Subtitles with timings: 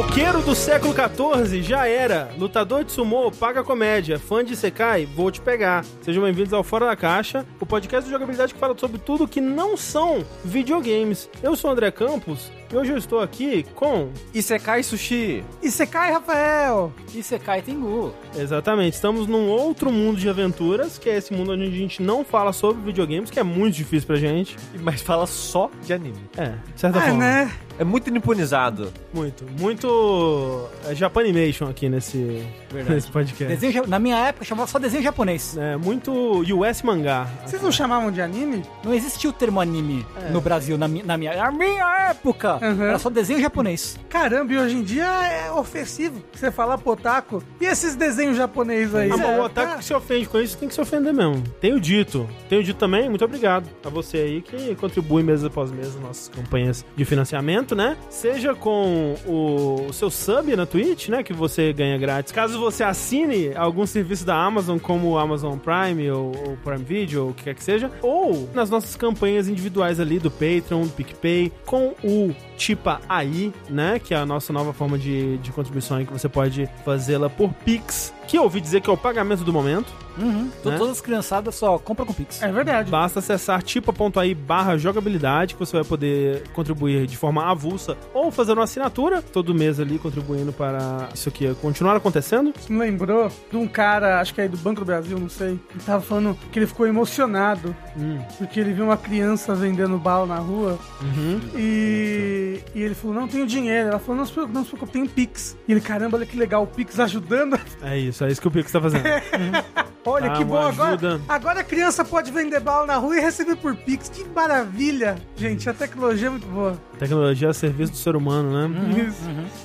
[0.00, 2.30] Roqueiro do século XIV já era.
[2.38, 4.18] Lutador de sumô, paga comédia.
[4.18, 5.84] Fã de Sekai, vou te pegar.
[6.00, 9.42] Sejam bem-vindos ao Fora da Caixa, o podcast de jogabilidade que fala sobre tudo que
[9.42, 11.28] não são videogames.
[11.42, 14.08] Eu sou o André Campos e hoje eu estou aqui com.
[14.32, 15.44] Isekai Sushi.
[15.62, 16.94] Isekai, Rafael.
[17.14, 18.14] Isekai Tengu.
[18.34, 22.24] Exatamente, estamos num outro mundo de aventuras, que é esse mundo onde a gente não
[22.24, 24.56] fala sobre videogames, que é muito difícil pra gente.
[24.80, 26.16] Mas fala só de anime.
[26.38, 27.18] É, de certa É, forma.
[27.18, 27.52] né?
[27.80, 28.92] É muito niponizado.
[29.12, 29.42] Muito.
[29.58, 32.44] Muito é, Japanimation aqui nesse,
[32.88, 33.46] nesse podcast.
[33.56, 35.56] Desenho, na minha época chamava só desenho japonês.
[35.56, 36.12] É, muito
[36.42, 37.26] US mangá.
[37.46, 38.62] Vocês não chamavam de anime?
[38.84, 42.58] Não existia o termo anime no Brasil na, mi- na minha, na minha época.
[42.62, 42.82] Uhum.
[42.84, 43.98] Era só desenho japonês.
[44.10, 47.42] Caramba, e hoje em dia é ofensivo você falar potaco.
[47.60, 49.10] E esses desenhos japoneses aí?
[49.10, 49.78] Ah, mas o É, otaku tá.
[49.78, 51.42] que se ofende com isso tem que se ofender mesmo.
[51.60, 52.28] Tenho dito.
[52.48, 56.28] Tenho dito também, muito obrigado a você aí que contribui mês após mês nas nossas
[56.28, 57.96] campanhas de financiamento, né?
[58.08, 61.22] Seja com o, seu sub na Twitch, né?
[61.22, 62.32] Que você ganha grátis.
[62.32, 67.24] Caso você assine algum serviço da Amazon, como o Amazon Prime ou o Prime Video,
[67.24, 70.92] ou o que quer que seja, ou nas nossas campanhas individuais ali do Patreon, do
[70.92, 73.98] PicPay, com o Tipa aí, né?
[73.98, 77.50] Que é a nossa nova forma de, de contribuição aí que você pode fazê-la por
[77.64, 79.90] Pix, que eu ouvi dizer que é o pagamento do momento.
[80.18, 80.44] Uhum.
[80.44, 80.50] Né?
[80.62, 82.42] Todas as criançadas só compram com Pix.
[82.42, 82.90] É verdade.
[82.90, 88.52] Basta acessar tipa.ai barra jogabilidade, que você vai poder contribuir de forma avulsa ou fazer
[88.52, 92.52] uma assinatura todo mês ali, contribuindo para isso aqui continuar acontecendo.
[92.58, 95.30] Isso me lembrou de um cara, acho que é aí do Banco do Brasil, não
[95.30, 95.58] sei.
[95.70, 100.26] Ele tava falando que ele ficou emocionado Hum, porque ele viu uma criança vendendo bala
[100.26, 101.40] na rua uhum.
[101.54, 103.88] e, e ele falou: Não tenho dinheiro.
[103.88, 105.56] Ela falou: Não se preocupe, não se preocupe, tem Pix.
[105.68, 107.58] E ele, caramba, olha que legal, o Pix ajudando.
[107.82, 109.04] É isso, é isso que o Pix tá fazendo.
[110.02, 111.20] Olha Ah, que bom, agora, ajuda.
[111.28, 114.08] agora a criança pode vender bala na rua e receber por Pix.
[114.08, 115.16] Que maravilha!
[115.36, 116.74] Gente, a tecnologia é muito boa.
[116.98, 119.04] Tecnologia a serviço do ser humano, né?
[119.06, 119.20] Isso.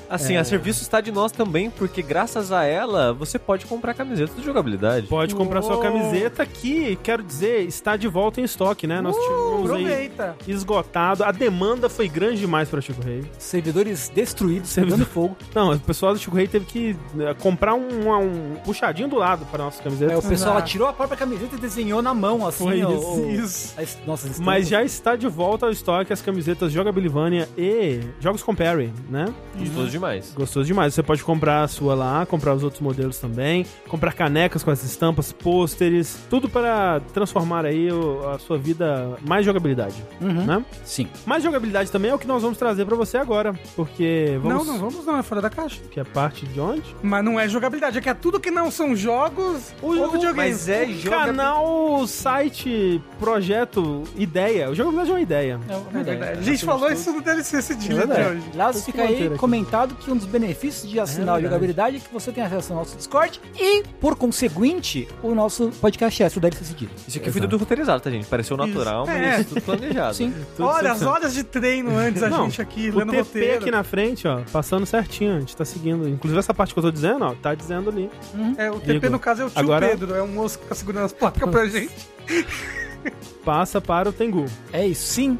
[0.09, 4.35] Assim, a serviço está de nós também, porque graças a ela você pode comprar camisetas
[4.35, 5.07] de jogabilidade.
[5.07, 8.99] Pode comprar sua camiseta que, quero dizer, está de volta em estoque, né?
[8.99, 10.35] Nós tivemos aí Aproveita.
[10.47, 11.23] esgotado.
[11.23, 13.23] A demanda foi grande demais para Chico Rei.
[13.39, 15.37] Servidores destruídos, Servidor- pegando fogo.
[15.53, 19.45] Não, o pessoal do Chico Rei teve que né, comprar um, um puxadinho do lado
[19.45, 20.13] para nossas camisetas.
[20.13, 22.63] É, o pessoal tirou a própria camiseta e desenhou na mão, assim.
[22.65, 23.75] Foi o- isso,
[24.05, 28.91] nossa, as Mas já está de volta ao estoque as camisetas Jogabilivania e Jogos Compare,
[29.09, 29.33] né?
[29.57, 30.33] Gostoso demais.
[30.35, 30.93] Gostoso demais.
[30.93, 34.83] Você pode comprar a sua lá, comprar os outros modelos também, comprar canecas com as
[34.83, 37.87] estampas, pôsteres, tudo para transformar aí
[38.33, 40.45] a sua vida mais jogabilidade, Uhum.
[40.45, 40.65] né?
[40.83, 41.07] Sim.
[41.25, 44.65] Mais jogabilidade também é o que nós vamos trazer para você agora, porque vamos...
[44.67, 45.79] Não, não vamos não, é fora da caixa.
[45.91, 46.83] Que é parte de onde?
[47.01, 50.35] Mas não é jogabilidade, é que é tudo que não são jogos ou videogames.
[50.35, 51.25] Mas é O joga...
[51.25, 54.69] canal, site, projeto, ideia.
[54.69, 55.59] O jogabilidade é uma ideia.
[55.69, 56.31] É uma É ideia.
[56.37, 58.43] A gente falou isso no DLC esse dia É de hoje.
[58.53, 59.37] Aliás, fica aí aqui.
[59.37, 61.43] comentado que um dos benefícios de assinar o verdade.
[61.45, 66.21] Jogabilidade é que você tem acesso ao nosso Discord e, por conseguinte, o nosso podcast
[66.23, 66.91] extra, o DLC Seguido.
[67.07, 68.25] Isso aqui foi tudo roteirizado, tá, gente?
[68.25, 69.11] Pareceu natural, Isso.
[69.13, 69.43] mas É.
[69.43, 70.13] tudo planejado.
[70.15, 70.33] Sim.
[70.55, 73.57] Tudo Olha, as horas de treino antes a Não, gente aqui, O lendo TP roteiro.
[73.59, 76.07] aqui na frente, ó, passando certinho, a gente tá seguindo.
[76.07, 78.09] Inclusive essa parte que eu tô dizendo, ó, tá dizendo ali.
[78.57, 79.09] É, o TP Igor.
[79.11, 81.49] no caso é o tio Agora- Pedro, é um moço que tá segurando as placas
[81.49, 81.93] pra gente.
[83.43, 84.45] Passa para o Tengu.
[84.73, 85.37] É isso, sim.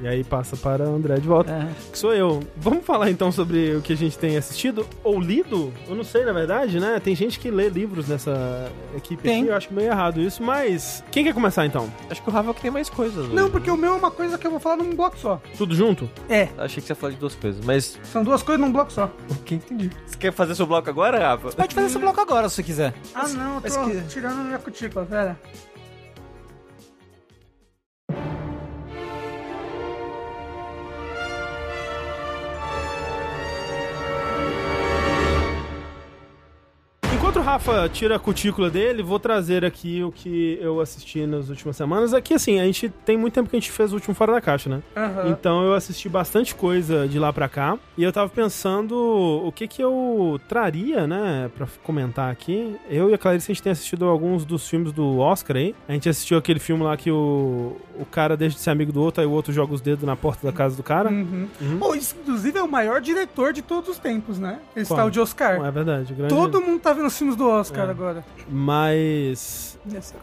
[0.00, 1.68] E aí passa para o André de volta, É.
[1.90, 2.40] que sou eu.
[2.56, 5.72] Vamos falar então sobre o que a gente tem assistido ou lido?
[5.88, 7.00] Eu não sei, na verdade, né?
[7.02, 9.42] Tem gente que lê livros nessa equipe Tem.
[9.42, 11.92] aqui, eu acho meio errado isso, mas quem quer começar então?
[12.10, 13.28] Acho que o Rafa é que tem mais coisas.
[13.28, 13.52] Não, hoje.
[13.52, 15.40] porque o meu é uma coisa que eu vou falar num bloco só.
[15.56, 16.08] Tudo junto?
[16.28, 17.98] É, Achei que você ia falar de duas coisas, mas...
[18.04, 19.10] são duas coisas num bloco só.
[19.30, 19.90] Ok, entendi.
[20.06, 21.50] Você quer fazer seu bloco agora, Rafa?
[21.52, 22.94] Pode fazer esse bloco agora, se você quiser.
[23.14, 25.38] Ah, não, eu mas tô que- tirando minha cutícula, pera.
[37.42, 41.76] O Rafa tira a cutícula dele, vou trazer aqui o que eu assisti nas últimas
[41.76, 42.14] semanas.
[42.14, 44.40] Aqui, assim, a gente tem muito tempo que a gente fez o último Fora da
[44.40, 44.80] Caixa, né?
[44.96, 45.28] Aham.
[45.28, 47.76] Então eu assisti bastante coisa de lá pra cá.
[47.98, 52.76] E eu tava pensando o que que eu traria, né, pra comentar aqui.
[52.88, 55.74] Eu e a Clarice, a gente tem assistido alguns dos filmes do Oscar aí.
[55.88, 59.02] A gente assistiu aquele filme lá que o, o cara deixa de ser amigo do
[59.02, 61.10] outro, aí o outro joga os dedos na porta da casa do cara.
[61.10, 61.48] Uhum.
[61.60, 61.78] Uhum.
[61.80, 64.60] Pô, isso, inclusive, é o maior diretor de todos os tempos, né?
[64.76, 65.00] Esse Qual?
[65.00, 65.64] tal de Oscar.
[65.66, 66.14] É verdade.
[66.14, 66.32] Grande...
[66.32, 67.90] Todo mundo tá vendo os filmes do Oscar É.
[67.90, 68.24] agora.
[68.48, 69.78] Mas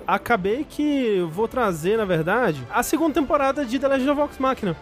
[0.08, 4.76] acabei que vou trazer, na verdade, a segunda temporada de The Legend of Vox Machina.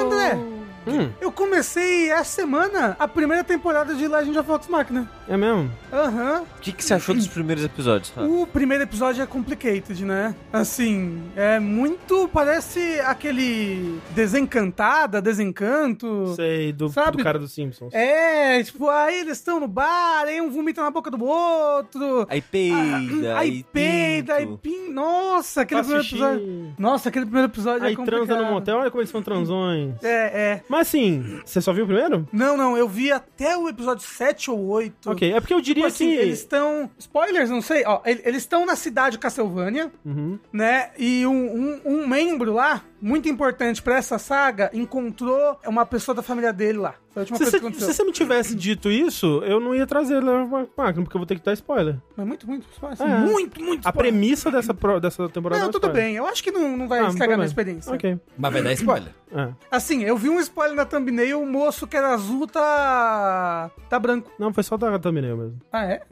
[0.00, 0.38] André,
[0.86, 5.08] Hum, Eu comecei essa semana a primeira temporada de Legend of Vox Machina.
[5.28, 5.70] é mesmo?
[5.92, 6.42] Aham.
[6.58, 8.10] O que, que você achou dos primeiros episódios?
[8.10, 8.28] Rafa?
[8.28, 10.34] O primeiro episódio é complicated, né?
[10.52, 12.28] Assim, é muito.
[12.32, 16.34] Parece aquele desencantada, desencanto.
[16.34, 17.16] Sei, do, Sabe?
[17.18, 17.92] do cara dos Simpsons.
[17.94, 22.26] É, tipo, aí eles estão no bar, aí um vomita na boca do outro.
[22.28, 24.90] Aí peida, Aí peida, aí pin...
[24.92, 26.22] Nossa, aquele Faz primeiro xixi.
[26.22, 26.74] episódio.
[26.78, 28.26] Nossa, aquele primeiro episódio Aí é complicado.
[28.26, 29.94] transa no motel, olha como eles são transões.
[30.02, 30.08] É,
[30.52, 30.62] é.
[30.74, 32.28] Mas assim, você só viu o primeiro?
[32.32, 35.10] Não, não, eu vi até o episódio 7 ou 8.
[35.10, 36.14] Ok, é porque eu diria Tipo assim, que...
[36.16, 36.90] eles estão.
[36.98, 37.84] Spoilers, não sei.
[37.86, 40.38] Ó, ele- eles estão na cidade de Castlevania, Uhum.
[40.52, 40.90] né?
[40.98, 46.22] E um, um, um membro lá, muito importante pra essa saga, encontrou uma pessoa da
[46.22, 46.94] família dele lá.
[47.10, 47.88] Foi a última Se coisa você, que aconteceu.
[47.88, 50.44] se você me tivesse dito isso, eu não ia trazer ele na
[50.76, 51.96] máquina, porque eu vou ter que dar spoiler.
[52.16, 53.18] Mas muito, muito, assim, É.
[53.18, 54.12] muito, muito A spoiler.
[54.12, 56.02] premissa dessa, pro- dessa temporada Não, é tudo spoiler.
[56.06, 56.16] bem.
[56.16, 57.92] Eu acho que não, não vai Ah, estragar minha experiência.
[57.94, 58.18] Ok.
[58.38, 59.12] Mas vai dar spoiler.
[59.32, 59.48] É.
[59.70, 63.70] Assim, eu vi um spoiler na thumbnail, o moço que era azul tá.
[63.88, 64.30] tá branco.
[64.38, 65.60] Não, foi só da thumbnail mesmo.
[65.70, 66.02] Ah, é?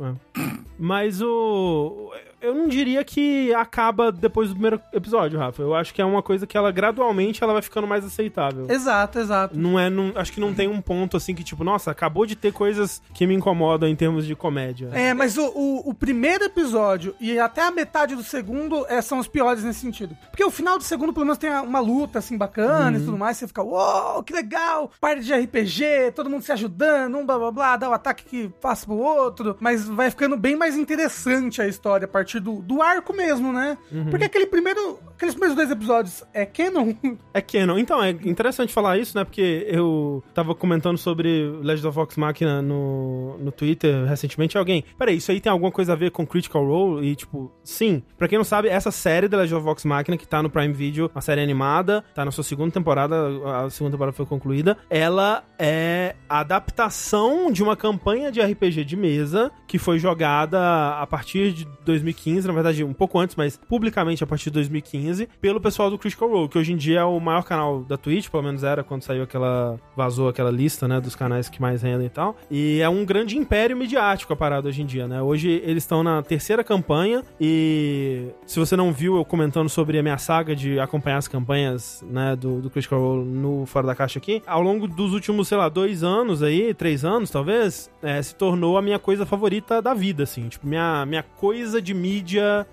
[0.79, 2.12] Mas o.
[2.43, 5.62] Eu não diria que acaba depois do primeiro episódio, Rafa.
[5.62, 8.67] Eu acho que é uma coisa que ela gradualmente ela vai ficando mais aceitável.
[8.69, 9.56] Exato, exato.
[9.59, 9.89] Não é.
[9.89, 13.00] Não, acho que não tem um ponto assim que, tipo, nossa, acabou de ter coisas
[13.15, 14.89] que me incomodam em termos de comédia.
[14.93, 19.19] É, mas o, o, o primeiro episódio e até a metade do segundo é, são
[19.19, 20.17] os piores nesse sentido.
[20.31, 23.03] Porque o final do segundo, pelo menos, tem uma luta, assim, bacana Uhum.
[23.03, 23.37] e tudo mais.
[23.37, 24.91] Você fica, uou, que legal!
[25.00, 28.49] Parte de RPG, todo mundo se ajudando, um blá blá blá, dá o ataque que
[28.61, 29.56] passa pro outro.
[29.61, 33.76] Mas vai ficando bem mais interessante a história a partir do, do arco mesmo, né?
[33.90, 34.11] Uhum.
[34.11, 36.94] Porque aquele primeiro, aqueles primeiros dois episódios é canon.
[37.34, 37.79] É canon.
[37.79, 39.25] Então, é interessante falar isso, né?
[39.25, 44.58] Porque eu tava comentando sobre Legend of Vox Machina no, no Twitter recentemente.
[44.58, 47.06] Alguém, peraí, isso aí tem alguma coisa a ver com Critical Role?
[47.06, 48.02] E, tipo, sim.
[48.19, 50.73] Pra quem não sabe, essa série da Legend of Vox Machina, que tá no Prime
[50.73, 53.17] Video, uma série animada, tá na sua segunda temporada,
[53.64, 54.76] a segunda temporada foi concluída.
[54.90, 61.06] Ela é a adaptação de uma campanha de RPG de mesa que foi jogada a
[61.06, 65.61] partir de 2015, na verdade, um pouco antes, mas publicamente a partir de 2015, pelo
[65.61, 68.43] pessoal do Critical Role, que hoje em dia é o maior canal da Twitch, pelo
[68.43, 69.79] menos era quando saiu aquela.
[69.97, 72.37] vazou aquela lista, né, dos canais que mais rendem e tal.
[72.51, 75.23] E é um grande império midiático a parada hoje em dia, né?
[75.23, 80.03] Hoje eles estão na terceira campanha e se você não viu eu comentando sobre a
[80.03, 84.19] minha saga de acompanhar as campanhas, né, do, do Critical Role no Fora da Caixa
[84.19, 88.35] aqui, ao longo dos últimos, sei lá, dois anos aí, três anos talvez, é, se
[88.35, 90.49] tornou a minha coisa favorita da vida, assim.
[90.49, 92.12] Tipo, minha, minha coisa de mídia,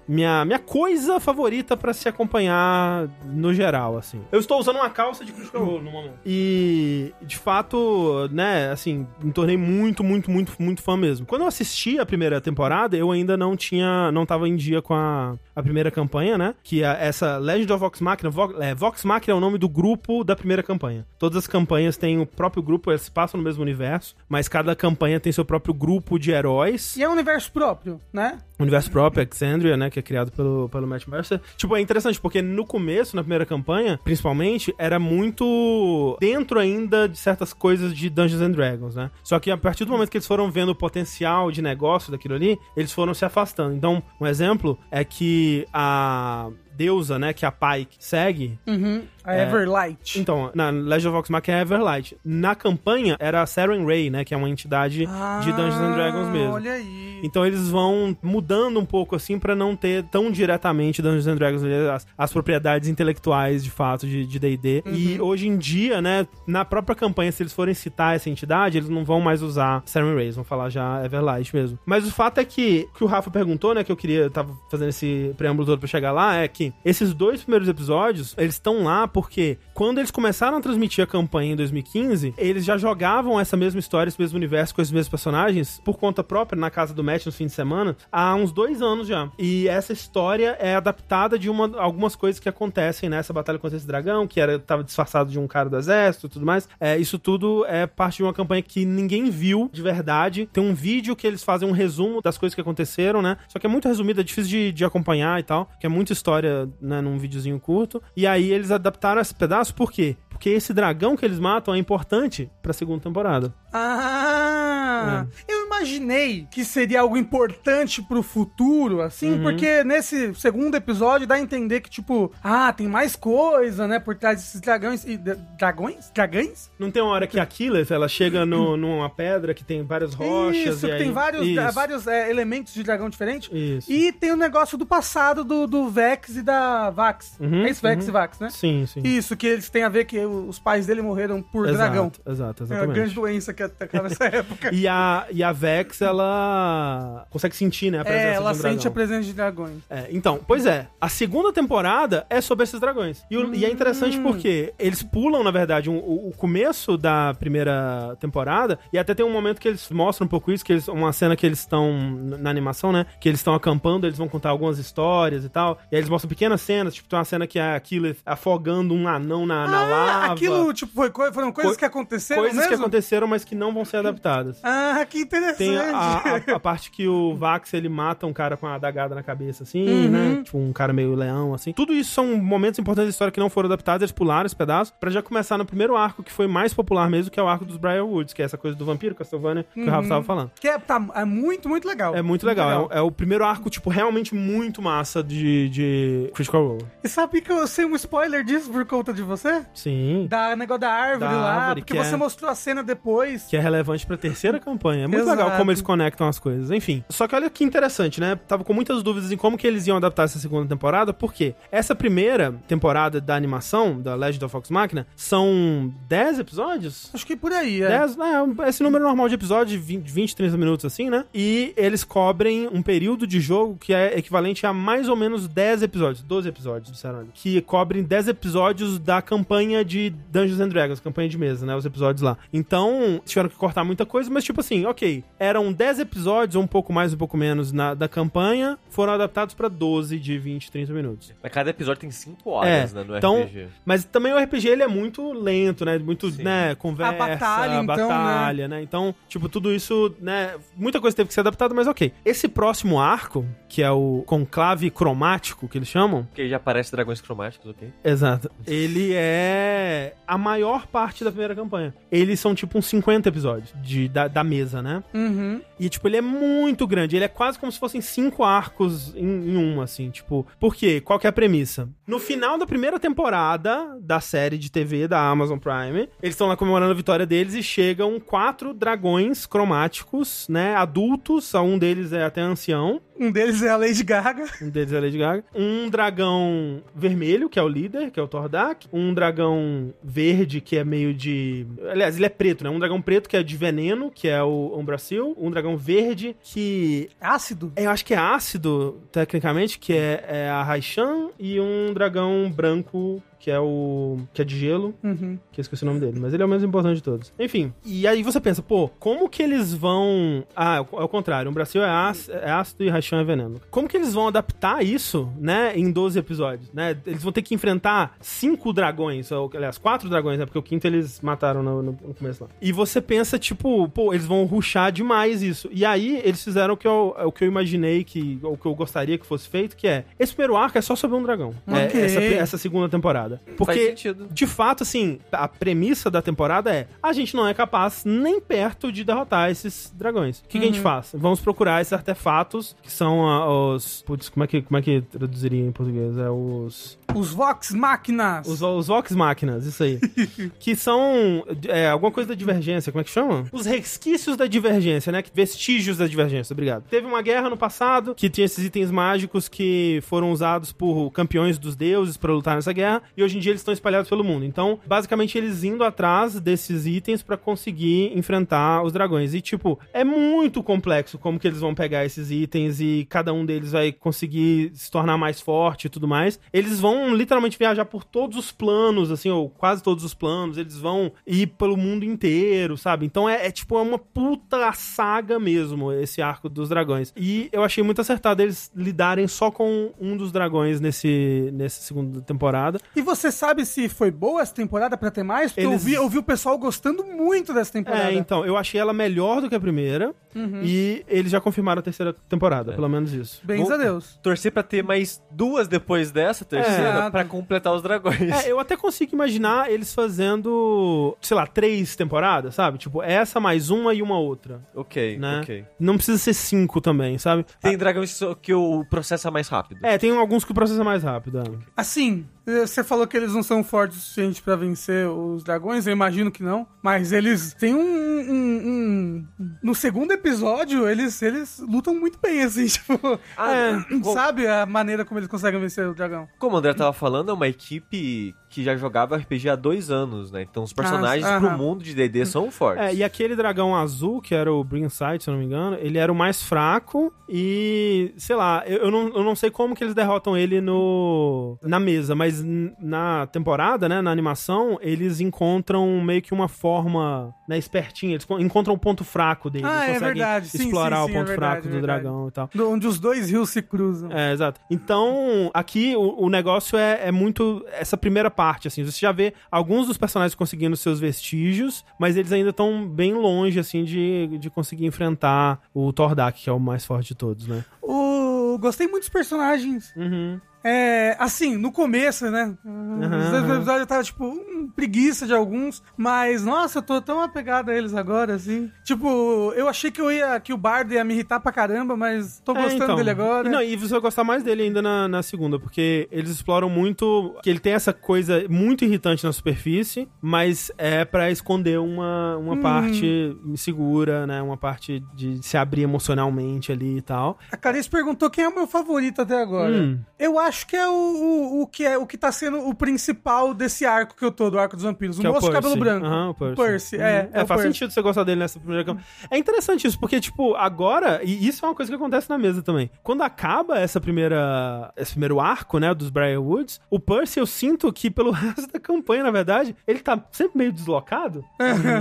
[0.08, 4.22] minha, minha coisa favorita pra se acompanhar no geral, assim.
[4.32, 6.16] Eu estou usando uma calça de Critical Role no momento.
[6.26, 11.26] E, de fato, né, assim, me tornei muito, muito, muito, muito fã mesmo.
[11.26, 14.94] Quando eu assisti a primeira temporada, eu ainda não tinha, não tava em dia com
[14.94, 16.56] a, a primeira campanha, né?
[16.64, 19.70] Que é essa Legend of Vox Machina, Vo, é, Vox Machina é o nome do
[19.70, 21.06] grupo da primeira campanha.
[21.18, 24.76] Todas as campanhas têm o próprio grupo, elas se passam no mesmo universo, mas cada
[24.76, 26.96] campanha tem seu próprio grupo de heróis.
[26.98, 28.40] E é um universo próprio, né?
[28.60, 31.40] Universo próprio, Exandria, né, que é criado pelo, pelo Matt Mercer.
[31.58, 37.18] Tipo, é interessante, porque no começo, na primeira campanha, principalmente, era muito dentro ainda de
[37.18, 39.12] certas coisas de Dungeons and Dragons, né?
[39.24, 42.36] Só que a partir do momento que eles foram vendo o potencial de negócio daquilo
[42.36, 43.76] ali, eles foram se afastando.
[43.76, 46.50] Então, um exemplo é que a
[46.80, 49.04] deusa, né, que a Pike segue, Uhum.
[49.22, 49.44] A É.
[49.44, 50.18] Everlight.
[50.20, 52.18] então, na Legend of Vox Machina é Everlight.
[52.24, 56.28] Na campanha era a Seren Ray, né, que é uma entidade de Dungeons and Dragons
[56.30, 56.52] mesmo.
[56.54, 57.20] Ah, Olha aí.
[57.22, 61.64] Então eles vão mudando um pouco assim pra não ter tão diretamente Dungeons and Dragons
[61.64, 64.84] ali, as, as propriedades intelectuais de fato de D&D.
[64.88, 68.90] E hoje em dia, né, na própria campanha, se eles forem citar essa entidade, eles
[68.90, 71.78] não vão mais usar Siren Rays, vão falar já Everlight mesmo.
[71.86, 74.58] Mas o fato é que que o Rafa perguntou, né, que eu queria eu tava
[74.72, 78.84] fazendo esse preâmbulo todo pra chegar lá, é que esses dois primeiros episódios, eles estão
[78.84, 83.56] lá porque quando eles começaram a transmitir a campanha em 2015, eles já jogavam essa
[83.56, 87.04] mesma história, esse mesmo universo com esses mesmos personagens por conta própria na casa do
[87.04, 89.30] Matt nos fins de semana há uns dois anos já.
[89.38, 93.88] E essa história é adaptada de uma, algumas coisas que acontecem nessa batalha contra esse
[93.88, 96.68] dragão, que era tava disfarçado de um cara do exército e tudo mais.
[96.80, 100.50] É, isso tudo é parte de uma campanha que ninguém viu de verdade.
[100.52, 103.38] Tem um vídeo que eles fazem um resumo das coisas que aconteceram, né?
[103.48, 106.14] Só que é muito resumido, é difícil de, de acompanhar e tal, que é muita
[106.14, 106.49] história,
[106.82, 108.02] né, num videozinho curto.
[108.16, 110.16] E aí eles adaptaram esse pedaço por quê?
[110.40, 113.54] Porque esse dragão que eles matam é importante pra segunda temporada.
[113.74, 115.26] Ah!
[115.48, 115.54] É.
[115.54, 119.44] Eu imaginei que seria algo importante pro futuro, assim, Uhum.
[119.44, 124.16] porque nesse segundo episódio dá a entender que, tipo, ah, tem mais coisa, né, por
[124.16, 125.06] trás desses dragões.
[125.06, 125.18] E,
[125.58, 126.10] dragões?
[126.14, 126.72] Dragões?
[126.80, 130.14] Não tem uma hora que a Killeth, ela chega no, numa pedra que tem várias
[130.14, 131.00] rochas Isso, e aí...
[131.00, 133.50] tem vários, Isso, vários é, elementos de dragão diferentes.
[133.52, 133.92] Isso.
[133.92, 137.38] E tem o negócio do passado do, do Vex e da Vax.
[137.40, 138.10] Uhum, é isso, Vex uhum.
[138.10, 138.50] e Vax, né?
[138.50, 139.02] Sim, sim.
[139.04, 142.12] Isso, que eles têm a ver que os pais dele morreram por exato, dragão.
[142.28, 143.16] Exato, É uma grande exatamente.
[143.16, 144.74] doença que atacava nessa época.
[144.74, 148.62] E a, e a Vex, ela consegue sentir, né, a presença É, ela de um
[148.62, 149.78] sente a presença de dragões.
[149.90, 153.24] É, então, pois é, a segunda temporada é sobre esses dragões.
[153.30, 154.24] E, o- e é interessante Hum.
[154.24, 159.26] porque eles pulam, na verdade, um- o, o começo da primeira temporada, e até tem
[159.26, 161.92] um momento que eles mostram um pouco isso, que eles, uma cena que eles estão
[162.40, 163.06] na animação, né?
[163.20, 165.78] Que eles estão acampando, eles vão contar algumas histórias e tal.
[165.92, 168.94] E aí eles mostram pequenas cenas, tipo, tem uma cena que é a Killeth afogando
[168.94, 172.70] um anão na, na Ah, aquilo, tipo, foi, foram coisas Co- que aconteceram Coisas que
[172.70, 172.84] mesmo?
[172.86, 174.60] aconteceram, mas que não vão ser adaptadas.
[174.64, 175.58] Ah, que interessante.
[175.58, 179.16] Tem a, a- a parte que o Vax ele mata um cara com uma adagada
[179.16, 180.10] na cabeça, assim, Uhum.
[180.10, 180.42] né?
[180.44, 181.72] Tipo, um cara meio leão, assim.
[181.74, 184.94] Tudo isso são momentos importantes da história que não foram adaptados, eles pularam esse pedaço,
[185.00, 187.66] pra já começar no primeiro arco, que foi mais popular mesmo, que é o arco
[187.66, 190.52] dos Briarwoods, que é essa coisa do vampiro, Castlevania, que o Rafa tava falando.
[190.60, 192.16] Que é, tá, é muito, muito legal.
[192.16, 192.90] É muito legal.
[192.92, 196.86] É, é o primeiro arco, tipo, realmente muito massa de, de Critical Role.
[197.04, 199.64] E sabe que eu sei um spoiler disso por conta de você?
[199.74, 200.09] Sim.
[200.28, 203.44] Da negócio da árvore Da lá, árvore, porque que você é- mostrou a cena depois.
[203.44, 205.04] que é relevante pra terceira campanha.
[205.06, 205.38] É muito Exato.
[205.42, 206.72] legal como eles conectam as coisas.
[206.72, 207.04] Enfim.
[207.10, 208.36] Só que olha que interessante, né?
[208.48, 211.96] Tava com muitas dúvidas em como que eles iam adaptar essa segunda temporada, porque essa
[211.96, 217.10] primeira temporada da animação, da Legend of Fox Machina, são 10 episódios?
[217.14, 217.88] Acho que por aí, é.
[217.88, 221.26] 10, é, esse número normal de episódio, de 20, 20, 30 minutos assim, né?
[221.34, 225.84] E eles cobrem um período de jogo que é equivalente a mais ou menos 10
[225.84, 227.28] episódios, 12 episódios, disseram.
[227.34, 229.99] Que cobrem 10 episódios da campanha de
[230.32, 231.76] Dungeons and Dragons, campanha de mesa, né?
[231.76, 232.38] Os episódios lá.
[232.54, 236.68] Então, tiveram que cortar muita coisa, mas tipo assim, ok, eram 10 episódios, ou um
[236.68, 240.94] pouco mais, um pouco menos, na, da campanha, foram adaptados pra 12 de 20, 30
[240.94, 241.34] minutos.
[241.42, 243.68] Mas cada episódio tem 5 horas, É, né, no então, RPG.
[243.86, 245.98] Mas também o RPG ele é muito lento, né?
[245.98, 246.44] Muito, Sim.
[246.44, 248.82] né, conversa, A batalha, então, batalha, né?
[248.82, 252.14] Então, tipo, tudo isso, né, muita coisa teve que ser adaptada, mas ok.
[252.24, 257.22] Esse próximo arco, que é o conclave cromático, que eles chamam, Porque já aparece dragões
[257.22, 257.92] cromáticos, ok?
[258.04, 258.50] Exato.
[258.68, 259.89] Ele é
[260.28, 261.94] a maior parte da primeira campanha.
[262.12, 265.04] Eles são tipo uns 50 episódios de, da, da mesa, né?
[265.14, 265.62] Uhum.
[265.80, 267.16] E, tipo, ele é muito grande.
[267.16, 270.46] Ele é quase como se fossem cinco arcos em, em um, assim, tipo.
[270.60, 271.00] Por quê?
[271.02, 271.90] Qual que é a premissa?
[272.06, 276.58] No final da primeira temporada da série de TV da Amazon Prime, eles estão lá
[276.58, 280.76] comemorando a vitória deles e chegam quatro dragões cromáticos, né?
[280.76, 281.54] Adultos.
[281.54, 283.02] Um deles é até ancião.
[283.20, 284.46] Um deles é a Lady Gaga.
[284.62, 285.44] Um deles é a Lady Gaga.
[285.54, 288.88] Um dragão vermelho, que é o líder, que é o Tordak.
[288.94, 291.68] Um dragão verde, que é meio de.
[291.92, 292.70] Aliás, ele é preto, né?
[292.70, 295.36] Um dragão preto, que é de veneno, que é o Umbrasil.
[295.38, 297.10] Um dragão verde, que.
[297.20, 297.74] Ácido.
[297.76, 301.30] Eu acho que é ácido, tecnicamente, que é, é a Raishan.
[301.38, 304.18] E um dragão branco, que é o.
[304.34, 305.38] que é de gelo, Uhum.
[305.52, 307.32] que eu esqueci o nome dele, mas ele é o menos importante de todos.
[307.40, 310.44] Enfim, e aí você pensa, pô, como que eles vão.
[310.56, 313.24] Ah, é o- é o contrário, o Brasil é ácido, é ácido e Raichan é
[313.24, 313.62] veneno.
[313.72, 316.98] Como que eles vão adaptar isso, né, em 12 episódios, né?
[317.06, 320.46] Eles vão ter que enfrentar cinco dragões, ou, aliás, quatro dragões, né?
[320.46, 322.50] Porque o quinto eles mataram no, no- no começo lá.
[322.62, 325.70] E você pensa, tipo, pô, eles vão ruxar demais isso.
[325.72, 328.76] E aí eles fizeram o que eu, o que eu imaginei que, o que eu
[328.76, 331.54] gostaria que fosse feito, que é, esse primeiro arco é só sobre um dragão.
[331.68, 332.02] É, Ok.
[332.02, 333.29] essa, essa segunda temporada.
[333.38, 333.96] Faz Porque
[334.32, 338.92] de fato, assim, a premissa da temporada é: a gente não é capaz nem perto
[338.92, 340.40] de derrotar esses dragões.
[340.40, 341.12] O que, que a gente faz?
[341.14, 344.02] Vamos procurar esses artefatos que são ah, os.
[344.04, 346.18] Putz, como é que, como é que traduziria em português?
[346.18, 346.98] É os.
[347.16, 348.48] Os Vox Máquinas.
[348.48, 350.00] Os, os Vox Máquinas, isso aí.
[350.60, 353.46] que são é, alguma coisa da divergência, como é que chama?
[353.52, 355.24] Os resquícios da divergência, né?
[355.34, 356.84] Vestígios da divergência, obrigado.
[356.90, 361.58] Teve uma guerra no passado que tinha esses itens mágicos que foram usados por campeões
[361.58, 364.46] dos deuses pra lutar nessa guerra e hoje em dia eles estão espalhados pelo mundo.
[364.46, 369.34] Então, basicamente, eles indo atrás desses itens pra conseguir enfrentar os dragões.
[369.34, 373.46] E, tipo, é muito complexo como que eles vão pegar esses itens e cada um
[373.46, 376.40] deles vai conseguir se tornar mais forte e tudo mais.
[376.54, 380.58] Eles vão literalmente viajar por todos os planos, assim, ou quase todos os planos.
[380.58, 383.06] Eles vão ir pelo mundo inteiro, sabe?
[383.06, 387.14] Então é, é, tipo é uma puta saga mesmo, esse arco dos dragões.
[387.18, 392.22] E eu achei muito acertado eles lidarem só com um dos dragões nesse, nessa segunda
[392.22, 392.80] temporada.
[392.96, 395.52] E você sabe se foi boa essa temporada pra ter mais?
[395.52, 398.12] Porque eu, Eles- vi, eu vi o pessoal gostando muito dessa temporada.
[398.12, 400.14] É, então, eu achei ela melhor do que a primeira.
[400.36, 400.62] Uhum.
[400.64, 403.42] E eles já confirmaram a terceira temporada, pelo menos isso.
[403.44, 404.20] Bens a Deus.
[404.22, 407.10] Torcer pra ter mais duas depois dessa terceira É.
[407.10, 408.20] pra completar os dragões.
[408.46, 412.78] É, eu até consigo imaginar eles fazendo, sei lá, três temporadas, sabe?
[412.78, 414.62] Tipo, essa mais uma e uma outra.
[414.76, 415.40] Ok, Né?
[415.42, 415.66] ok.
[415.80, 417.46] Não precisa ser cinco também, sabe?
[417.62, 419.80] Tem dragões só que o processo é mais rápido.
[419.84, 421.40] É, tem alguns que o processo é mais rápido.
[421.40, 421.44] é.
[421.76, 425.94] Assim, você falou que eles não são fortes o suficiente pra vencer os dragões, eu
[425.94, 426.68] imagino que não.
[426.82, 427.80] Mas eles têm um.
[427.80, 429.28] um- um-
[429.64, 433.20] no segundo episódio, eles, eles lutam muito bem, assim, tipo.
[433.38, 433.78] Ah, é,
[434.14, 436.28] sabe a maneira como eles conseguem vencer o dragão?
[436.38, 440.32] Como o André tava falando, é uma equipe que já jogava RPG há dois anos,
[440.32, 440.42] né?
[440.42, 442.84] Então os personagens Ah, pro mundo de D&D são fortes.
[442.84, 445.78] É, e aquele dragão azul, que era o Bring Sight, se eu não me engano,
[445.80, 449.76] ele era o mais fraco e, sei lá, eu, eu não, eu não sei como
[449.76, 452.44] que eles derrotam ele no na mesa, mas
[452.80, 458.40] na temporada, né, na animação, eles encontram meio que uma forma, né, espertinha, eles con-
[458.40, 460.48] encontram o ponto fraco dele, Ah, eles é conseguem verdade.
[460.48, 462.50] Sim, explorar sim, o sim, ponto é verdade, fraco é do dragão e tal.
[462.54, 464.12] Do- onde os dois rios se cruzam.
[464.12, 464.60] É, exato.
[464.70, 468.86] Então, aqui o, o negócio é, é muito essa primeira parte, assim.
[468.86, 473.60] Você já vê alguns dos personagens conseguindo seus vestígios, mas eles ainda estão bem longe,
[473.60, 477.66] assim, de, de conseguir enfrentar o Tordak, que é o mais forte de todos, né?
[477.82, 478.58] O...
[478.62, 479.94] Gostei muito dos personagens.
[479.96, 480.40] Uhum.
[480.64, 482.54] É, assim, no começo, né?
[482.66, 487.22] Os dois episódios eu tava, tipo, hum, preguiça de alguns, mas, nossa, eu tô tão
[487.22, 488.70] apegado a eles agora, assim.
[488.84, 492.42] Tipo, eu achei que eu ia, que o Bardo ia me irritar pra caramba, mas
[492.44, 492.96] tô É, gostando então.
[492.98, 493.48] dele agora.
[493.48, 496.70] E, não, e você vai gostar mais dele ainda na, na segunda, porque eles exploram
[496.70, 497.36] muito.
[497.42, 502.54] que ele tem essa coisa muito irritante na superfície, mas é pra esconder uma, uma
[502.56, 502.62] Hum.
[502.62, 504.42] parte insegura, né?
[504.42, 507.38] Uma parte de se abrir emocionalmente ali e tal.
[507.52, 509.72] A Clarice perguntou quem é o meu favorito até agora.
[509.74, 510.00] Hum.
[510.18, 513.54] Eu acho que é o, o, o que é o que tá sendo o principal
[513.54, 515.18] desse arco que eu tô, do arco dos vampiros.
[515.18, 515.68] O Que é o moço de Percy.
[515.68, 516.06] cabelo branco.
[516.06, 516.96] Aham, o Percy.
[516.98, 517.00] é.
[517.00, 517.30] Uhum.
[517.40, 517.64] É, o faz Percy.
[517.80, 519.06] sentido você gostar dele nessa primeira campanha.
[519.30, 522.62] É interessante isso, porque, tipo, agora, e isso é uma coisa que acontece na mesa
[522.62, 522.90] também.
[523.04, 528.10] Quando acaba essa primeira, esse primeiro arco, né, dos Briarwoods, o Percy, eu sinto que
[528.10, 531.44] pelo resto da campanha, na verdade, ele tá sempre meio deslocado.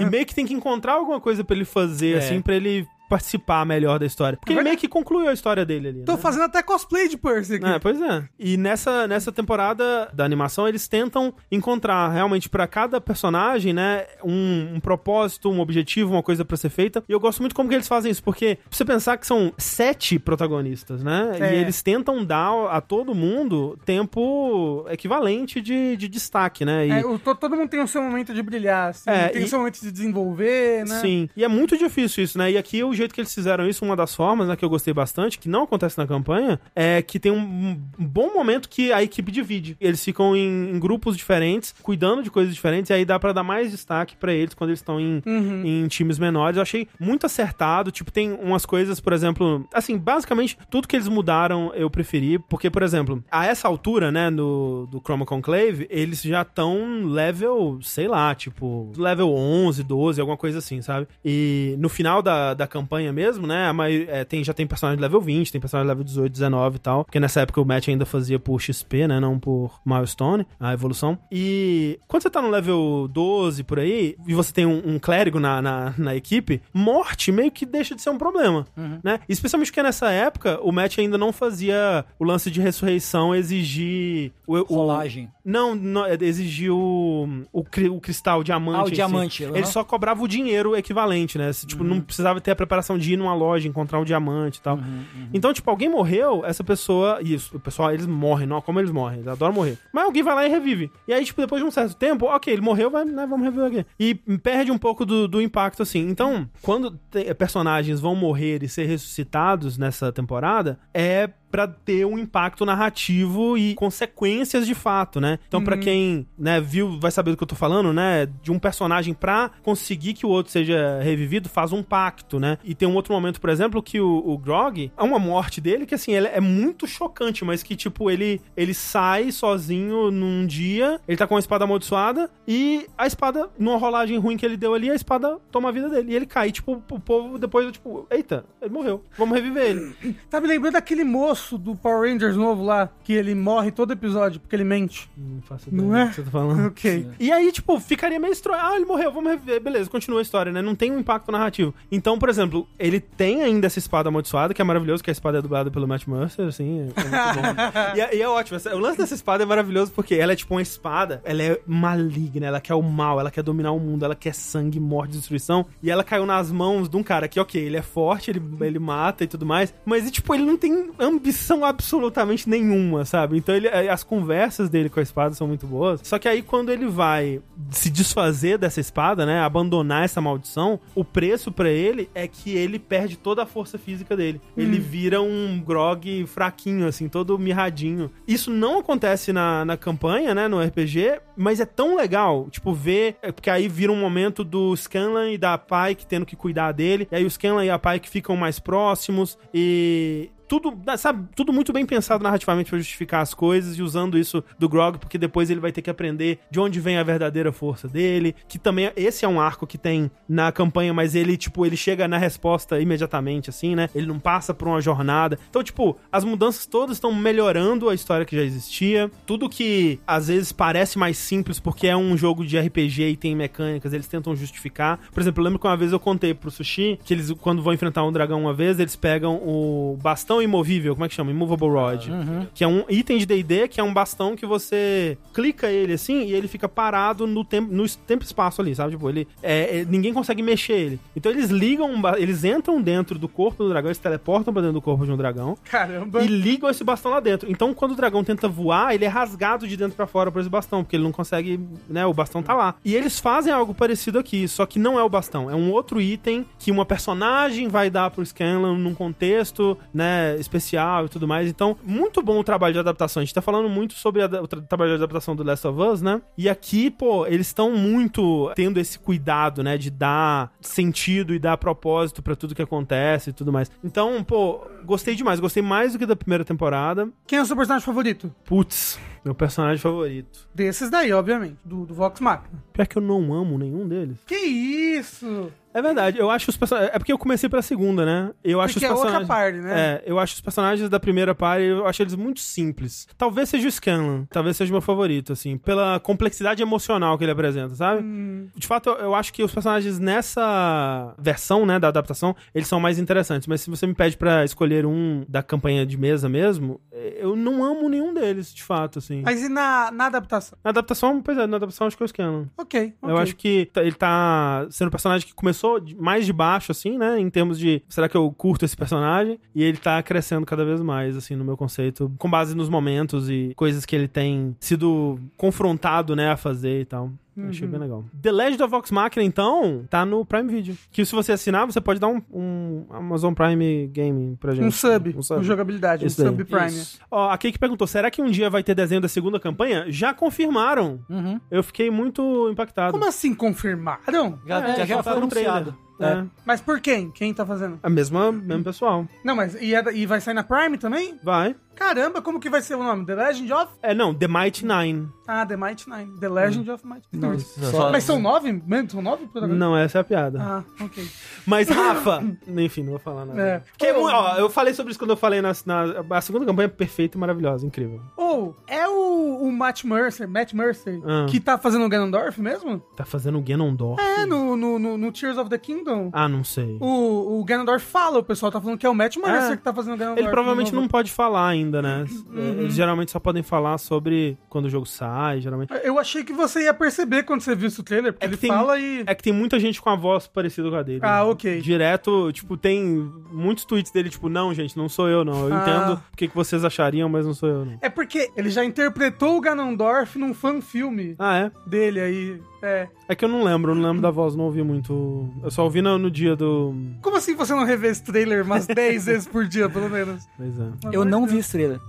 [0.00, 2.18] e meio que tem que encontrar alguma coisa pra ele fazer, É.
[2.18, 4.36] assim, pra ele participar melhor da história.
[4.38, 6.02] Porque É ele meio que concluiu a história dele ali.
[6.04, 6.18] Tô né?
[6.18, 7.64] fazendo até cosplay de Percy aqui.
[7.66, 8.24] É, pois é.
[8.38, 14.74] E nessa, nessa temporada da animação, eles tentam encontrar realmente pra cada personagem, né, um,
[14.76, 17.02] um propósito, um objetivo, uma coisa pra ser feita.
[17.08, 19.52] E eu gosto muito como que eles fazem isso, porque pra você pensar que são
[19.58, 21.32] sete protagonistas, né?
[21.40, 21.54] É.
[21.54, 26.86] E eles tentam dar a todo mundo tempo equivalente de, de destaque, né?
[26.86, 29.42] E, É, o- to- todo mundo tem o seu momento de brilhar, assim, É, tem
[29.42, 31.00] e- o seu momento de desenvolver, né?
[31.00, 32.50] Sim, e é muito difícil isso, né?
[32.52, 34.92] E aqui o jeito que eles fizeram isso, uma das formas, né, que eu gostei
[34.92, 39.30] bastante, que não acontece na campanha, é que tem um, bom momento que a equipe
[39.32, 39.76] divide.
[39.80, 43.42] Eles ficam em, em grupos diferentes, cuidando de coisas diferentes, e aí dá pra dar
[43.42, 45.62] mais destaque pra eles quando eles estão em, Uhum.
[45.64, 46.56] em times menores.
[46.56, 51.08] Eu achei muito acertado, tipo, tem umas coisas, por exemplo, assim, basicamente tudo que eles
[51.08, 56.22] mudaram eu preferi, porque, por exemplo, a essa altura, né, no, do Chroma Conclave, eles
[56.22, 61.06] já estão level, sei lá, tipo, level 11, 12, alguma coisa assim, sabe?
[61.24, 65.01] E no final da, da campanha mesmo, né, a mai- é, tem, já tem personagem
[65.01, 68.05] level 20, tem personagem level 18, 19 e tal, porque nessa época o match ainda
[68.07, 71.18] fazia por XP, né, não por milestone, a evolução.
[71.31, 75.38] E quando você tá no level 12 por aí, e você tem um, um clérigo
[75.40, 78.66] na, na, na equipe, morte meio que deixa de ser um problema,
[79.03, 79.20] né?
[79.29, 84.57] Especialmente porque nessa época o match ainda não fazia o lance de ressurreição exigir o,
[84.57, 85.29] o- Rolagem.
[85.44, 88.79] não, não é, exigia o, o, o cristal, o diamante.
[88.79, 88.94] Ah, o em si.
[88.94, 89.57] diamante, aham.
[89.57, 91.51] Ele só cobrava o dinheiro equivalente, né?
[91.53, 91.88] Tipo, Uhum.
[91.90, 94.76] não precisava ter a preparação de ir numa loja, encontrar um diamante e tal.
[94.76, 97.18] Uhum, Então, tipo, alguém morreu, essa pessoa.
[97.22, 99.78] Isso, o pessoal, eles morrem, não, como eles morrem, eles adoram morrer.
[99.92, 100.90] Mas alguém vai lá e revive.
[101.06, 103.66] E aí, tipo, depois de um certo tempo, ok, ele morreu, vai, né, vamos reviver
[103.80, 103.86] aqui.
[103.98, 106.08] E perde um pouco do, do impacto, assim.
[106.08, 112.18] Então, quando te- personagens vão morrer e ser ressuscitados nessa temporada, é pra ter um
[112.18, 115.38] impacto narrativo e consequências de fato, né?
[115.48, 118.26] Então, pra quem, né, viu, vai saber do que eu tô falando, né?
[118.42, 122.58] De um personagem pra conseguir que o outro seja revivido, faz um pacto, né?
[122.64, 125.87] E tem um outro momento, por exemplo, que o, o Grog, é uma morte dele
[125.87, 131.16] que, assim, é muito chocante, mas que, tipo, ele, ele sai sozinho num dia, ele
[131.16, 134.90] tá com a espada amaldiçoada e a espada, numa rolagem ruim que ele deu ali,
[134.90, 136.12] a espada toma a vida dele.
[136.12, 140.16] E ele cai, tipo, o povo depois, tipo, eita, ele morreu, vamos reviver ele.
[140.28, 143.92] Tá me lembrando daquele moço moço do Power Rangers novo lá, que ele morre todo
[143.92, 145.09] episódio porque ele mente.
[145.16, 146.09] Não faço ideia Não do é?
[146.09, 146.66] que você tá falando.
[146.66, 147.09] Ok.
[147.18, 148.61] E aí, tipo, ficaria meio estranho.
[148.61, 149.61] Ah, ele morreu, vamos rever.
[149.61, 150.61] Beleza, continua a história, né?
[150.61, 151.72] Não tem um impacto narrativo.
[151.90, 155.38] Então, por exemplo, ele tem ainda essa espada amaldiçoada, que é maravilhoso, que a espada
[155.38, 157.62] é dublada pelo Matt Mercer, assim, é, é muito bom.
[157.96, 158.59] e, é, e é ótimo.
[158.74, 162.46] O lance dessa espada é maravilhoso porque ela é tipo uma espada, ela é maligna,
[162.46, 165.66] ela quer o mal, ela quer dominar o mundo, ela quer sangue, morte, destruição.
[165.83, 168.79] E ela caiu nas mãos de um cara que, ok, ele é forte, ele, ele
[168.79, 171.27] mata e tudo mais, mas, tipo, ele não tem ambição
[171.64, 173.36] absolutamente nenhuma, sabe?
[173.36, 176.00] Então, ele, eh, as conversas dele com a espada são muito boas.
[176.02, 181.04] Só que aí, quando ele vai se desfazer dessa espada, né, abandonar essa maldição, o
[181.04, 184.40] preço pra ele é que ele perde toda a força física dele.
[184.56, 188.10] Ele vira um grog fraquinho, assim, todo mirradinho.
[188.26, 193.16] Isso não acontece na, na campanha, né, no RPG, mas é tão legal, tipo, ver,
[193.22, 197.06] é porque aí vira um momento do Scanlan e da Pike tendo que cuidar dele,
[197.10, 201.72] e aí o Scanlan e a Pike ficam mais próximos, e tudo, sabe, tudo muito
[201.72, 205.61] bem pensado narrativamente pra justificar as coisas e usando isso do Grog, porque depois ele
[205.61, 209.28] vai ter que aprender de onde vem a verdadeira força dele, que também esse é
[209.28, 213.74] um arco que tem na campanha, mas ele tipo, ele chega na resposta imediatamente assim,
[213.74, 213.90] né?
[213.94, 215.38] Ele não passa por uma jornada.
[215.50, 219.11] Então, tipo, as mudanças todas estão melhorando a história que já existia.
[219.26, 223.37] Tudo que às vezes parece mais simples porque é um jogo de RPG e tem
[223.37, 224.98] mecânicas, eles tentam justificar.
[225.12, 227.72] Por exemplo, eu lembro que uma vez eu contei pro Sushi que eles quando vão
[227.74, 231.31] enfrentar um dragão uma vez, eles pegam o bastão imovível, como é que chama?
[231.31, 232.07] Immovable Rod.
[232.55, 236.24] Que é um item de D&D, que é um bastão que você clica ele assim
[236.24, 238.92] e ele fica parado no tempo, no tempo e espaço ali, sabe?
[238.92, 241.01] Tipo, ele é, é, ninguém consegue mexer ele.
[241.16, 244.83] Então eles ligam, eles entram dentro do corpo do dragão, eles teleportam pra dentro do
[244.83, 246.22] corpo de um dragão Caramba.
[246.22, 247.51] e ligam esse bastão lá dentro.
[247.51, 250.48] Então, quando o dragão tenta voar, ele é rasgado de dentro pra fora por esse
[250.48, 252.05] bastão, porque ele não consegue, né?
[252.07, 252.74] O bastão tá lá.
[252.85, 256.01] E eles fazem algo parecido aqui, só que não é o bastão, é um outro
[256.01, 261.48] item que uma personagem vai dar pro Scanlan num contexto, né, especial e tudo mais.
[261.48, 263.20] Então, muito bom o trabalho de adaptação.
[263.20, 266.02] A gente tá falando muito sobre o tra- trabalho de adaptação do Last of Us,
[266.02, 266.20] né?
[266.36, 271.56] E aqui, pô, eles estão muito tendo esse cuidado, né, de dar sentido e dar
[271.56, 273.70] propósito pra tudo que acontece e tudo mais.
[273.82, 275.40] Então, pô, gostei demais.
[275.40, 277.08] Gostei mais do que da primeira temporada.
[277.26, 278.34] Quem é o seu personagem favorito?
[278.44, 280.48] Putz, meu personagem favorito.
[280.54, 281.56] Desses daí, obviamente.
[281.64, 282.48] Do, do Vox Machina.
[282.72, 284.18] Pior que eu não amo nenhum deles.
[284.26, 285.50] Que isso?
[285.78, 286.92] É verdade, eu acho os personagens.
[286.94, 288.30] É porque eu comecei pela segunda, né?
[288.42, 289.28] Eu acho Porque é os outra personagens.
[289.28, 289.80] parte, né?
[289.80, 293.06] É, eu acho os personagens da primeira parte, eu acho eles muito simples.
[293.16, 297.30] Talvez seja o Scanlan, talvez seja o meu favorito, assim, pela complexidade emocional que ele
[297.32, 298.02] apresenta, sabe?
[298.02, 298.48] Hum.
[298.56, 302.80] De fato, eu, eu acho que os personagens nessa versão, né, da adaptação, eles são
[302.80, 303.46] mais interessantes.
[303.46, 307.36] Mas se você me pede pra escolher um da campanha de mesa mesmo, eh, eu
[307.36, 309.22] não amo nenhum deles, de fato, assim.
[309.24, 310.58] Mas e na, na adaptação?
[310.64, 312.48] Na adaptação, pois é, na adaptação acho que é o Scanlan.
[312.56, 312.94] Ok.
[313.02, 315.67] Eu acho que tá- ele tá sendo um personagem que começou
[315.98, 317.18] mais de baixo, assim, né?
[317.18, 319.38] Em termos de será que eu curto esse personagem?
[319.54, 323.28] E ele tá crescendo cada vez mais, assim, no meu conceito, com base nos momentos
[323.28, 327.12] e coisas que ele tem sido confrontado, né, a fazer e tal.
[327.38, 328.05] Eu Achei bem legal.
[328.20, 330.77] The Legend of Vox Machina, então, tá no Prime Video.
[330.90, 334.64] Que se você assinar, você pode dar um, um Amazon Prime Gaming pra gente.
[334.66, 335.38] Um sub, Um sub.
[335.40, 336.33] com jogabilidade, Isso um daí.
[336.35, 336.66] sub Prime.
[336.66, 336.98] Isso.
[337.11, 339.85] Ó, a Kiki perguntou, será que um dia vai ter desenho da segunda campanha?
[339.88, 341.01] Já confirmaram.
[341.09, 341.40] Uhum.
[341.51, 342.92] Eu fiquei muito impactado.
[342.92, 344.38] Como assim confirmaram?
[344.46, 345.74] Já, É, já, já já foi anunciado.
[346.00, 346.24] É.
[346.44, 347.11] Mas por quem?
[347.11, 347.78] Quem tá fazendo?
[347.82, 349.06] A mesma, mesmo pessoal.
[349.24, 351.18] Não, mas e, é da- e vai sair na Prime também?
[351.22, 351.54] Vai.
[351.74, 353.06] Caramba, como que vai ser o nome?
[353.06, 353.68] The Legend of?
[353.80, 355.08] É, não, The Mighty Nine.
[355.28, 356.18] Ah, The Mighty Nine.
[356.18, 357.38] The Legend of Mighty Nine.
[357.40, 358.50] Só- Mas são nove?
[358.66, 358.90] mesmo?
[358.90, 359.58] São nove protagonistas?
[359.61, 360.38] Não, essa é a piada.
[360.42, 361.06] Ah, ok.
[361.46, 362.24] Mas, Rafa...
[362.48, 363.40] Enfim, não vou falar nada.
[363.40, 363.58] É.
[363.61, 365.84] Porque, é mu- ó, eu falei sobre isso quando eu falei na, na...
[366.16, 368.00] A segunda campanha é perfeita e maravilhosa, incrível.
[368.16, 371.26] Ou, é o, o Matt Mercer, Matt Mercer, Ah.
[371.28, 372.80] que tá fazendo o Ganondorf mesmo?
[372.96, 374.02] Tá fazendo o Ganondorf?
[374.02, 375.58] É, no, no, no, no Tears of the
[375.88, 376.11] Kingdom.
[376.12, 376.77] Ah, não sei.
[376.81, 379.57] O, o Ganondorf fala, o pessoal tá falando que é o Matt Mercer É.
[379.57, 380.22] que tá fazendo o Ganondorf.
[380.22, 382.05] Ele provavelmente não pode falar ainda, né?
[382.31, 382.61] Uhum.
[382.61, 385.72] Eles geralmente só podem falar sobre quando o jogo sai, geralmente.
[385.83, 388.51] Eu achei que você ia perceber quando você viu o trailer, porque É ele tem-
[388.51, 389.03] fala e...
[389.07, 391.01] É que tem muita gente com a voz parecida com a dele.
[391.03, 391.61] Ah, ok.
[391.61, 392.85] Direto, tipo, tem
[393.33, 395.48] muitos tweets dele, tipo, não, gente, não sou eu, não.
[395.48, 395.62] Eu Ah.
[395.62, 397.79] entendo o que que vocês achariam, mas não sou eu, não.
[397.81, 401.51] É porque ele já interpretou o Ganondorf num fan-filme Ah, é?
[401.66, 402.40] dele aí.
[402.62, 402.88] É.
[403.09, 405.29] É que eu não lembro, eu não lembro da voz, não ouvi muito.
[405.42, 406.75] Eu só ouvi no, no dia do.
[407.03, 410.27] Como assim você não revê esse trailer umas 10 vezes por dia, pelo menos?
[410.37, 410.68] Pois é.
[410.92, 411.81] Eu não vi esse trailer.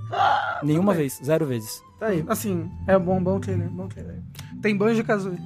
[0.64, 1.82] Nenhuma vez, zero vezes.
[2.00, 2.24] Tá aí.
[2.28, 4.16] Assim, é bom, bom trailer, bom trailer.
[4.62, 5.38] Tem Banjo Kazooie.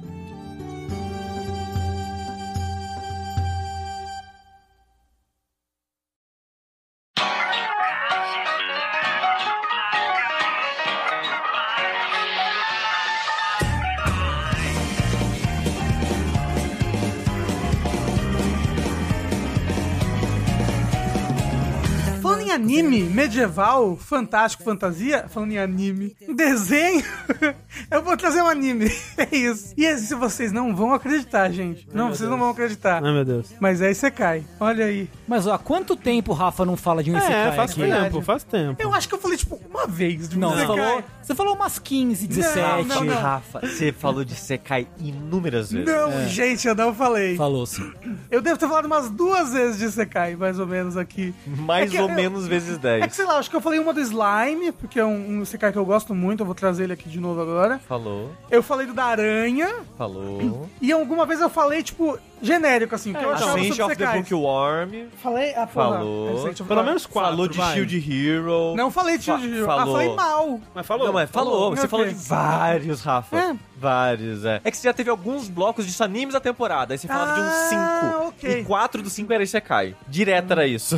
[22.54, 27.04] Anime medieval, fantástico, fantasia, falando em anime, desenho,
[27.90, 28.90] eu vou trazer um anime.
[29.16, 29.72] É isso.
[29.76, 31.86] E esse vocês não vão acreditar, gente.
[31.92, 33.02] Não, vocês não vão acreditar.
[33.02, 33.52] Ai, meu Deus.
[33.60, 34.44] Mas aí você cai.
[34.58, 35.08] Olha aí.
[35.26, 37.80] Mas ó, há quanto tempo o Rafa não fala de um É, Isekai faz aqui?
[37.82, 38.82] tempo, faz tempo.
[38.82, 40.76] Eu acho que eu falei, tipo, uma vez de um Não, você Isekai.
[40.76, 42.88] falou, você falou umas 15, 17.
[42.88, 43.14] Não, não.
[43.14, 45.86] Rafa, você falou de Sekai inúmeras vezes.
[45.86, 47.36] Não, gente, eu não falei.
[47.36, 47.90] Falou sim.
[48.30, 51.32] Eu devo ter falado umas duas vezes de Isekai, mais ou menos, aqui.
[51.46, 53.06] Mais É ou eu- menos vezes É 10.
[53.06, 55.72] que, sei lá, acho que eu falei uma do Slime, porque é um, um Isekai
[55.72, 57.78] que eu gosto muito, eu vou trazer ele aqui de novo agora.
[57.80, 60.68] Falou, Eu falei do da Aranha, falou.
[60.80, 64.06] e alguma vez eu falei, tipo, genérico, assim, que eu achava Ascent of the.
[64.06, 64.90] Bookworm.
[65.22, 65.50] Falei?
[65.54, 65.90] Ah, porra.
[65.98, 66.48] Falou.
[66.54, 67.74] The Pelo menos quatro, falou de vai.
[67.74, 68.74] Shield Hero.
[68.76, 69.70] Não falei de Fa- Shield Hero.
[69.70, 69.92] Ah, falou.
[69.94, 70.60] falei mal.
[70.74, 71.06] Mas falou.
[71.06, 71.70] Não, mas falou.
[71.70, 71.88] Você Ok.
[71.88, 73.36] falou de vários, Rafa.
[73.36, 73.56] É.
[73.76, 74.60] Vários, é.
[74.64, 76.94] É que você já teve alguns blocos de animes da temporada.
[76.94, 78.28] Aí você falava de uns Ah, 5.
[78.28, 78.60] ok.
[78.60, 79.94] E 4 dos 5 era Isekai.
[80.08, 80.96] Direto era isso.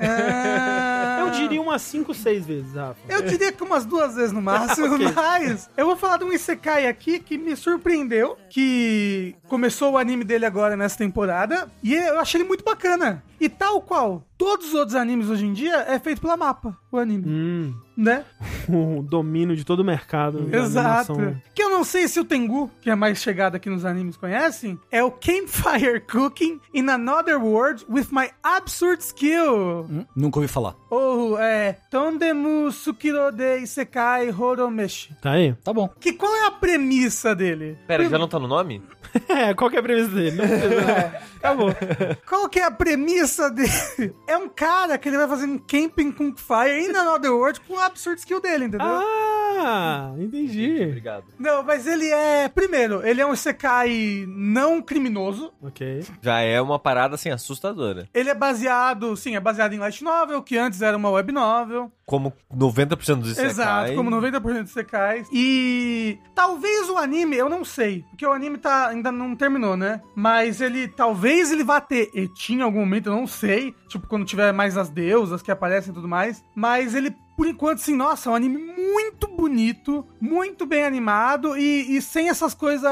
[0.00, 2.96] Ah, Eu diria umas 5, 6 vezes, Rafa.
[3.08, 5.12] Eu diria que umas duas vezes no máximo, Ok.
[5.14, 10.24] mas eu vou falar de um Isekai aqui que me surpreendeu, que começou o anime
[10.24, 13.22] dele agora nessa temporada, e eu achei ele muito bacana.
[13.40, 16.98] E tal qual todos os outros animes hoje em dia, é feito pela mapa, o
[16.98, 18.24] anime, Hum, né?
[18.68, 20.48] o domínio de todo o mercado.
[20.54, 21.12] Exato.
[21.12, 21.40] animação.
[21.54, 24.78] Que eu não sei se o Tengu, que é mais chegado aqui nos animes, conhecem,
[24.90, 29.86] é o Campfire Cooking in Another World with My Absurd Skill.
[29.88, 30.74] Hum, nunca ouvi falar.
[30.90, 35.14] Ou é Tondemu Sukiro de Isekai Horomeshi.
[35.22, 35.54] Tá aí?
[35.64, 35.88] Tá bom.
[36.00, 37.78] Que qual é a premissa dele?
[37.86, 38.82] Pera, já não tá no nome?
[39.28, 40.36] É, qual que é a premissa dele?
[40.40, 41.22] Não precisa.
[41.42, 41.74] Acabou.
[42.24, 44.14] Qual que é a premissa dele?
[44.28, 47.74] É um cara que ele vai fazer um camping com fire in Another World com
[47.74, 48.86] o absurd skill dele, entendeu?
[48.86, 50.84] Ah, entendi.
[50.84, 51.24] Obrigado.
[51.38, 52.48] Não, mas ele é.
[52.48, 55.52] Primeiro, ele é um Isekai não criminoso.
[55.60, 56.04] Ok.
[56.20, 58.08] Já é uma parada, assim, assustadora.
[58.14, 61.90] Ele é baseado, sim, é baseado em light novel, que antes era uma web novel.
[62.06, 63.50] Como 90% dos Isekai.
[63.50, 65.28] Exato, como 90% dos Isekais.
[65.32, 70.00] E talvez o anime, eu não sei, porque o anime tá, ainda não terminou, né?
[70.14, 74.06] Mas ele, talvez ele vá ter, e tinha em algum momento, eu não sei, tipo
[74.06, 77.94] quando tiver mais as deusas que aparecem e tudo mais, mas ele por enquanto, sim,
[77.94, 82.90] nossa, é um anime muito bonito, muito bem animado e, e sem essas coisas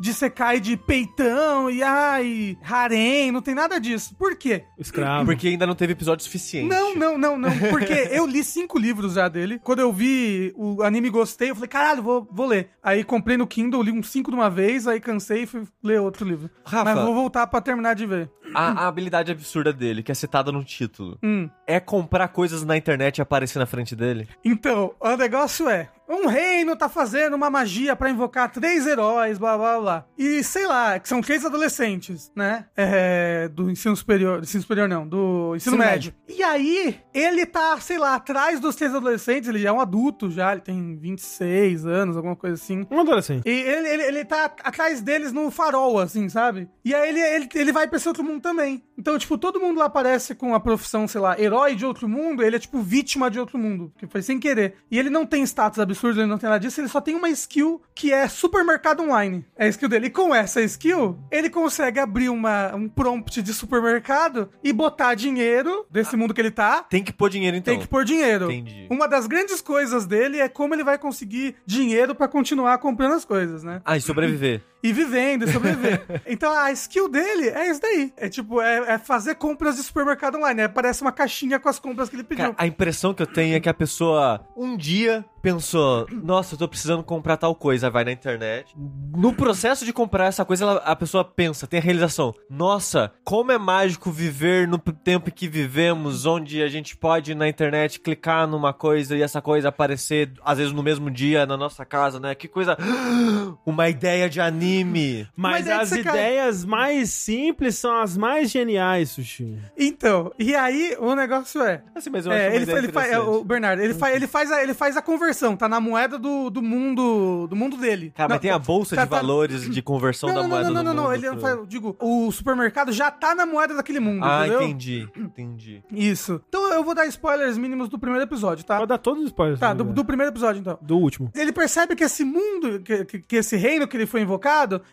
[0.00, 4.14] de Sekai de peitão e ai, harém, não tem nada disso.
[4.16, 4.64] Por quê?
[4.78, 5.24] Escravo.
[5.24, 6.68] Porque ainda não teve episódio suficiente.
[6.68, 7.50] Não, não, não, não.
[7.70, 9.60] Porque eu li cinco livros já dele.
[9.62, 12.70] Quando eu vi o anime e gostei, eu falei, caralho, vou, vou ler.
[12.82, 16.00] Aí comprei no Kindle, li uns cinco de uma vez, aí cansei e fui ler
[16.00, 16.50] outro livro.
[16.64, 16.84] Rafa.
[16.84, 18.30] Mas vou voltar pra terminar de ver.
[18.54, 21.48] A, a habilidade absurda dele, que é citada no título, Hum.
[21.66, 24.28] é comprar coisas na internet e aparecer na frente dele?
[24.44, 25.88] Então, o negócio é.
[26.08, 30.06] Um reino tá fazendo uma magia pra invocar três heróis, blá blá blá.
[30.16, 32.66] E sei lá, que são três adolescentes, né?
[32.76, 34.40] É, do ensino superior.
[34.40, 36.14] Ensino superior não, do ensino, Ensino médio.
[36.28, 40.30] E aí, ele tá, sei lá, atrás dos três adolescentes, ele já é um adulto
[40.30, 42.86] já, ele tem 26 anos, alguma coisa assim.
[42.90, 43.42] Um adolescente.
[43.44, 46.68] E ele, ele, ele tá atrás deles no farol, assim, sabe?
[46.84, 48.82] E aí ele, ele, ele vai pra esse outro mundo também.
[48.96, 52.42] Então, tipo, todo mundo lá aparece com a profissão, sei lá, herói de outro mundo,
[52.42, 54.76] ele é, tipo, vítima de outro mundo, que foi sem querer.
[54.90, 57.28] E ele não tem status absurdo, ele não tem nada disso, ele só tem uma
[57.28, 59.44] skill que é supermercado online.
[59.56, 60.06] É a skill dele.
[60.06, 65.84] E com essa skill, ele consegue abrir uma, um prompt de supermercado e botar dinheiro
[65.90, 66.84] desse mundo que ele tá.
[66.84, 67.74] Tem que pôr dinheiro então.
[67.74, 68.50] Tem que pôr dinheiro.
[68.50, 68.86] Entendi.
[68.88, 73.24] Uma das grandes coisas dele é como ele vai conseguir dinheiro pra continuar comprando as
[73.24, 73.82] coisas, né?
[73.84, 74.62] Ah, e sobreviver.
[74.82, 76.02] E vivendo e sobreviver.
[76.26, 78.12] então a skill dele é isso daí.
[78.16, 80.62] É tipo, é, é fazer compras de supermercado online.
[80.62, 80.68] né?
[80.68, 82.44] Parece uma caixinha com as compras que ele pediu.
[82.46, 86.58] Cara, a impressão que eu tenho é que a pessoa um dia pensou, nossa, eu
[86.58, 88.74] tô precisando comprar tal coisa, vai na internet.
[89.16, 93.52] No processo de comprar essa coisa, ela- a pessoa pensa, tem a realização, nossa, como
[93.52, 98.72] é mágico viver no tempo que vivemos, onde a gente pode na internet clicar numa
[98.72, 102.34] coisa e essa coisa aparecer, às vezes no mesmo dia, na nossa casa, né?
[102.34, 102.76] Que coisa.
[103.64, 104.67] Uma ideia de anime.
[104.84, 106.12] Mas Mas aí as você cai.
[106.12, 109.56] ideias mais simples são as mais geniais, Sushi.
[109.76, 111.82] Então, e aí o negócio é.
[111.94, 114.50] Assim, mas eu acho É, ele, ele faz, é, o Bernardo, ele, fa, ele, faz
[114.52, 118.12] a, ele faz a conversão, tá na moeda do, do mundo do mundo dele.
[118.16, 120.48] Cara, Não, mas tem a bolsa tá- de tá- valores de conversão Não, da não,
[120.48, 123.34] moeda não, não, do não, não, mundo ele não faz, digo, o supermercado já tá
[123.34, 124.62] na moeda daquele mundo, Ah, entendeu?
[124.62, 125.82] entendi, entendi.
[125.90, 126.40] Isso.
[126.48, 128.76] Então eu vou dar spoilers mínimos do primeiro episódio, tá?
[128.76, 129.60] Pode dar todos os spoilers.
[129.60, 130.78] Tá, do, do primeiro episódio então.
[130.82, 131.30] Do último.
[131.34, 134.38] Ele percebe que esse mundo, que, que, que esse reino que ele foi invocado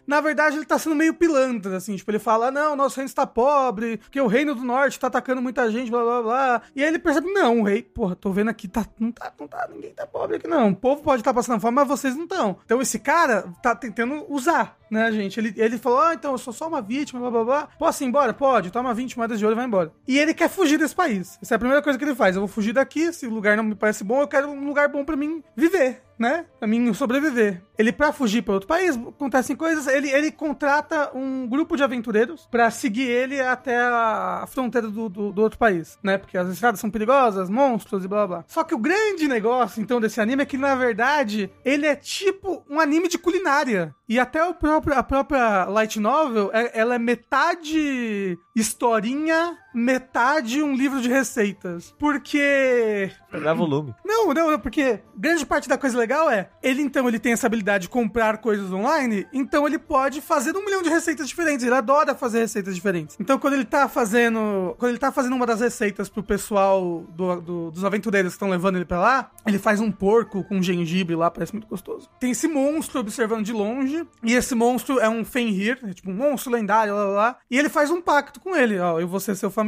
[0.06, 1.96] na verdade ele tá sendo meio pilantra, assim.
[1.96, 5.42] Tipo, ele fala, não, nosso reino está pobre, porque o reino do norte tá atacando
[5.42, 6.62] muita gente, blá, blá, blá.
[6.76, 9.48] E aí ele percebe, não, o rei, porra, tô vendo aqui, tá, não tá, não
[9.48, 10.70] tá, ninguém tá pobre aqui não.
[10.70, 12.58] O povo pode estar tá passando fome, mas vocês não estão.
[12.66, 15.40] Então esse cara tá tentando usar né, gente?
[15.40, 17.70] Ele, ele falou, ah, então eu sou só uma vítima, blá blá blá.
[17.78, 18.34] Posso ir embora?
[18.34, 19.92] Pode, toma 20 moedas de ouro e vai embora.
[20.08, 21.38] E ele quer fugir desse país.
[21.42, 22.36] Essa é a primeira coisa que ele faz.
[22.36, 25.04] Eu vou fugir daqui, esse lugar não me parece bom, eu quero um lugar bom
[25.04, 26.46] para mim viver né?
[26.60, 27.62] Pra mim sobreviver.
[27.78, 29.88] Ele, pra fugir para outro país, acontecem coisas.
[29.88, 35.32] Ele, ele contrata um grupo de aventureiros para seguir ele até a fronteira do, do,
[35.32, 36.18] do, outro país, né?
[36.18, 38.46] Porque as estradas são perigosas, monstros e blá blá.
[38.48, 42.64] Só que o grande negócio, então, desse anime é que, na verdade, ele é tipo
[42.70, 43.94] um anime de culinária.
[44.08, 50.74] E até o próprio, a própria Light Novel, é, ela é metade historinha, metade um
[50.74, 51.94] livro de receitas.
[52.00, 53.12] Porque.
[53.30, 53.94] Pegar volume.
[54.06, 57.84] Não, não, porque grande parte da coisa legal é, ele então ele tem essa habilidade
[57.84, 61.66] de comprar coisas online, então ele pode fazer um milhão de receitas diferentes.
[61.66, 63.18] Ele adora fazer receitas diferentes.
[63.20, 64.76] Então quando ele tá fazendo.
[64.80, 68.50] Quando ele tá fazendo uma das receitas pro pessoal do, do, dos aventureiros que estão
[68.50, 72.10] levando ele pra lá, ele faz um porco com gengibre lá, parece muito gostoso.
[72.20, 76.16] Tem esse monstro observando de longe, e esse monstro é um Fenrir, é tipo um
[76.16, 77.38] monstro lendário, lá, lá, lá.
[77.50, 79.00] E ele faz um pacto com ele, ó.
[79.00, 79.65] Eu vou ser seu familiar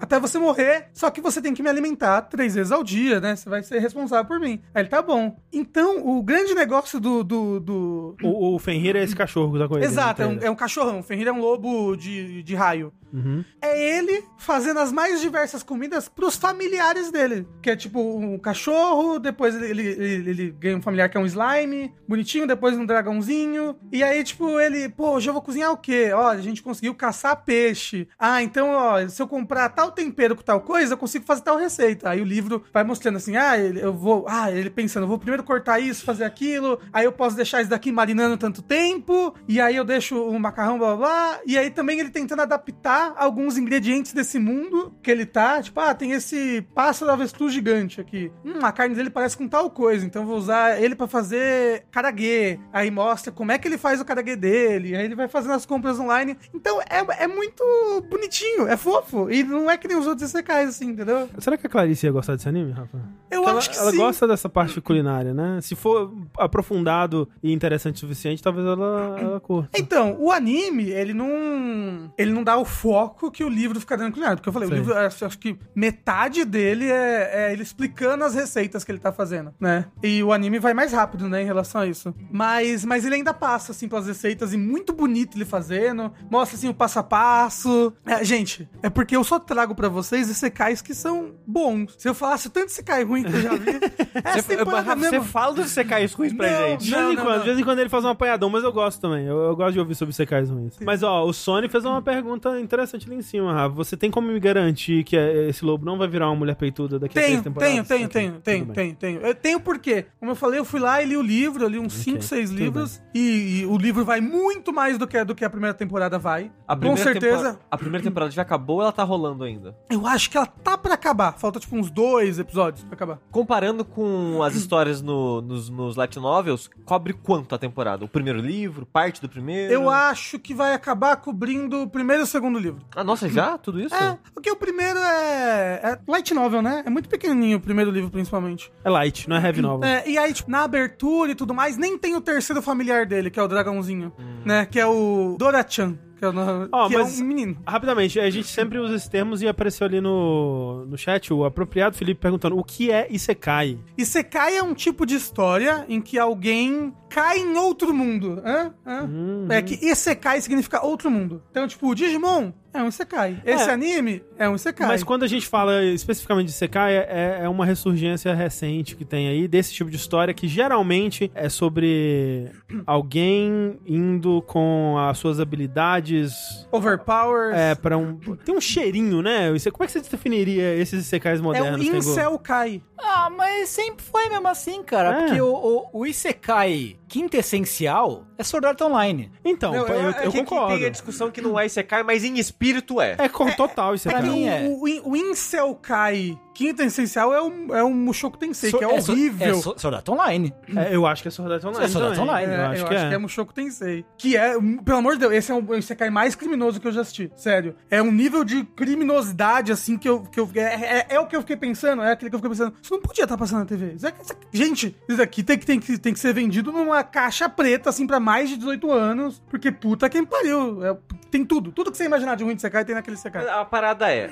[0.00, 3.36] até você morrer, só que você tem que me alimentar três vezes ao dia, né?
[3.36, 4.60] Você vai ser responsável por mim.
[4.74, 5.36] Aí ele tá bom.
[5.52, 7.22] Então, o grande negócio do.
[7.22, 8.16] do, do...
[8.22, 9.86] O, o Fenrir é esse cachorro da coisa.
[9.86, 11.00] Exato, é um, é um, cachorrão.
[11.00, 12.92] O Fenrir é um lobo de, de raio.
[13.14, 13.44] Uhum.
[13.62, 17.46] É ele fazendo as mais diversas comidas pros familiares dele.
[17.62, 21.20] Que é tipo um cachorro, depois ele, ele, ele, ele ganha um familiar que é
[21.20, 23.76] um slime, bonitinho, depois um dragãozinho.
[23.92, 26.10] E aí, tipo, ele, pô, hoje eu vou cozinhar o quê?
[26.12, 28.08] Ó, a gente conseguiu caçar peixe.
[28.18, 31.56] Ah, então, ó, se eu comprar tal tempero com tal coisa, eu consigo fazer tal
[31.56, 32.10] receita.
[32.10, 34.26] Aí o livro vai mostrando assim, ah, eu vou.
[34.28, 36.80] Ah, ele pensando, eu vou primeiro cortar isso, fazer aquilo.
[36.92, 39.34] Aí eu posso deixar isso daqui marinando tanto tempo.
[39.46, 41.40] E aí eu deixo o macarrão, blá blá blá.
[41.46, 45.62] E aí também ele tentando adaptar alguns ingredientes desse mundo que ele tá.
[45.62, 48.30] Tipo, ah, tem esse pássaro avestruz gigante aqui.
[48.44, 52.58] Hum, a carne dele parece com tal coisa, então vou usar ele para fazer karaguê.
[52.72, 54.96] Aí mostra como é que ele faz o karaguê dele.
[54.96, 56.36] Aí ele vai fazendo as compras online.
[56.54, 57.62] Então é, é muito
[58.10, 59.30] bonitinho, é fofo.
[59.30, 61.28] E não é que nem os outros secais, assim, entendeu?
[61.38, 62.98] Será que a Clarice ia gostar desse anime, Rafa?
[63.30, 63.96] Eu Porque acho ela, que ela sim.
[63.96, 65.60] gosta dessa parte culinária, né?
[65.60, 69.78] Se for aprofundado e interessante o suficiente, talvez ela, ela curta.
[69.78, 72.12] Então, o anime, ele não.
[72.16, 72.93] Ele não dá o foco
[73.32, 74.36] que o livro fica dando culinária.
[74.36, 74.74] Porque eu falei, Sim.
[74.74, 78.98] o livro, acho, acho que metade dele é, é ele explicando as receitas que ele
[78.98, 79.86] tá fazendo, né?
[80.02, 82.14] E o anime vai mais rápido, né, em relação a isso.
[82.30, 86.12] Mas, mas ele ainda passa, assim, pelas receitas e muito bonito ele fazendo.
[86.30, 87.92] Mostra, assim, o passo a passo.
[88.06, 91.94] É, gente, é porque eu só trago pra vocês secais que são bons.
[91.98, 93.80] Se eu falasse tanto secai ruim que eu já vi.
[94.22, 95.24] essa Você, temporada você mesmo.
[95.24, 96.84] fala dos secais ruins pra Não, gente.
[96.84, 99.00] De vez, Não, quando, de vez em quando ele faz um apanhadão, mas eu gosto
[99.00, 99.24] também.
[99.26, 100.76] Eu, eu gosto de ouvir sobre secais ruins.
[100.80, 103.74] Mas ó, o Sony fez uma pergunta interessante ali em cima, Rafa.
[103.74, 106.98] Você tem como me garantir que é- esse lobo não vai virar uma mulher peituda
[106.98, 107.74] daqui a Tenho, três temporadas?
[107.74, 109.20] tenho, tenho, Ok, tenho, tenho, tenho, tenho.
[109.20, 111.78] Eu tenho porque, como eu falei, eu fui lá e li o livro, eu li
[111.78, 115.34] uns 5, 6 tudo livros, e, e o livro vai muito mais do que, do
[115.34, 116.50] que a primeira temporada vai.
[116.66, 117.58] A Com certeza.
[117.70, 119.76] A primeira temporada já acabou ou ela tá rolando ainda?
[119.90, 121.32] Eu acho que ela tá pra acabar.
[121.38, 123.18] Falta tipo uns dois episódios pra acabar.
[123.30, 128.04] Comparando com as histórias no- nos, nos light novels, cobre quanto a temporada?
[128.04, 128.86] O primeiro livro?
[128.86, 129.72] Parte do primeiro?
[129.72, 132.63] Eu acho que vai acabar cobrindo o primeiro e o segundo livro.
[132.94, 133.58] Ah, nossa, já?
[133.58, 133.94] Tudo isso?
[133.94, 136.82] É, porque o primeiro é, é light novel, né?
[136.86, 138.72] É muito pequenininho o primeiro livro, principalmente.
[138.84, 139.88] É light, não é heavy novel.
[139.88, 143.30] É, e aí, tipo, na abertura e tudo mais, nem tem o terceiro familiar dele,
[143.30, 144.42] que é o dragãozinho, Hum.
[144.44, 144.66] né?
[144.66, 145.98] Que é o Dora-chan,
[146.32, 147.56] que, é, o, Ó, que mas- é um menino.
[147.66, 151.96] Rapidamente, a gente sempre usa esses termos e apareceu ali no, no chat o apropriado
[151.96, 153.78] Felipe perguntando o que é Isekai?
[153.96, 158.40] Isekai é um tipo de história em que alguém cai em outro mundo.
[158.44, 158.72] Hã?
[158.86, 159.02] Hã?
[159.04, 159.46] Uhum.
[159.50, 161.42] É que Isekai significa outro mundo.
[161.50, 163.40] Então, tipo, o Digimon é um Isekai.
[163.44, 163.72] Esse É.
[163.72, 164.86] anime é um Isekai.
[164.88, 169.28] Mas quando a gente fala especificamente de Isekai, é, é uma ressurgência recente que tem
[169.28, 172.50] aí desse tipo de história que geralmente é sobre
[172.86, 177.54] alguém indo com as suas habilidades Overpowers.
[177.56, 178.16] é, para um.
[178.44, 179.48] Tem um cheirinho, né?
[179.72, 181.84] Como é que você definiria esses Isekais É um modernos?
[181.86, 182.82] Incel Kai.
[182.98, 185.10] Ah, mas sempre foi mesmo assim, cara.
[185.10, 185.26] É.
[185.26, 185.52] Porque o,
[185.92, 189.30] o, o Isekai quintessencial é Sword Art Online.
[189.44, 190.76] Então, Não, eu, eu- eu, é que- que concordo.
[190.76, 192.63] Tem a discussão que não é Isekai, mas em espírito
[193.00, 193.16] é.
[193.18, 194.22] É com total Isekai.
[194.22, 194.66] pra mim, é.
[194.68, 198.84] O, o, o Incel Kai quinta essencial é um, é um Mushoku Tensei, So- que
[198.84, 199.46] é so- horrível.
[199.48, 200.54] É, so- Sword Art Online.
[200.76, 201.84] É, eu acho que é Sword Art Online.
[201.84, 202.30] É Sword Art também.
[202.30, 203.18] Online, É, Eu acho, que, é.
[203.18, 204.04] Mushoku Tensei.
[204.16, 204.52] Que é,
[204.84, 207.28] pelo amor de Deus, esse é o Isekai mais criminoso que eu já assisti.
[207.34, 207.74] Sério.
[207.90, 210.20] É um nível de criminosidade, assim, que eu.
[210.22, 212.50] Que eu é, é, é o que eu fiquei pensando, é aquele que eu fiquei
[212.50, 212.74] pensando.
[212.80, 213.94] Isso não podia estar passando na TV.
[213.96, 216.70] Isso aqui- isso aqui- gente, isso aqui tem que, tem, que, tem que ser vendido
[216.72, 220.84] numa caixa preta, assim, pra mais de 18 anos, porque puta quem pariu.
[220.84, 220.96] É,
[221.30, 221.72] tem tudo.
[221.72, 223.48] Tudo que você imaginar de ruim de Sekai tem naquele Sekai.
[223.48, 224.30] A parada é,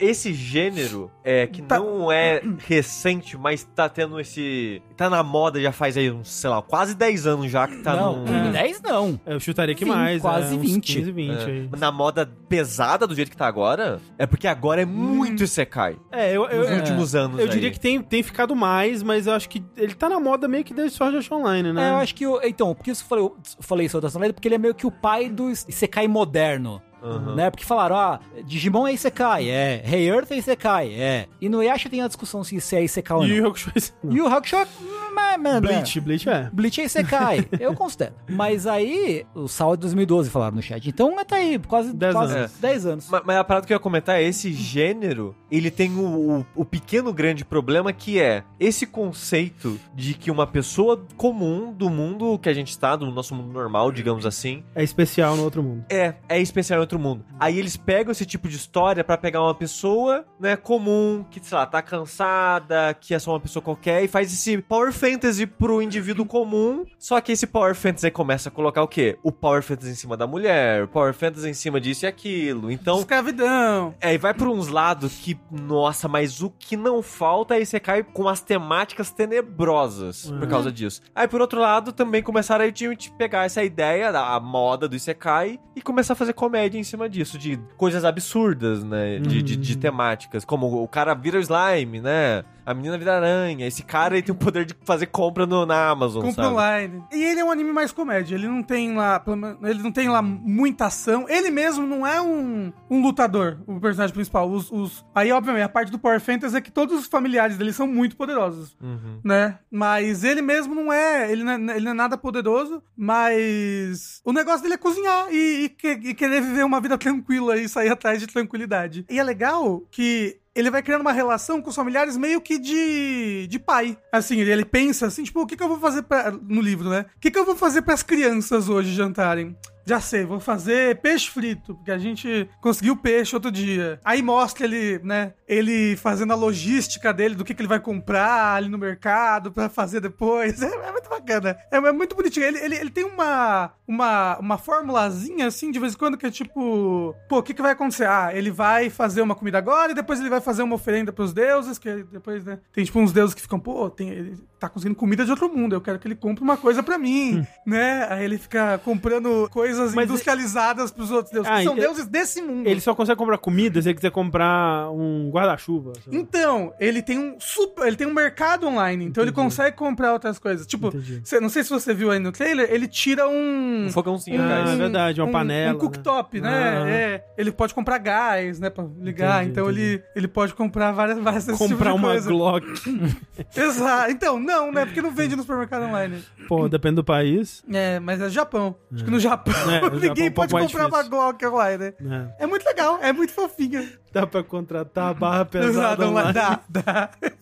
[0.00, 1.78] esse gênero é que Tá.
[1.78, 4.82] não é recente, mas tá tendo esse.
[4.96, 7.94] Tá na moda já faz aí uns, sei lá, quase 10 anos já que tá
[7.94, 8.52] não, no.
[8.52, 9.20] 10 não.
[9.26, 10.22] Eu chutaria que Sim, mais.
[10.22, 10.94] quase é, uns 20.
[10.96, 11.68] 15, 20 aí.
[11.72, 15.96] É, na moda pesada do jeito que tá agora, é porque agora é muito Isekai.
[16.10, 16.76] É, eu, eu, Nos É.
[16.76, 17.38] últimos anos.
[17.38, 17.50] eu aí.
[17.50, 20.64] diria que tem, tem ficado mais, mas eu acho que ele tá na moda meio
[20.64, 21.88] que desde Sword Art Online, né?
[21.88, 22.26] É, eu acho que.
[22.26, 24.86] o- então, por que eu falei, eu falei sobre o Porque ele é meio que
[24.86, 26.80] o pai do Isekai moderno.
[27.02, 27.34] Aham.
[27.34, 27.50] Né?
[27.50, 29.82] Porque falaram, ah, Digimon é Isekai, é.
[29.86, 31.26] Hey Earth é Isekai, é.
[31.40, 33.28] E no Yasha tem a discussão se isso é Isekai ou não.
[33.30, 33.72] E o Hakusho
[34.10, 36.50] E o Hakusho, hum, mas, mas, Bleach, Bleach é.
[36.52, 38.14] Bleach é Isekai, eu considero.
[38.28, 40.88] Mas aí, o Sal é de 2012 falaram no chat.
[40.88, 42.36] Então tá aí, quase Dez 10 anos.
[42.36, 42.52] anos.
[42.60, 43.08] 10 anos.
[43.10, 46.46] Mas, mas a parada que eu ia comentar é esse gênero, ele tem o, o,
[46.56, 52.38] o pequeno grande problema que é esse conceito de que uma pessoa comum do mundo
[52.38, 55.84] que a gente está, do nosso mundo normal, digamos assim, É especial no outro mundo.
[55.90, 57.24] é, é especial em outro mundo.
[57.38, 61.56] Aí eles pegam esse tipo de história pra pegar uma pessoa, né, comum, que, sei
[61.56, 65.80] lá, tá cansada, que é só uma pessoa qualquer, e faz esse power fantasy pro
[65.80, 66.84] indivíduo comum.
[66.98, 69.18] Só que esse power fantasy começa a colocar o quê?
[69.22, 72.70] O power fantasy em cima da mulher, o power fantasy em cima disso e aquilo.
[72.70, 73.94] Então, Escravidão.
[74.00, 77.78] é, e vai por uns lados que, nossa, mas o que não falta é você
[77.80, 80.48] cai com as temáticas tenebrosas por Uhum.
[80.48, 81.00] causa disso.
[81.14, 84.88] Aí, por outro lado, também começaram a te te pegar essa ideia, da a moda
[84.88, 89.18] do Isekai, e começar a fazer comédia em cima disso, de coisas absurdas, né?
[89.18, 89.80] De, de, de Uhum.
[89.80, 92.44] temáticas, como o cara vira slime, né?
[92.70, 93.66] A menina vira aranha.
[93.66, 96.54] Esse cara ele tem o poder de fazer compra no, na Amazon, Compra sabe?
[96.54, 97.04] online.
[97.12, 98.34] E ele é um anime mais comédia.
[98.34, 99.24] Ele não tem lá.
[99.62, 101.24] Ele não tem lá muita ação.
[101.28, 104.50] Ele mesmo não é um, um lutador, o personagem principal.
[104.50, 107.72] Os, os- Aí, obviamente, a parte do Power Fantasy é que todos os familiares dele
[107.72, 108.76] são muito poderosos.
[108.82, 109.20] Uhum.
[109.24, 109.58] Né?
[109.70, 111.32] Mas ele mesmo não é.
[111.32, 112.82] Ele não é, ele não é nada poderoso.
[112.96, 114.20] Mas.
[114.24, 117.68] O negócio dele é cozinhar e, e que- e querer viver uma vida tranquila e
[117.68, 119.04] sair atrás de tranquilidade.
[119.10, 123.46] E é legal que ele vai criando uma relação com os familiares meio que de,
[123.48, 123.96] de pai.
[124.10, 127.06] Assim, ele, pensa assim, tipo, o que, que eu vou fazer pra, no livro, né?
[127.16, 129.56] O que, que eu vou fazer para as crianças hoje jantarem?
[129.88, 133.98] Já sei, vou fazer peixe frito, porque a gente conseguiu peixe outro dia.
[134.04, 138.56] Aí mostra ele, né, ele fazendo a logística dele, do que, que ele vai comprar
[138.56, 140.60] ali no mercado pra fazer depois.
[140.68, 141.56] É, é muito bacana.
[141.70, 142.44] É, é muito bonitinho.
[142.44, 146.30] Ele, ele, ele tem uma, uma, uma formulazinha, assim, de vez em quando, que é
[146.30, 147.14] tipo...
[147.26, 148.06] Pô, o que, que vai acontecer?
[148.06, 151.32] Ah, ele vai fazer uma comida agora e depois ele vai fazer uma oferenda pros
[151.32, 154.98] deuses, que depois, né, tem tipo uns deuses que ficam, pô, tem, ele tá conseguindo
[154.98, 158.06] comida de outro mundo, eu quero que ele compre uma coisa pra mim, né?
[158.10, 162.06] Aí ele fica comprando coisas Mas industrializadas pros outros deuses, Ah, que são ele- deuses
[162.06, 162.66] desse mundo.
[162.68, 165.92] Ele só consegue comprar comida se ele quiser comprar um guarda-chuva.
[166.10, 169.44] Então, ele tem um super, ele tem um mercado online, então ele Entendi.
[169.44, 170.66] consegue comprar outras coisas.
[170.66, 170.92] Tipo,
[171.24, 174.48] cê- não sei se você viu aí no trailer, ele tira um Um fogãozinho, Ah,
[174.48, 174.70] gás.
[174.70, 176.48] é verdade, uma um- panela, um cooktop, né?
[176.84, 176.88] Ah.
[176.90, 179.42] É, ele pode comprar gás, né, pra ligar.
[179.42, 179.80] Entendi, então entendi.
[179.82, 182.28] ele ele pode comprar várias várias tipo Comprar de uma coisa.
[182.30, 182.66] Glock.
[183.56, 184.10] Exato.
[184.10, 184.84] Então, não, né?
[184.84, 186.22] Porque não vende no supermercado online.
[186.48, 187.62] Pô, depende do país.
[187.72, 188.74] É, mas é Japão.
[188.92, 191.02] Acho que no Japão É, é ninguém pode comprar uma.
[191.02, 191.94] Glock online, né?
[192.00, 192.34] né?
[192.38, 193.88] É muito legal, é muito fofinho.
[194.12, 196.32] Dá pra contratar a barra pesada Exato, online.
[196.32, 197.10] dá, dá.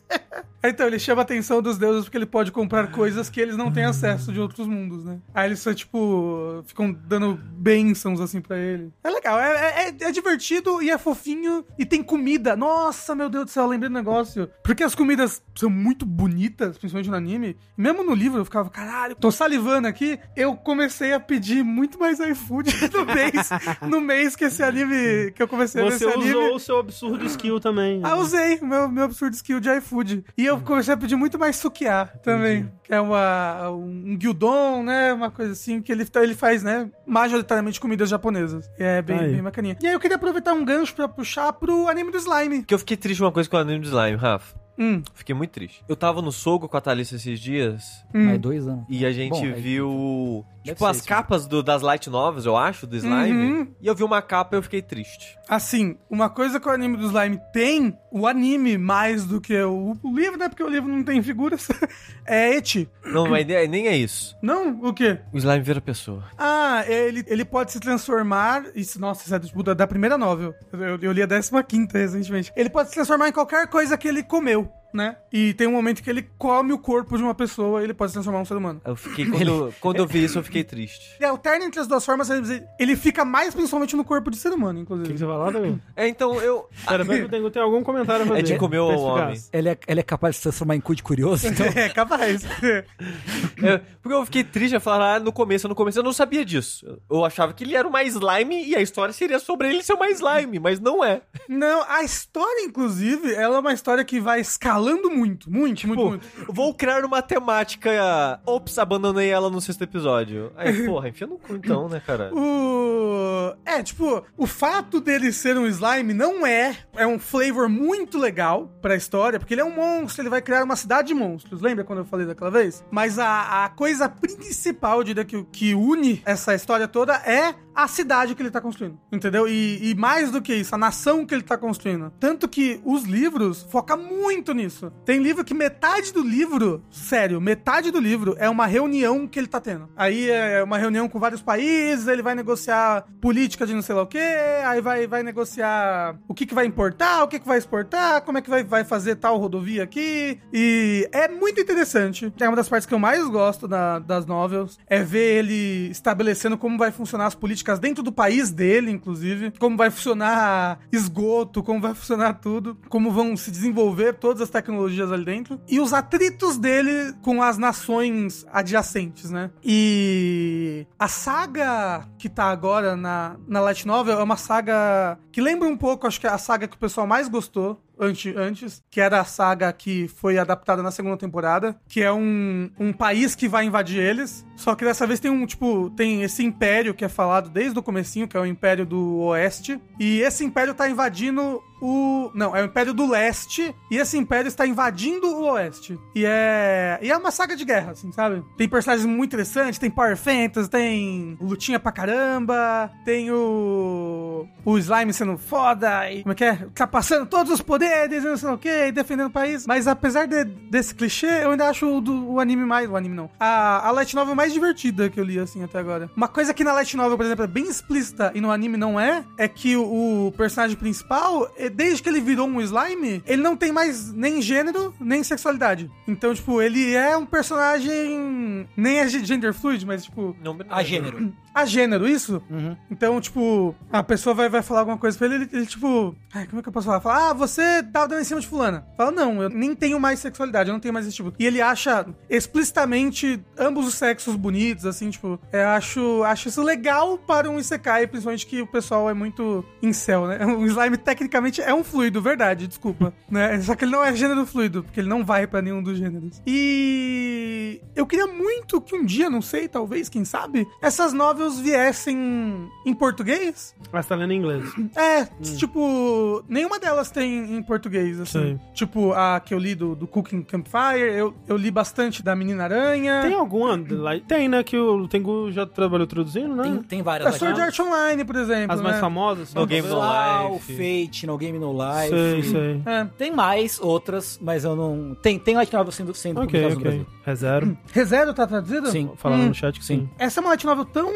[0.69, 3.71] Então, ele chama a atenção dos deuses porque ele pode comprar coisas que eles não
[3.73, 5.19] têm acesso de outros mundos, né?
[5.35, 8.93] Aí eles só, tipo, ficam dando bênçãos, assim, pra ele.
[9.03, 12.57] É legal, é, é, é divertido e é fofinho e tem comida.
[12.57, 14.49] Nossa, meu Deus do céu, eu lembrei do negócio.
[14.63, 17.57] Porque as comidas são muito bonitas, principalmente no anime.
[17.77, 20.19] Mesmo no livro eu ficava, caralho, tô salivando aqui.
[20.37, 23.49] Eu comecei a pedir muito mais iFood no mês,
[23.89, 26.31] no mês que esse anime, que eu comecei a ver Você esse anime.
[26.31, 28.01] usou o seu absurdo skill também.
[28.03, 30.25] Ah, usei o meu, meu absurdo skill de iFood.
[30.37, 32.71] E eu comecei a pedir muito mais sukiá também.
[32.83, 35.13] Que é uma, um gyudon, né?
[35.13, 36.89] Uma coisa assim, que ele, ele faz, né?
[37.07, 38.71] Majoritariamente comidas japonesas.
[38.79, 39.33] E é bem, Aí.
[39.33, 39.77] bem bacaninha.
[39.81, 42.63] E aí eu queria aproveitar um gancho pra puxar pro anime do slime.
[42.63, 44.55] Que eu fiquei triste uma coisa com o anime do slime, Rafa.
[44.79, 45.83] Hum, Fiquei muito triste.
[45.89, 47.83] Eu tava no Sogo com a Thalissa esses dias
[48.15, 48.27] hum.
[48.27, 48.85] Mais dois anos.
[48.91, 50.45] e a gente Bom, aí- viu.
[50.75, 53.33] Tipo, ser as capas do, das light novels, eu acho, do slime.
[53.33, 53.75] Uhum.
[53.81, 55.39] E eu vi uma capa e eu fiquei triste.
[55.49, 59.97] Assim, uma coisa que o anime do slime tem, o anime mais do que o,
[60.03, 60.49] o livro, né?
[60.49, 61.69] Porque o livro não tem figuras,
[62.27, 62.89] é eti.
[63.05, 64.37] Não, mas nem nem é isso.
[64.43, 64.81] Não?
[64.83, 65.19] O quê?
[65.33, 66.25] O slime vira pessoa.
[66.37, 68.65] Ah, ele, ele pode se transformar.
[68.75, 70.55] Isso, nossa, isso é tipo, da, da primeira novel.
[70.73, 71.27] Eu, eu li a
[71.63, 72.53] 15 recentemente.
[72.57, 74.71] Ele pode se transformar em qualquer coisa que ele comeu.
[74.97, 75.17] Né?
[75.33, 78.11] E tem um momento que ele come o corpo de uma pessoa e ele pode
[78.11, 78.81] se transformar num ser humano.
[78.85, 81.17] Eu fiquei, quando, quando eu vi isso, eu fiquei triste.
[81.21, 84.79] E alterna entre as duas formas, ele- fica mais principalmente no corpo de ser humano,
[84.79, 85.09] O inclusive.
[85.09, 85.79] que, que você vai Davi?
[85.95, 86.67] É, então eu.
[86.89, 88.41] Pera, pera, tem, tem algum comentário a fazer.
[88.41, 89.39] É de comer o homem.
[89.53, 91.67] Ele é, ele é capaz de se transformar em cu de curioso, então.
[91.77, 92.43] É, capaz.
[92.63, 96.45] É, porque eu fiquei triste a falar ah, no começo, no começo eu não sabia
[96.45, 96.99] disso.
[97.11, 100.09] Eu achava que ele era uma slime e a história seria sobre ele ser uma
[100.11, 101.21] slime, mas não é.
[101.49, 106.09] Não, a história, inclusive, ela é uma história que vai escalando muito, muito, muito, Pô,
[106.11, 106.27] muito.
[106.49, 108.41] vou criar uma temática.
[108.45, 110.53] Ops, abandonei ela no sexto episódio.
[110.57, 112.31] Aí, porra, enfia no cu então, né, cara?
[112.35, 113.55] O...
[113.65, 116.77] É, tipo, o fato dele ser um slime não é.
[116.95, 120.65] É um flavor muito legal pra história, porque ele é um monstro, ele vai criar
[120.65, 121.61] uma cidade de monstros.
[121.61, 122.85] Lembra quando eu falei daquela vez?
[122.91, 127.87] Mas a, a coisa principal, eu diria, que, que une essa história toda é a
[127.87, 128.99] cidade que ele tá construindo.
[129.13, 129.47] Entendeu?
[129.47, 132.11] E, e mais do que isso, a nação que ele tá construindo.
[132.19, 134.91] Tanto que os livros focam muito nisso.
[135.05, 139.47] Tem livro que metade do livro, sério, metade do livro é uma reunião que ele
[139.47, 139.89] tá tendo.
[139.97, 144.03] Aí é uma reunião com vários países, ele vai negociar política de não sei lá
[144.03, 147.59] o que, aí vai, vai negociar o que, que vai importar, o que, que vai
[147.59, 150.39] exportar, como é que vai, vai fazer tal rodovia aqui.
[150.53, 152.33] E é muito interessante.
[152.41, 154.79] É uma das partes que eu mais gosto da- das novels.
[154.87, 159.53] É ver ele estabelecendo como vai funcionar as políticas dentro do país dele, inclusive.
[159.59, 162.77] Como vai funcionar esgoto, como vai funcionar tudo.
[162.89, 165.61] Como vão se desenvolver todas as tecnologias ali dentro.
[165.69, 169.51] E os atritos dele com as nações adjacentes, né?
[169.63, 175.69] E a saga que tá agora na, na Light Novel é uma saga que lembra
[175.69, 179.01] um pouco, acho que é a saga que o pessoal mais gostou ante- antes, que
[179.01, 183.49] era a saga que foi adaptada na segunda temporada, que é um, um país que
[183.49, 184.45] vai invadir eles.
[184.57, 187.83] Só que dessa vez tem um, tipo, tem esse império que é falado desde o
[187.83, 189.81] comecinho, que é o Império do Oeste.
[189.99, 192.31] E esse império tá invadindo o...
[192.35, 193.75] Não, é o Império do Leste.
[193.91, 195.99] E esse império está invadindo o Oeste.
[196.15, 196.99] E é...
[197.03, 198.43] E é uma saga de guerra, assim, sabe?
[198.57, 204.47] Tem personagens muito interessantes, tem Power Fantasy, tem lutinha pra caramba, tem o...
[204.65, 206.67] O Slime sendo foda, e como é que é?
[206.75, 209.67] Tá passando todos os poderes, não sei o que, defendendo o país.
[209.67, 212.89] Mas apesar de- desse clichê, eu ainda acho o, do- o anime mais...
[212.91, 213.31] O anime não.
[213.39, 216.11] A, a Light Novel mais divertida que eu li, assim, até agora.
[216.17, 218.99] Uma coisa que na Light Novel, por exemplo, é bem explícita e no anime não
[218.99, 223.57] é, é que o, o personagem principal, desde que ele virou um slime, ele não
[223.57, 225.91] tem mais nem gênero, nem sexualidade.
[226.07, 228.69] Então, tipo, ele é um personagem...
[228.77, 230.37] Nem é gender fluid, mas, tipo...
[230.43, 231.33] Não, A gênero.
[231.57, 232.43] A gênero, isso?
[232.51, 232.77] Uhum.
[232.91, 236.45] Então, tipo, a pessoa vai, vai falar alguma coisa pra ele, ele, ele, tipo, ai,
[236.47, 237.01] como é que eu posso falar?
[237.01, 238.87] Fala, ah, você tava dando em cima de fulana.
[238.95, 241.33] Fala, não, eu nem tenho mais sexualidade, eu não tenho mais esse tipo.
[241.39, 247.17] E ele acha explicitamente ambos os sexos bonitos, assim, tipo, eu acho, acho isso legal
[247.17, 250.45] para um Isekai, principalmente que o pessoal é muito incel, né?
[250.45, 253.61] O slime tecnicamente é um fluido, verdade, desculpa, né?
[253.61, 256.41] Só que ele não é gênero fluido, porque ele não vai pra nenhum dos gêneros.
[256.47, 262.69] E eu queria muito que um dia, não sei, talvez, quem sabe, essas novels viessem
[262.85, 263.75] em português.
[263.93, 264.65] Mas tá lendo em inglês.
[264.97, 265.25] É,
[265.57, 268.39] tipo, nenhuma delas tem em português, assim.
[268.55, 268.61] Sim.
[268.73, 272.65] Tipo, a que eu li do, do Cooking Campfire, eu, eu li bastante da Menina
[272.65, 273.21] Aranha.
[273.23, 273.77] Tem alguma?
[273.91, 274.63] lá- Tem, né?
[274.63, 276.63] Que o Tengu já trabalhou traduzindo, né?
[276.65, 277.69] Tem, tem várias a Sword aqui.
[277.69, 278.73] Art Online, por exemplo.
[278.75, 279.01] As mais né?
[279.01, 279.53] famosas.
[279.55, 280.73] No Game No Lá, o Life.
[281.07, 282.11] Fate, No Game No Life.
[282.11, 282.83] Sei, sei.
[282.87, 283.05] É.
[283.17, 285.15] Tem mais outras, mas eu não.
[285.21, 286.91] Tem, tem Light Novel sendo, sendo Ok, publicadas no ok.
[286.91, 287.07] Brasil.
[287.25, 287.79] Rezero.
[287.93, 288.89] ReZero tá traduzido?
[288.91, 289.11] Sim.
[289.17, 289.49] Falaram Hum.
[289.49, 290.09] no chat que sim.
[290.19, 291.11] Essa é uma light novel tão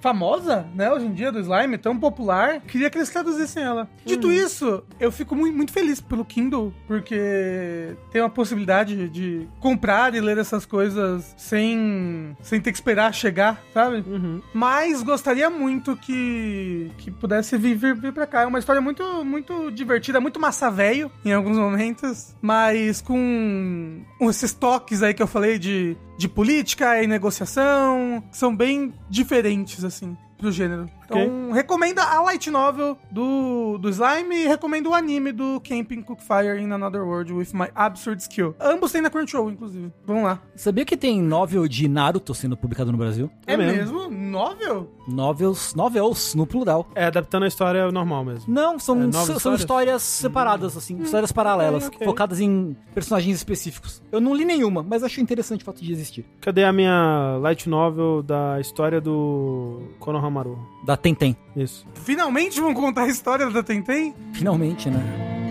[0.00, 2.60] famosa, né, hoje em dia, do Slime, tão popular.
[2.60, 3.88] Queria que eles traduzissem ela.
[4.04, 10.14] Dito isso, eu fico muito, muito feliz pelo Kindle, porque tem uma possibilidade de comprar
[10.14, 14.04] e ler essas coisas sem, sem ter que esperar chegar, sabe?
[14.06, 14.42] Uhum.
[14.52, 18.42] Mas gostaria muito que, que pudesse vir, vir, vir pra cá.
[18.42, 24.52] É uma história muito, muito divertida, muito massa velho em alguns momentos, mas com esses
[24.52, 30.52] toques aí que eu falei de, de política e negociação, são bem diferentes, assim, pro
[30.52, 30.88] gênero.
[31.04, 36.58] Então, recomendo a light novel do, do Slime e recomendo o anime do Camping Cookfire
[36.58, 38.54] in Another World with My Absurd Skill.
[38.58, 39.92] Ambos tem na Crunchyroll, inclusive.
[40.06, 40.40] Vamos lá.
[40.56, 43.30] Sabia que tem novel de Naruto sendo publicado no Brasil?
[43.46, 44.08] É, É mesmo?
[44.08, 44.90] Novel?
[45.06, 46.88] Novels, novels, no plural.
[46.94, 48.50] É, adaptando a história normal mesmo.
[48.50, 49.60] Não, são, É, são histórias?
[49.60, 52.06] histórias separadas, assim, histórias paralelas, ok, ok.
[52.06, 54.02] focadas em personagens específicos.
[54.10, 56.11] Eu não li nenhuma, mas achei interessante o fato de existir.
[56.40, 60.58] Cadê a minha light novel da história do Konohamaru?
[60.84, 61.36] Da Tentem.
[61.56, 61.86] Isso.
[61.94, 64.14] Finalmente vão contar a história da Tentem?
[64.32, 65.41] Finalmente, né?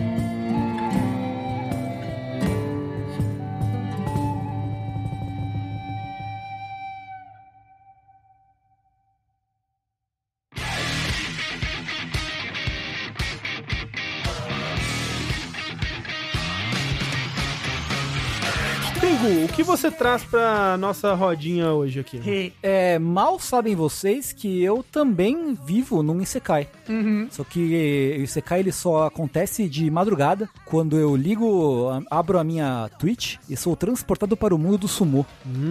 [19.62, 22.20] Que você traz pra nossa rodinha hoje aqui?
[22.26, 22.52] Hey.
[22.62, 26.68] É, mal sabem vocês que eu também vivo num Isekai.
[26.88, 27.28] Uhum.
[27.30, 32.90] Só que o Isekai ele só acontece de madrugada, quando eu ligo, abro a minha
[32.98, 35.24] Twitch e sou transportado para o mundo do sumo.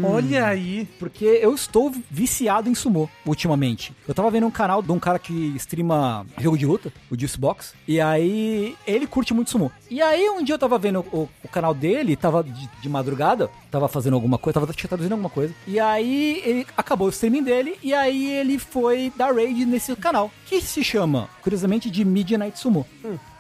[0.04, 0.88] Olha aí.
[0.98, 3.94] Porque eu estou viciado em sumo ultimamente.
[4.08, 7.74] Eu tava vendo um canal de um cara que streama jogo de luta, o Juicebox,
[7.86, 9.70] e aí ele curte muito sumo.
[9.90, 13.50] E aí um dia eu tava vendo o, o canal dele, tava de, de madrugada,
[13.70, 15.54] tava fazendo alguma coisa, tava traduzindo alguma coisa.
[15.68, 20.32] E aí ele acabou o streaming dele, e aí ele foi dar raid nesse canal,
[20.46, 22.86] que se chama, curiosamente, de Midnight Sumo.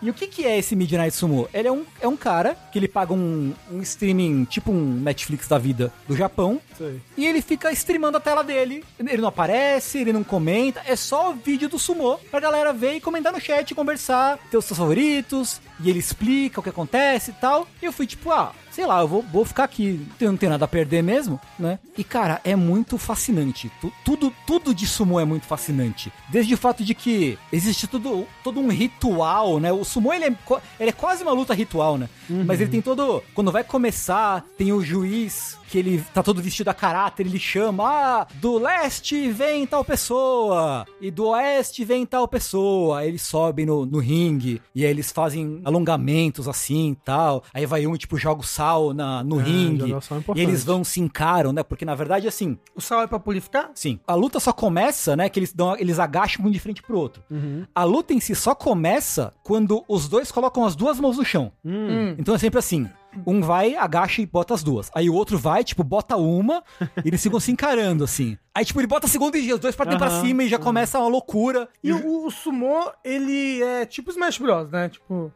[0.01, 1.47] E o que, que é esse Midnight Sumo?
[1.53, 5.47] Ele é um, é um cara que ele paga um, um streaming, tipo um Netflix
[5.47, 6.99] da vida do Japão, Sei.
[7.15, 8.83] e ele fica streamando a tela dele.
[8.99, 12.95] Ele não aparece, ele não comenta, é só o vídeo do Sumo pra galera ver
[12.95, 17.31] e comentar no chat, conversar, ter os seus favoritos, e ele explica o que acontece
[17.31, 17.67] e tal.
[17.81, 20.51] E eu fui tipo, ah, sei lá, eu vou, vou ficar aqui, eu não tenho
[20.51, 21.77] nada a perder mesmo, né?
[21.97, 23.71] E cara, é muito fascinante.
[23.81, 26.11] Tu- tudo, tudo de Sumo é muito fascinante.
[26.29, 29.71] Desde o fato de que existe tudo, todo um ritual, né?
[29.71, 30.35] O Sumo ele é,
[30.79, 32.09] ele é quase uma luta ritual, né?
[32.29, 33.21] Mas ele tem todo.
[33.33, 37.85] Quando vai começar, tem o juiz que ele tá todo vestido a caráter, ele chama,
[37.87, 42.99] ah, do leste vem tal pessoa, e do oeste vem tal pessoa.
[42.99, 47.41] Aí eles sobem no, no ringue, e aí eles fazem alongamentos assim e tal.
[47.53, 49.97] Aí vai um, tipo, joga o sal na, no Ah, ringue, é
[50.35, 51.63] e eles vão se encaram, né?
[51.63, 53.71] Porque na verdade, assim, O sal é pra purificar?
[53.73, 53.97] Sim.
[54.05, 55.29] A luta só começa, né?
[55.29, 57.23] Que eles dão, eles agacham um de frente pro outro.
[57.31, 57.65] Uhum.
[57.73, 61.49] A luta em si só começa quando os dois colocam as duas mãos no chão.
[61.63, 62.13] Hum.
[62.17, 62.89] Então é sempre assim.
[63.25, 64.89] Um vai, agacha e bota as duas.
[64.95, 66.63] Aí o outro vai, tipo, bota uma
[67.03, 68.37] e eles ficam se encarando, assim.
[68.53, 70.59] Aí, tipo, ele bota a segunda e os dois partem pra Aham, cima e já
[70.59, 71.69] começa uma loucura.
[71.83, 74.89] E o, o sumô, ele é tipo Smash Bros, né?
[74.89, 75.31] Tipo,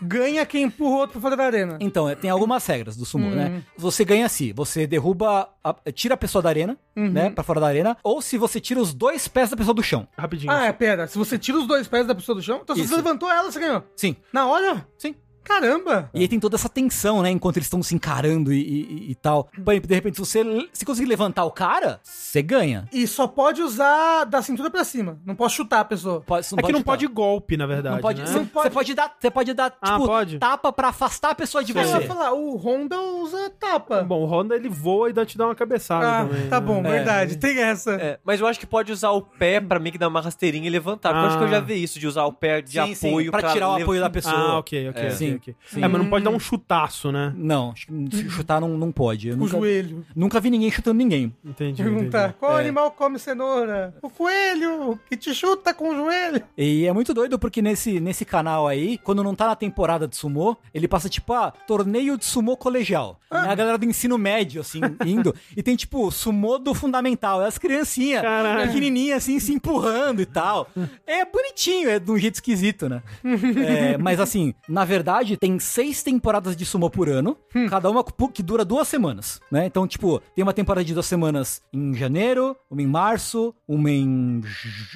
[0.00, 1.78] ganha quem empurra o outro pra fora da arena.
[1.80, 3.34] Então, é, tem algumas regras do sumo, Hum.
[3.34, 3.62] né?
[3.76, 7.10] Você ganha se você derruba, a- tira a pessoa da arena, Uhum.
[7.10, 7.30] né?
[7.30, 10.06] Pra fora da arena, ou se você tira os dois pés da pessoa do chão.
[10.16, 10.52] Rapidinho.
[10.52, 11.06] Ah, é, pera.
[11.06, 12.90] Se você tira os dois pés da pessoa do chão, então se Isso.
[12.90, 13.82] você levantou ela, você ganhou.
[13.96, 14.86] Sim, Na hora?
[14.98, 15.14] sim.
[15.48, 16.10] Caramba!
[16.12, 17.30] E aí tem toda essa tensão, né?
[17.30, 19.48] Enquanto eles estão se encarando e, e- e tal.
[19.56, 22.86] De repente, se você se conseguir levantar o cara, você ganha.
[22.92, 25.18] E só pode usar da cintura pra cima.
[25.24, 26.20] Não posso chutar a pessoa.
[26.20, 26.84] Pode, é que não chutar.
[26.84, 27.94] pode golpe, na verdade.
[27.96, 28.26] Não pode, né?
[28.26, 30.38] você, Não pode- você pode dar, você pode dar Ah, tipo pode?
[30.38, 31.94] tapa pra afastar a pessoa de Eu você.
[31.94, 34.02] ia falar, o Honda usa tapa.
[34.02, 36.48] Bom, o Honda ele voa e dá te dá uma cabeçada ah, também.
[36.48, 36.66] tá né?
[36.66, 37.36] bom, verdade.
[37.38, 37.92] Tem essa.
[37.94, 40.66] É, mas eu acho que pode usar o pé pra mim que dar uma rasteirinha
[40.66, 41.10] e levantar.
[41.10, 41.50] Porque eu acho que eu Ah.
[41.52, 43.82] já vi isso, de usar o pé de Sim, sim, apoio pra tirar o lev-
[43.82, 44.34] apoio da pessoa.
[44.36, 45.06] Ah, ok, ok, É.
[45.06, 45.54] ok, Sim, ok.
[45.66, 45.82] sim.
[45.82, 47.32] É, mas não pode dar um chutaço, né?
[47.36, 49.28] Não, acho que se chutar não, não pode.
[49.28, 50.04] Eu o nunca, joelho.
[50.14, 51.34] nunca vi ninguém chutando ninguém.
[51.44, 51.82] Entendi.
[51.82, 52.38] Perguntar, entendi.
[52.38, 52.60] qual É.
[52.60, 53.94] animal come cenoura?
[54.02, 56.42] O coelho, que te chuta com o joelho.
[56.56, 60.16] E é muito doido porque nesse, nesse canal aí, quando não tá na temporada de
[60.16, 63.18] sumô, ele passa tipo, ah, torneio de sumô colegial.
[63.30, 63.46] Ah.
[63.48, 65.34] É a galera do ensino médio, assim, indo.
[65.56, 67.42] e tem tipo, sumô do fundamental.
[67.42, 68.22] É as criancinhas,
[68.66, 70.68] pequenininhas, assim, se empurrando e tal.
[71.06, 73.02] É bonitinho, é de um jeito esquisito, né?
[73.68, 77.36] É, mas assim, na verdade, tem seis temporadas de sumô por ano,
[77.70, 79.66] cada uma que dura duas semanas, né?
[79.66, 84.42] Então, tipo, tem uma temporada de duas semanas em janeiro, uma em março, uma em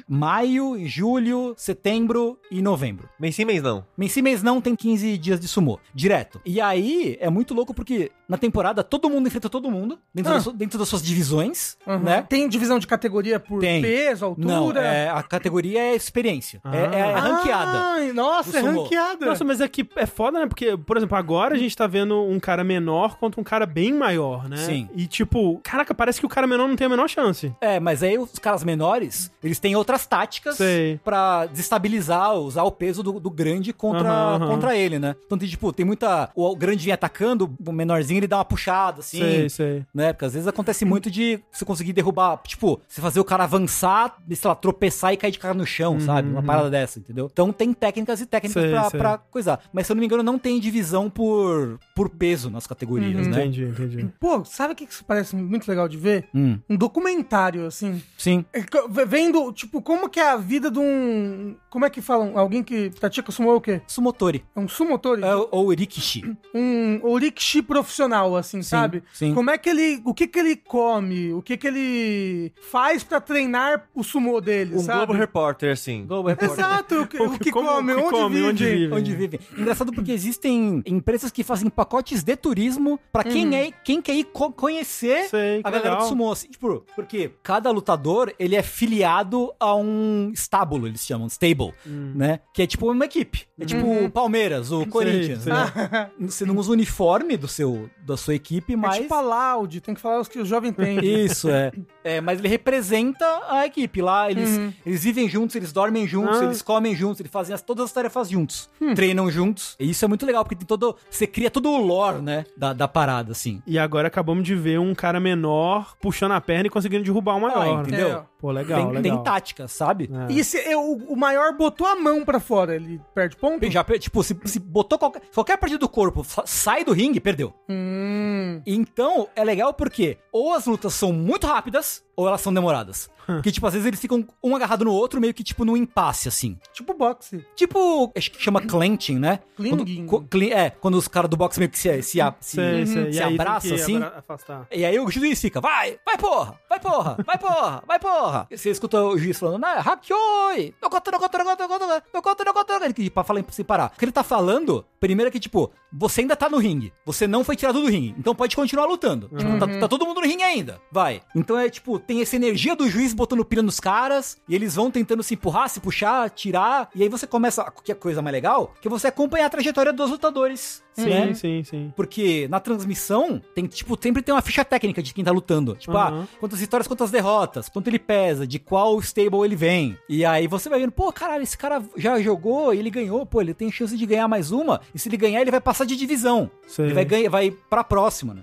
[0.08, 3.08] maio, julho, setembro e novembro.
[3.18, 3.84] Mês sim, mês não.
[3.96, 6.40] Mês sim, mês não tem 15 dias de sumô, direto.
[6.44, 10.34] E aí, é muito louco porque na temporada todo mundo enfrenta todo mundo, dentro, Ah.
[10.36, 11.98] das, su- dentro das suas divisões, Uhum.
[12.00, 12.22] né?
[12.28, 13.82] Tem divisão de categoria por Tem.
[13.82, 14.46] peso, altura?
[14.46, 16.60] Não, é, a categoria é experiência.
[16.64, 17.20] É, é Ah.
[17.20, 17.78] ranqueada.
[17.78, 19.26] Ai, nossa, é ranqueada.
[19.26, 20.46] Nossa, mas é que é foda, né?
[20.46, 23.92] Porque, por exemplo, agora a gente tá vendo um cara menor contra um cara bem
[23.92, 24.56] maior, né?
[24.58, 24.88] Sim.
[24.94, 27.52] E tipo, caraca, parece que o cara menor não tem a menor chance.
[27.60, 31.00] É, mas aí os caras menores, eles têm outras táticas Sei.
[31.04, 34.48] pra desestabilizar, usar o peso do, do grande contra, Aham, aham.
[34.48, 35.16] contra ele, né?
[35.26, 36.30] Então tem, tipo, tem muita...
[36.34, 39.18] O, grande vem atacando, o menorzinho ele dá uma puxada, assim.
[39.18, 39.86] Sei, sei.
[39.94, 40.12] Né?
[40.12, 44.16] Porque às vezes acontece muito de você conseguir derrubar, tipo, você fazer o cara avançar,
[44.30, 46.28] sei lá, tropeçar e cair de cara no chão, sabe?
[46.28, 47.28] Uma parada dessa, entendeu?
[47.32, 49.00] Então tem técnicas e técnicas Sei, pra, sei.
[49.00, 49.60] pra coisar.
[49.72, 53.38] Mas se eu não me engano, não tem divisão por, por peso nas categorias, né?
[53.46, 54.08] Entendi, entendi.
[54.20, 56.26] Pô, sabe o que que isso parece muito legal de ver?
[56.34, 58.02] Hum, Um documentário, assim.
[58.18, 58.44] sim.
[58.52, 58.62] É
[59.06, 61.54] Vendo, tipo, como que é a vida de um...
[61.70, 62.36] Como é que falam?
[62.38, 63.80] Alguém que pratica sumo é o quê?
[63.86, 64.44] Sumotori.
[64.54, 65.22] É um sumotori?
[65.22, 66.22] É, ou rikishi.
[66.54, 69.02] um orikshi profissional, assim, sabe?
[69.12, 69.32] sim.
[69.34, 70.00] Como é que ele.
[70.04, 71.32] O que que ele come?
[71.32, 74.98] O que que ele faz pra treinar o sumo dele, Um sabe?
[74.98, 76.04] Globo Repórter, assim.
[76.06, 76.58] Globo Repórter.
[76.58, 78.46] Exato, o que, o que Como- come, o que onde, come, vive.
[78.48, 78.94] onde vive.
[78.94, 79.40] Onde vivem.
[79.56, 84.24] Engraçado porque existem empresas que fazem pacotes de turismo pra quem, é, quem quer ir
[84.24, 86.02] co- conhecer Sei, a galera legal.
[86.02, 86.32] do sumo.
[86.32, 92.40] Assim, tipo, porque cada lutador, ele é filiado a um estábulo, eles chamam, stable, né?
[92.54, 93.46] Que é tipo uma equipe.
[93.62, 95.42] É tipo o Palmeiras, o Corinthians.
[95.42, 95.52] sei.
[95.52, 96.10] né?
[96.20, 98.96] Você não usa o uniforme do seu, da sua equipe, É mas.
[98.98, 100.98] tipo a Loud, tem que falar os que o jovem tem.
[101.24, 101.70] Isso, é.
[102.04, 102.20] é.
[102.20, 104.00] Mas ele representa a equipe.
[104.02, 104.72] Lá eles, Uhum.
[104.84, 106.44] eles vivem juntos, eles dormem juntos, Ah.
[106.44, 108.68] eles comem juntos, eles fazem as- todas as tarefas juntos.
[108.80, 108.94] Hum.
[108.94, 109.76] Treinam juntos.
[109.78, 110.96] E isso é muito legal, porque tem todo.
[111.10, 112.44] Você cria todo o lore, né?
[112.56, 113.62] Da, da parada, assim.
[113.66, 117.40] E agora acabamos de ver um cara menor puxando a perna e conseguindo derrubar o
[117.40, 117.78] maior.
[117.78, 118.08] Ah, entendeu?
[118.18, 118.22] É.
[118.38, 119.02] Pô, legal, tem, legal.
[119.02, 120.10] tem tática, sabe?
[120.28, 120.32] É.
[120.32, 123.51] E se é, o, o maior botou a mão pra fora, ele perde ponto?
[123.70, 127.20] Já, per- tipo, se, se botou qualquer, qualquer parte do corpo, sa- sai do ringue,
[127.20, 127.52] perdeu.
[127.68, 128.60] Hum.
[128.66, 133.10] Então, é legal porque ou as lutas são muito rápidas, ou elas são demoradas.
[133.42, 136.26] que, tipo, às vezes eles ficam um agarrado no outro, meio que, tipo, num impasse,
[136.28, 136.58] assim.
[136.72, 137.44] Tipo boxe.
[137.54, 139.38] Tipo, acho que chama clenching, né?
[139.56, 140.06] Clinging.
[140.06, 142.84] Quando, cli- é, quando os caras do boxe meio que se, se, a- se, Sei,
[142.86, 143.12] sei.
[143.12, 144.02] se E aí tem abraça, que assim.
[144.02, 144.66] afastar.
[144.72, 148.46] E aí o juiz fica, vai, vai porra, vai porra, vai porra, vai porra.
[148.50, 151.68] E você escuta o juiz falando, né, hakioi, no conta, no conta, no conta, no
[151.68, 153.92] conta, no conta, no conta, ele pra falar sem parar.
[153.94, 157.26] O que ele tá falando, primeiro é que, tipo, você ainda tá no ringue, você
[157.26, 159.28] não foi tirado do ringue, então pode continuar lutando.
[159.36, 161.22] Tipo, tá, tá todo mundo no ringue ainda, vai.
[161.36, 164.90] Então é, tipo, tem essa energia do juiz botando pilha nos caras, e eles vão
[164.90, 168.32] tentando se empurrar, se puxar, tirar, e aí você começa, que é a coisa mais
[168.32, 171.34] legal, que você acompanha a trajetória dos lutadores, Sim, né?
[171.34, 171.92] sim, sim.
[171.96, 175.74] Porque na transmissão, tem, tipo, sempre tem uma ficha técnica de quem tá lutando.
[175.74, 176.24] Tipo, Aham.
[176.24, 179.96] ah, quantas vitórias, quantas derrotas, quanto ele pesa, de qual stable ele vem.
[180.08, 183.40] E aí você vai vendo, pô, caralho, esse cara já jogou e ele ganhou, pô,
[183.40, 184.80] ele tem chance de ganhar mais uma.
[184.94, 186.50] E se ele ganhar, ele vai passar de divisão.
[186.66, 186.86] Sei.
[186.86, 188.42] Ele vai, ganhar, vai pra próxima, né?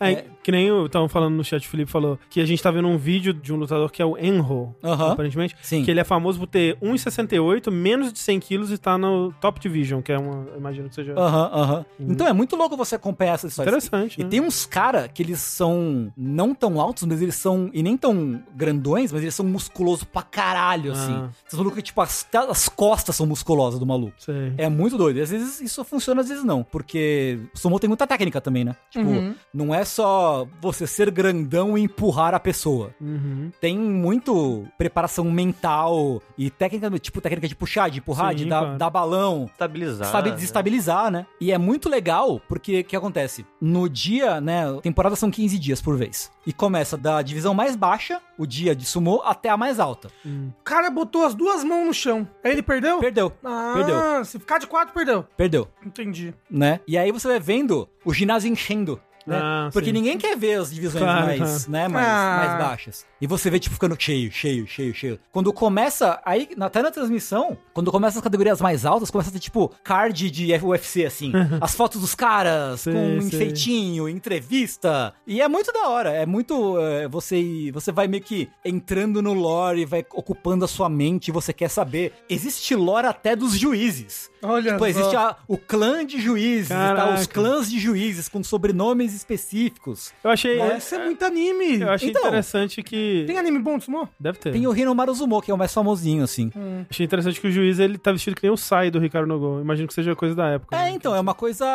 [0.00, 2.70] É, que nem eu tava falando no chat, o Felipe falou que a gente tá
[2.70, 5.56] vendo um vídeo de um lutador que é o Enro, aparentemente.
[5.62, 5.84] Sim.
[5.84, 9.58] Que ele é famoso por ter 1,68, menos de 100 quilos e tá no Top
[9.58, 10.46] Division, que é uma.
[10.52, 11.14] eu Imagino que seja.
[11.18, 11.86] Aham, aham.
[11.98, 13.84] Então é muito louco você acompanhar essas histórias.
[13.86, 14.30] Interessante, E né?
[14.30, 17.70] tem uns cara que eles são não tão altos, mas eles são.
[17.72, 21.12] E nem tão grandões, mas eles são musculosos pra caralho, assim.
[21.12, 21.30] Ah.
[21.46, 24.14] Esses malucos que, tipo, as, as costas são musculosas do maluco.
[24.18, 24.52] Sei.
[24.58, 25.18] É muito doido.
[25.18, 26.62] E às vezes isso funciona, às vezes não.
[26.62, 28.76] Porque o sumo tem muita técnica também, né?
[28.90, 29.34] Tipo, Uhum.
[29.52, 32.89] não é só você ser grandão e empurrar a pessoa.
[33.00, 33.50] Uhum.
[33.60, 38.76] Tem muito preparação mental e técnica, tipo, técnica de puxar, de empurrar, Sim, de dar,
[38.76, 39.46] dar balão.
[39.52, 40.08] Estabilizar.
[40.08, 40.34] Sabe né?
[40.36, 41.26] desestabilizar, né?
[41.40, 43.44] E é muito legal porque o que acontece?
[43.60, 44.64] No dia, né?
[44.82, 46.30] Temporada são 15 dias por vez.
[46.46, 50.08] E começa da divisão mais baixa, o dia de sumô, até a mais alta.
[50.24, 52.26] O cara botou as duas mãos no chão.
[52.42, 52.98] Aí ele perdeu?
[52.98, 53.32] Perdeu.
[53.44, 54.24] Ah, Perdeu.
[54.24, 55.24] se ficar de quatro, perdeu.
[55.36, 55.68] Perdeu.
[55.84, 56.34] Entendi.
[56.50, 56.80] né?
[56.86, 59.00] E aí você vai vendo o ginásio enchendo.
[59.30, 59.40] Né?
[59.42, 59.92] Ah, Porque sim.
[59.92, 62.36] ninguém quer ver as divisões Claro, mais, né, mais, Ah.
[62.46, 63.06] mais baixas.
[63.20, 65.20] E você vê, tipo, ficando cheio, cheio, cheio, cheio.
[65.32, 69.32] Quando começa, aí, na- até na transmissão, quando começa as categorias mais altas, começa a
[69.32, 71.30] ter, tipo, card de UFC, assim.
[71.60, 75.12] as fotos dos caras, Sei, com um enfeitinho, entrevista.
[75.26, 76.10] E é muito da hora.
[76.10, 76.78] É muito.
[76.80, 81.32] é, você, você vai meio que entrando no lore, vai ocupando a sua mente, e
[81.32, 82.12] você quer saber.
[82.28, 84.30] Existe lore até dos juízes.
[84.42, 84.86] Olha Tipo, só.
[84.86, 87.20] existe a- o clã de juízes, e tal, Caraca.
[87.20, 90.12] os clãs de juízes com sobrenomes específicos.
[90.22, 90.60] Eu achei.
[90.76, 91.80] Isso é muito anime.
[91.80, 93.24] Eu achei Então, interessante que.
[93.26, 94.08] Tem anime bom de sumô?
[94.18, 94.52] Deve ter.
[94.52, 96.50] Tem o Hinomaru Zumo, que é o mais famosinho, assim.
[96.88, 99.60] Achei interessante que o juiz ele tá vestido que nem o Sai do Ricardo Nogo.
[99.60, 100.76] Imagino que seja coisa da época.
[100.76, 100.90] É, né?
[100.90, 101.66] então, é uma coisa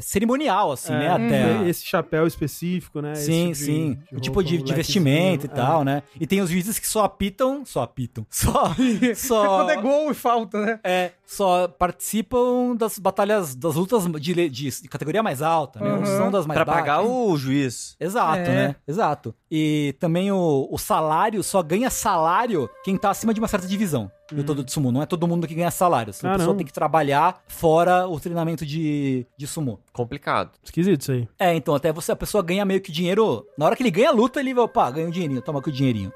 [0.00, 1.68] cerimonial, assim, né, É, até.
[1.68, 3.12] Esse chapéu específico, né?
[3.12, 3.98] Esse Sim, tipo de- sim.
[4.10, 5.54] de o tipo de, de vestimento e é.
[5.54, 6.02] tal, né?
[6.18, 7.64] E tem os juízes que só apitam.
[7.64, 8.26] Só apitam.
[8.30, 8.74] Só.
[9.14, 10.80] só Quando é gol e falta, né?
[10.82, 15.90] É, só participam das batalhas, das lutas de, de- de categoria mais alta, né?
[15.92, 15.98] Uhum.
[16.00, 16.80] Não são das mais Pra baixas.
[16.82, 17.94] pagar o juiz.
[18.00, 18.44] Exato, É.
[18.68, 18.76] né?
[18.86, 19.34] Exato.
[19.50, 24.10] E também o, o salário, só ganha salário quem tá acima de uma certa divisão.
[24.32, 24.92] Do todo de sumo.
[24.92, 26.12] Não é todo mundo que ganha salário.
[26.22, 29.80] A pessoa tem que trabalhar fora o treinamento de, de sumo.
[29.92, 30.52] Complicado.
[30.62, 31.28] Esquisito isso aí.
[31.38, 33.46] É, então até você, a pessoa ganha meio que dinheiro.
[33.56, 35.70] Na hora que ele ganha a luta, ele vai, opa, ganha um dinheirinho, toma aqui
[35.70, 36.12] o dinheirinho.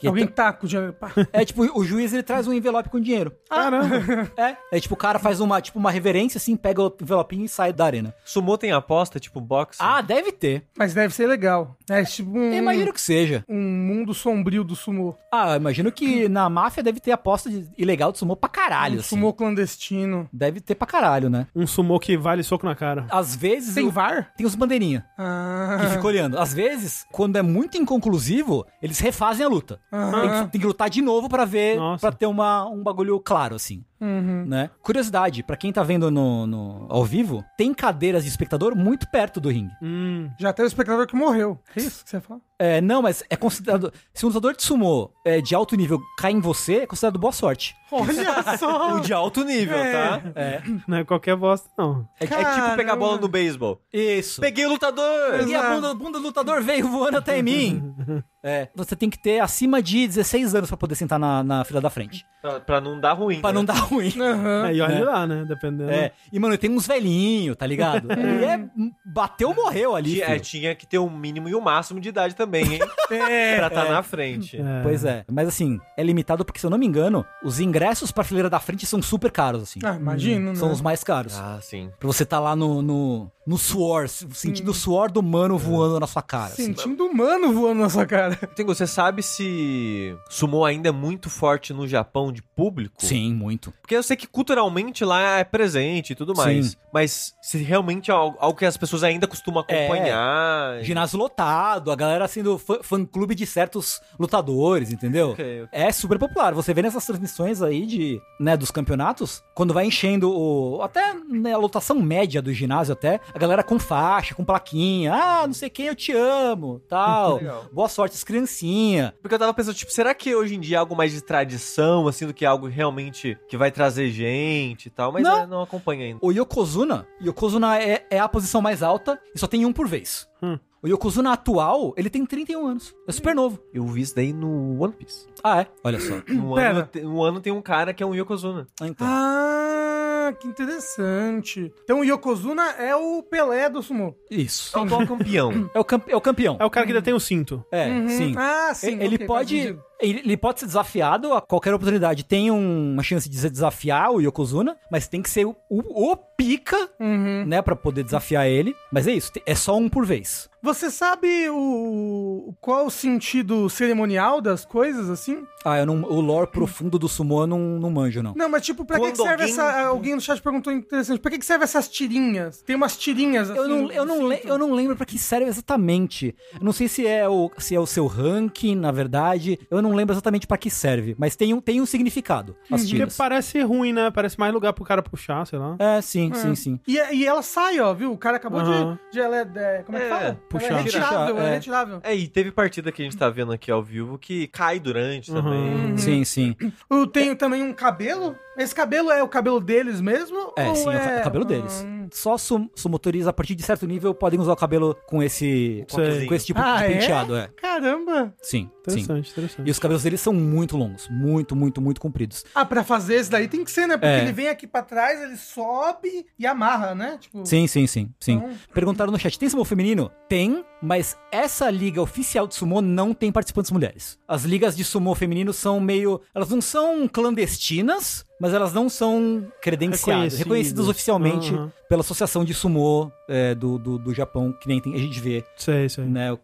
[0.00, 0.94] Que é Alguém tá com o dinheiro.
[0.94, 1.12] Pá.
[1.30, 3.32] é tipo, o juiz ele traz um envelope com dinheiro.
[3.48, 4.30] Caramba.
[4.36, 4.56] É.
[4.72, 7.70] É tipo, o cara faz uma, tipo, uma reverência assim, pega o envelopinho e sai
[7.72, 8.14] da arena.
[8.24, 9.78] Sumô tem aposta, tipo boxe.
[9.78, 10.64] Ah, deve ter.
[10.76, 11.76] Mas deve ser legal.
[11.88, 13.44] É tipo um, Eu imagino que seja.
[13.46, 15.14] um mundo sombrio do sumô.
[15.30, 18.96] Ah, eu imagino que na máfia deve ter aposta de- ilegal de sumô pra caralho,
[18.96, 19.08] um assim.
[19.10, 20.28] sumô clandestino.
[20.32, 21.46] Deve ter pra caralho, né?
[21.54, 23.06] Um sumô que vale soco na cara.
[23.10, 24.32] Às vezes Tem o- VAR?
[24.36, 25.88] tem os bandeirinha que Ah.
[25.92, 26.38] ficam olhando.
[26.38, 29.78] Às vezes, quando é muito inconclusivo, eles refazem a luta.
[29.92, 30.20] Aham.
[30.20, 33.54] Tem, que, tem que lutar de novo pra ver, pra ter uma, um bagulho claro,
[33.56, 33.84] assim.
[34.00, 34.44] Uhum.
[34.46, 34.70] Né?
[34.82, 39.40] Curiosidade, pra quem tá vendo no, no- ao vivo, tem cadeiras de espectador muito perto
[39.40, 39.72] do ringue.
[39.82, 40.30] Hum.
[40.38, 41.58] Já teve o espectador que morreu.
[41.76, 42.40] É isso que você fala?
[42.58, 43.90] É, não, mas é considerado.
[44.12, 47.32] Se um lutador de sumô é, de alto nível cai em você, é considerado boa
[47.32, 47.74] sorte.
[47.90, 48.94] Olha só!
[48.96, 50.20] O de alto nível, tá?
[50.34, 50.62] É.
[50.86, 52.06] Não é qualquer bosta, não.
[52.20, 53.80] É, é tipo pegar a bola no beisebol.
[53.92, 54.40] Isso.
[54.40, 55.38] Peguei o lutador!
[55.38, 55.74] Peguei a Exato.
[55.74, 57.94] bunda, bunda do lutador, veio voando até em mim.
[58.42, 61.80] É, você tem que ter acima de 16 anos pra poder sentar na, na fila
[61.80, 62.24] da frente.
[62.40, 63.40] Pra, pra não dar ruim.
[63.40, 63.54] Pra né?
[63.54, 64.12] não dar ruim.
[64.18, 64.66] Aham.
[64.68, 65.04] É, e olha É.
[65.04, 65.44] lá, né?
[65.46, 65.90] Dependendo.
[65.90, 68.08] É, e mano, tem uns velhinhos, tá ligado?
[68.16, 68.58] e é,
[69.04, 70.14] bateu, morreu ali.
[70.14, 72.80] Tinha, é, tinha que ter um mínimo e um máximo de idade também, hein?
[73.10, 73.56] É.
[73.56, 74.56] pra estar na frente.
[74.56, 74.82] É.
[74.82, 78.22] Pois é, mas assim, é limitado porque, se eu não me engano, os ingressos pra
[78.24, 79.80] fileira da frente são super caros, assim.
[79.82, 80.74] Ah, imagino, São né?
[80.74, 81.34] os mais caros.
[81.36, 81.90] Ah, sim.
[81.98, 86.06] Pra você tá lá no, no, no suor, sentindo o suor do mano voando na
[86.06, 86.52] sua cara.
[86.52, 86.66] assim.
[86.66, 88.29] Sentindo humano voando na sua cara.
[88.54, 92.94] Tengo, você sabe se sumo ainda é muito forte no Japão de público?
[92.98, 93.72] Sim, muito.
[93.80, 96.66] Porque eu sei que culturalmente lá é presente e tudo mais.
[96.70, 96.76] Sim.
[96.92, 99.84] Mas se realmente é algo, algo que as pessoas ainda costumam É.
[99.86, 100.82] acompanhar.
[100.82, 105.30] Ginásio lotado, a galera sendo fã- fã-clube de certos lutadores, entendeu?
[105.30, 105.68] Ok, ok.
[105.72, 106.52] É super popular.
[106.54, 110.82] Você vê nessas transmissões aí de, né, dos campeonatos, quando vai enchendo o.
[110.82, 115.12] Até né, a lotação média do ginásio, até, a galera com faixa, com plaquinha.
[115.14, 116.80] Ah, não sei quem, eu te amo.
[116.88, 117.36] Tal.
[117.38, 117.64] Legal.
[117.72, 119.14] Boa sorte, as criancinha.
[119.22, 122.06] Porque eu tava pensando, tipo, será que hoje em dia é algo mais de tradição,
[122.06, 125.12] assim, do que algo realmente que vai trazer gente e tal?
[125.12, 125.38] Mas Não.
[125.40, 126.18] é, não acompanha ainda.
[126.22, 130.28] O Yokozuna, Yokozuna é, é a posição mais alta e só tem um por vez.
[130.42, 130.58] Hum.
[130.82, 132.94] O Yokozuna atual, ele tem 31 anos.
[133.06, 133.58] É super novo.
[133.72, 135.26] Eu vi isso daí no One Piece.
[135.44, 135.66] Ah, é?
[135.84, 136.14] Olha só.
[136.26, 136.88] No Pera.
[136.94, 138.66] ano, no ano tem um cara que é um Yokozuna.
[138.80, 139.06] Então.
[139.06, 141.72] Ah, que interessante.
[141.84, 144.16] Então o Yokozuna é o Pelé do sumo.
[144.30, 144.76] Isso.
[144.76, 145.70] É o campeão.
[145.74, 146.56] É o, é o campeão.
[146.60, 147.64] É o cara que ainda tem o cinto.
[147.70, 148.08] É, Uhum.
[148.08, 148.34] sim.
[148.36, 148.98] Ah, sim.
[149.00, 149.78] ele ok, faz pode.
[150.00, 152.24] Ele, ele pode ser desafiado a qualquer oportunidade.
[152.24, 156.16] Tem um- uma chance de desafiar o Yokozuna, mas tem que ser o, o, o
[156.16, 157.44] pica, Uhum.
[157.46, 158.74] né, Pra poder desafiar ele.
[158.92, 160.48] Mas é isso, é só um por vez.
[160.62, 165.42] Você sabe o qual o sentido cerimonial das coisas, assim?
[165.64, 168.34] Ah, eu não, o lore profundo do sumo eu não, não manjo, não.
[168.36, 169.80] Não, mas tipo, pra que, Quando que serve alguém- essa...
[169.86, 171.18] Alguém no chat perguntou interessante.
[171.20, 172.60] Pra que, que serve essas tirinhas?
[172.62, 173.58] Tem umas tirinhas, assim...
[173.58, 176.34] Eu não, eu, não le- eu não lembro pra que serve exatamente.
[176.54, 179.58] Eu não sei se é o, se é o seu ranking, na verdade.
[179.70, 181.14] Eu não lembro exatamente pra que serve.
[181.18, 183.16] Mas tem um, tem um significado, as Porque tiras.
[183.16, 184.10] parece ruim, né?
[184.10, 185.76] Parece mais lugar pro cara puxar, sei lá.
[185.78, 186.34] É, sim, É.
[186.34, 186.80] sim, sim.
[186.86, 188.12] E, e ela sai, ó, viu?
[188.12, 188.98] O cara acabou Aham.
[189.10, 189.20] de, de...
[189.20, 189.40] Ela é...
[189.56, 190.40] é- Como é que É, fala?
[190.48, 190.66] puxar.
[190.70, 191.54] Ela é retirável, é É.
[191.54, 192.00] retirável.
[192.02, 195.30] É, e teve partida que a gente tá vendo aqui ao vivo que cai durante
[195.30, 195.42] Uhum.
[195.42, 195.96] também.
[195.98, 196.56] Sim, sim.
[196.88, 198.36] Eu tenho também um cabelo.
[198.60, 200.52] Esse cabelo é o cabelo deles mesmo?
[200.56, 201.82] É, ou sim, é o é o cabelo deles.
[201.86, 202.08] Hum.
[202.12, 206.34] Só sum, sumotores a partir de certo nível podem usar o cabelo com esse, com
[206.34, 206.88] esse tipo Ah, de é?
[206.98, 207.48] penteado, é.
[207.56, 208.34] Caramba!
[208.42, 209.00] Sim, sim.
[209.00, 209.68] Interessante, interessante.
[209.68, 212.44] E os cabelos deles são muito longos, muito, muito, muito compridos.
[212.54, 213.96] Ah, pra fazer esse daí tem que ser, né?
[213.96, 214.22] Porque É.
[214.22, 217.16] ele vem aqui pra trás, ele sobe e amarra, né?
[217.20, 218.32] Tipo, Sim, sim, sim, sim.
[218.34, 220.10] Então- Perguntaram no chat, tem sumo feminino?
[220.28, 224.18] Tem, mas essa liga oficial de sumo não tem participantes mulheres.
[224.26, 226.20] As ligas de sumo feminino são meio...
[226.34, 230.38] Elas não são clandestinas, mas elas não são credenciadas, Reconhecidas.
[230.38, 231.72] reconhecidas oficialmente Aham.
[231.88, 235.44] pela Associação de Sumo é, do, do, do Japão, que nem tem- a gente vê,
[235.56, 236.04] Sei, sei.
[236.04, 236.36] né?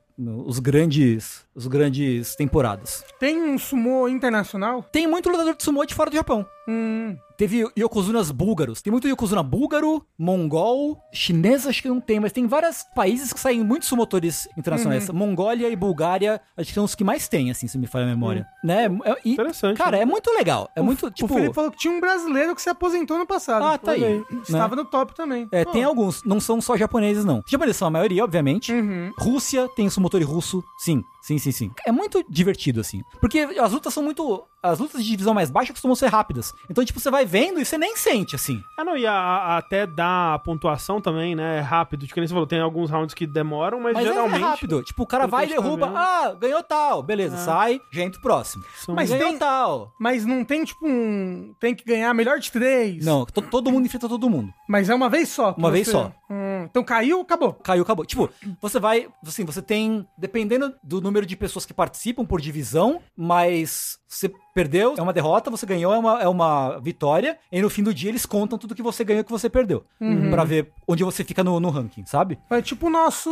[0.46, 3.04] Os grandes, os grandes temporadas.
[3.20, 4.82] Tem um sumô internacional?
[4.82, 6.46] Tem muito lutador de sumo de fora do Japão.
[6.66, 7.16] Hum.
[7.36, 8.80] Teve Yokozunas búlgaros.
[8.80, 13.40] Tem muito Yokozuna búlgaro, mongol, chinês acho que não tem, mas tem vários países que
[13.40, 15.10] saem muitos sumotores internacionais.
[15.10, 18.08] Mongólia e Bulgária, acho que são os que mais tem, assim, se me falha a
[18.08, 18.46] memória.
[18.64, 18.86] Né?
[19.04, 20.02] É- e, Interessante, Cara, né?
[20.02, 20.70] é muito legal.
[20.74, 21.32] É muito, o tipo...
[21.32, 23.64] Felipe falou que tinha um brasileiro que se aposentou no passado.
[23.64, 24.00] Ah, tá aí.
[24.00, 24.24] Né?
[24.42, 25.46] Estava no top também.
[25.52, 25.72] É, Pô.
[25.72, 27.42] tem alguns, não são só japoneses, não.
[27.44, 28.72] Os japoneses são a maioria, obviamente.
[28.72, 29.12] Uhum.
[29.18, 31.02] Rússia tem sumotori russo, sim.
[31.26, 31.70] Sim, sim, sim.
[31.84, 33.02] É muito divertido, assim.
[33.20, 34.44] Porque as lutas são muito.
[34.62, 36.52] As lutas de divisão mais baixa costumam ser rápidas.
[36.70, 38.60] Então, tipo, você vai vendo e você nem sente, assim.
[38.78, 41.58] Ah, não, e a- a- até dar a pontuação também, né?
[41.58, 42.06] É rápido.
[42.06, 44.36] Tipo, nem você falou, tem alguns rounds que demoram, mas, Mas é- geralmente.
[44.42, 44.82] é rápido.
[44.82, 45.92] Tipo, o cara vai e tá derruba.
[45.94, 47.02] ah, ganhou tal.
[47.02, 47.38] Beleza, É.
[47.40, 48.64] sai, já entra o próximo.
[48.76, 49.92] São- Mas ganhou tem- tal.
[50.00, 51.54] Mas não tem, tipo, um.
[51.60, 53.04] Tem que ganhar melhor de três.
[53.04, 54.52] Não, to- todo mundo enfrenta todo mundo.
[54.68, 55.54] Mas é uma vez só.
[55.58, 56.12] Uma vez você- só.
[56.28, 57.52] Hum, então caiu, acabou.
[57.52, 58.04] Caiu, acabou.
[58.04, 58.28] Tipo,
[58.60, 59.08] você vai.
[59.24, 60.04] Assim, você tem.
[60.18, 65.50] Dependendo do número de pessoas que participam por divisão, mas você perdeu, é uma derrota,
[65.50, 67.38] você ganhou, é uma, é uma vitória.
[67.52, 69.84] E no fim do dia eles contam tudo que você ganhou e que você perdeu.
[70.30, 72.38] Pra ver onde você fica no, no ranking, sabe?
[72.50, 73.30] É tipo o nosso.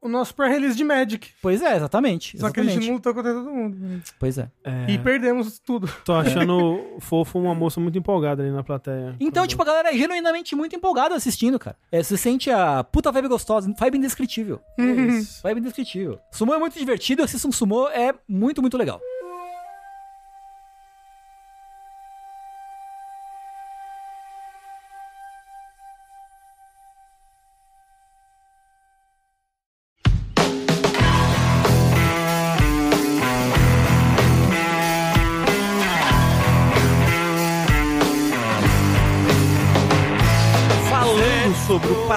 [0.00, 1.30] O nosso pré-release de Magic.
[1.42, 2.38] Pois é, exatamente.
[2.38, 2.88] Só que a gente exatamente.
[2.88, 4.02] não lutou contra todo mundo.
[4.18, 4.50] Pois é.
[4.64, 5.90] É, E perdemos tudo.
[6.04, 9.16] Tô achando fofo uma moça muito empolgada ali na plateia.
[9.18, 11.76] Então, tipo, a galera é genuinamente muito empolgada assistindo, cara.
[11.90, 14.60] É, você sente a puta vibe gostosa, vibe indescritível.
[14.78, 15.42] Isso.
[15.42, 16.18] Vibe indescritível.
[16.30, 19.00] Sumo é muito divertido, assistir um sumo é muito, muito legal.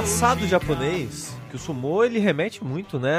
[0.02, 3.14] Falando sobre o passado japonês, que o sumô ele remete muito, né,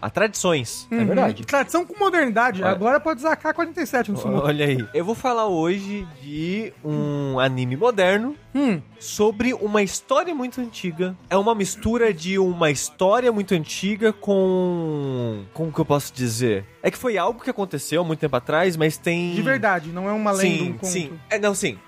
[0.00, 0.86] a tradições.
[0.90, 1.40] É verdade.
[1.42, 1.46] Uhum.
[1.46, 2.62] Tradição com modernidade.
[2.62, 2.70] Olha.
[2.70, 4.42] Agora pode usar AK-47 no sumo.
[4.44, 4.86] Olha aí.
[4.94, 11.16] Eu vou falar hoje de um anime moderno Hum, sobre uma história muito antiga.
[11.30, 15.44] É uma mistura de uma história muito antiga com.
[15.54, 16.66] Como que eu posso dizer?
[16.82, 19.34] É que foi algo que aconteceu há muito tempo atrás, mas tem.
[19.34, 20.86] de verdade, não é uma lenda, Sim, um conto.
[20.86, 21.12] sim.
[21.30, 21.78] É, não, sim.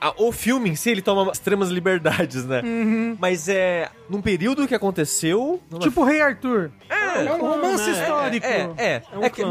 [0.00, 2.60] A- o filme em si, ele toma extremas liberdades, né?
[2.62, 3.16] Uhum.
[3.18, 5.31] Mas é num período que aconteceu.
[5.70, 6.70] Numa- Tipo Rei Arthur.
[6.88, 8.00] é, É um romance né?
[8.02, 8.46] histórico.
[8.46, 9.42] é, é, É um é, que-